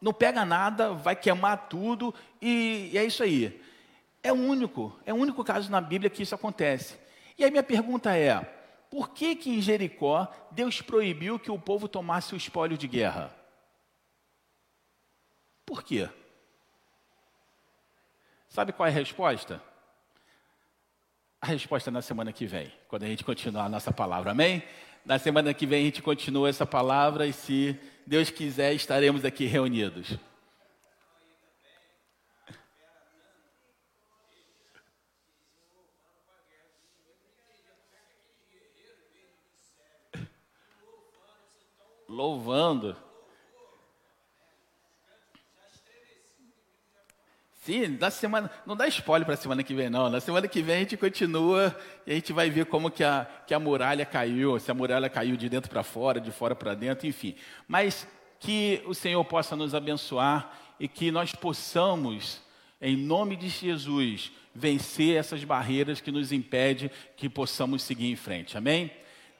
não 0.00 0.12
pega 0.12 0.44
nada, 0.44 0.92
vai 0.92 1.14
queimar 1.14 1.68
tudo, 1.68 2.12
e, 2.40 2.90
e 2.92 2.98
é 2.98 3.04
isso 3.04 3.22
aí. 3.22 3.62
É 4.22 4.32
o 4.32 4.36
único, 4.36 4.96
é 5.04 5.12
o 5.12 5.16
único 5.16 5.42
caso 5.42 5.70
na 5.70 5.80
Bíblia 5.80 6.10
que 6.10 6.22
isso 6.22 6.34
acontece. 6.34 6.98
E 7.36 7.44
aí 7.44 7.50
minha 7.50 7.62
pergunta 7.62 8.16
é: 8.16 8.40
por 8.90 9.10
que 9.10 9.34
que 9.34 9.50
em 9.50 9.60
Jericó 9.60 10.28
Deus 10.50 10.80
proibiu 10.80 11.38
que 11.38 11.50
o 11.50 11.58
povo 11.58 11.88
tomasse 11.88 12.34
o 12.34 12.36
espólio 12.36 12.78
de 12.78 12.86
guerra? 12.86 13.34
Por 15.66 15.82
quê? 15.82 16.08
Sabe 18.48 18.72
qual 18.72 18.86
é 18.86 18.90
a 18.90 18.94
resposta? 18.94 19.62
A 21.40 21.46
resposta 21.46 21.90
é 21.90 21.92
na 21.92 22.02
semana 22.02 22.32
que 22.32 22.46
vem, 22.46 22.72
quando 22.86 23.02
a 23.02 23.08
gente 23.08 23.24
continuar 23.24 23.64
a 23.64 23.68
nossa 23.68 23.90
palavra, 23.90 24.30
amém? 24.30 24.62
Na 25.04 25.18
semana 25.18 25.52
que 25.52 25.66
vem 25.66 25.82
a 25.82 25.84
gente 25.86 26.02
continua 26.02 26.48
essa 26.48 26.64
palavra 26.64 27.26
e 27.26 27.32
se 27.32 27.76
Deus 28.06 28.30
quiser 28.30 28.74
estaremos 28.74 29.24
aqui 29.24 29.46
reunidos. 29.46 30.16
Louvando. 42.12 42.96
Sim, 47.62 47.96
na 48.00 48.10
semana, 48.10 48.50
não 48.66 48.76
dá 48.76 48.88
spoiler 48.88 49.24
para 49.24 49.34
a 49.34 49.38
semana 49.38 49.62
que 49.62 49.72
vem, 49.72 49.88
não. 49.88 50.10
Na 50.10 50.20
semana 50.20 50.48
que 50.48 50.60
vem 50.60 50.76
a 50.76 50.78
gente 50.80 50.96
continua 50.96 51.76
e 52.04 52.10
a 52.10 52.14
gente 52.14 52.32
vai 52.32 52.50
ver 52.50 52.66
como 52.66 52.90
que 52.90 53.04
a, 53.04 53.24
que 53.46 53.54
a 53.54 53.60
muralha 53.60 54.04
caiu, 54.04 54.58
se 54.58 54.68
a 54.70 54.74
muralha 54.74 55.08
caiu 55.08 55.36
de 55.36 55.48
dentro 55.48 55.70
para 55.70 55.84
fora, 55.84 56.20
de 56.20 56.32
fora 56.32 56.56
para 56.56 56.74
dentro, 56.74 57.06
enfim. 57.06 57.36
Mas 57.68 58.06
que 58.40 58.82
o 58.84 58.94
Senhor 58.94 59.24
possa 59.24 59.54
nos 59.54 59.76
abençoar 59.76 60.58
e 60.80 60.88
que 60.88 61.12
nós 61.12 61.36
possamos, 61.36 62.42
em 62.80 62.96
nome 62.96 63.36
de 63.36 63.48
Jesus, 63.48 64.32
vencer 64.52 65.16
essas 65.16 65.44
barreiras 65.44 66.00
que 66.00 66.10
nos 66.10 66.32
impedem 66.32 66.90
que 67.16 67.28
possamos 67.28 67.84
seguir 67.84 68.10
em 68.10 68.16
frente. 68.16 68.58
Amém? 68.58 68.90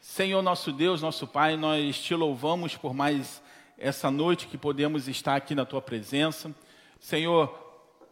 Senhor 0.02 0.42
nosso 0.42 0.72
Deus, 0.72 1.00
nosso 1.00 1.28
Pai, 1.28 1.56
nós 1.56 1.96
te 1.96 2.12
louvamos 2.12 2.76
por 2.76 2.92
mais 2.92 3.40
essa 3.78 4.10
noite 4.10 4.48
que 4.48 4.58
podemos 4.58 5.06
estar 5.06 5.36
aqui 5.36 5.54
na 5.54 5.64
tua 5.64 5.80
presença. 5.80 6.52
Senhor, 6.98 7.56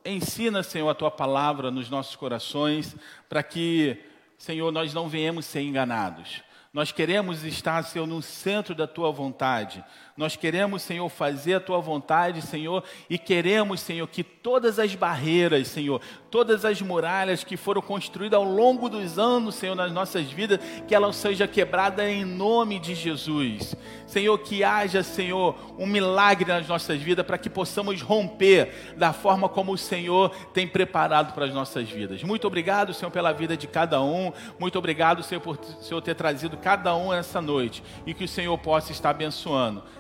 ensina, 0.05 0.63
Senhor, 0.63 0.89
a 0.89 0.95
tua 0.95 1.11
palavra 1.11 1.69
nos 1.69 1.91
nossos 1.91 2.15
corações, 2.15 2.95
para 3.29 3.43
que, 3.43 3.99
Senhor, 4.39 4.71
nós 4.71 4.95
não 4.95 5.09
venhamos 5.09 5.47
ser 5.47 5.63
enganados. 5.63 6.45
Nós 6.73 6.93
queremos 6.93 7.43
estar, 7.43 7.83
Senhor, 7.83 8.07
no 8.07 8.23
centro 8.23 8.73
da 8.73 8.87
tua 8.87 9.11
vontade. 9.11 9.85
Nós 10.21 10.37
queremos, 10.37 10.83
Senhor, 10.83 11.09
fazer 11.09 11.55
a 11.55 11.61
tua 11.61 11.81
vontade, 11.81 12.43
Senhor, 12.43 12.85
e 13.09 13.17
queremos, 13.17 13.81
Senhor, 13.81 14.07
que 14.07 14.23
todas 14.23 14.79
as 14.79 14.95
barreiras, 14.95 15.69
Senhor, 15.69 15.99
todas 16.31 16.67
as 16.67 16.83
muralhas 16.83 17.43
que 17.43 17.57
foram 17.57 17.81
construídas 17.81 18.37
ao 18.37 18.45
longo 18.45 18.91
dos 18.91 19.19
anos, 19.19 19.55
Senhor, 19.55 19.75
nas 19.75 19.91
nossas 19.91 20.31
vidas, 20.31 20.61
que 20.87 20.95
elas 20.95 21.17
sejam 21.17 21.49
quebradas 21.49 22.07
em 22.07 22.23
nome 22.23 22.79
de 22.79 22.95
Jesus. 22.95 23.75
Senhor, 24.07 24.37
que 24.37 24.63
haja, 24.63 25.03
Senhor, 25.03 25.57
um 25.79 25.87
milagre 25.87 26.53
nas 26.53 26.69
nossas 26.69 27.01
vidas 27.01 27.25
para 27.25 27.39
que 27.39 27.49
possamos 27.49 28.03
romper 28.03 28.95
da 28.99 29.15
forma 29.15 29.49
como 29.49 29.73
o 29.73 29.79
Senhor 29.79 30.29
tem 30.53 30.69
preparado 30.69 31.33
para 31.33 31.47
as 31.47 31.55
nossas 31.55 31.89
vidas. 31.89 32.23
Muito 32.23 32.47
obrigado, 32.47 32.93
Senhor, 32.93 33.11
pela 33.11 33.33
vida 33.33 33.57
de 33.57 33.67
cada 33.67 34.03
um. 34.03 34.35
Muito 34.59 34.79
obrigado, 34.79 35.23
Senhor, 35.23 35.41
por 35.41 35.59
Senhor 35.81 36.03
ter 36.03 36.15
trazido 36.15 36.59
cada 36.59 36.95
um 36.95 37.11
essa 37.11 37.41
noite 37.41 37.83
e 38.05 38.13
que 38.13 38.25
o 38.25 38.29
Senhor 38.29 38.59
possa 38.59 38.93
estar 38.93 39.09
abençoando. 39.09 39.83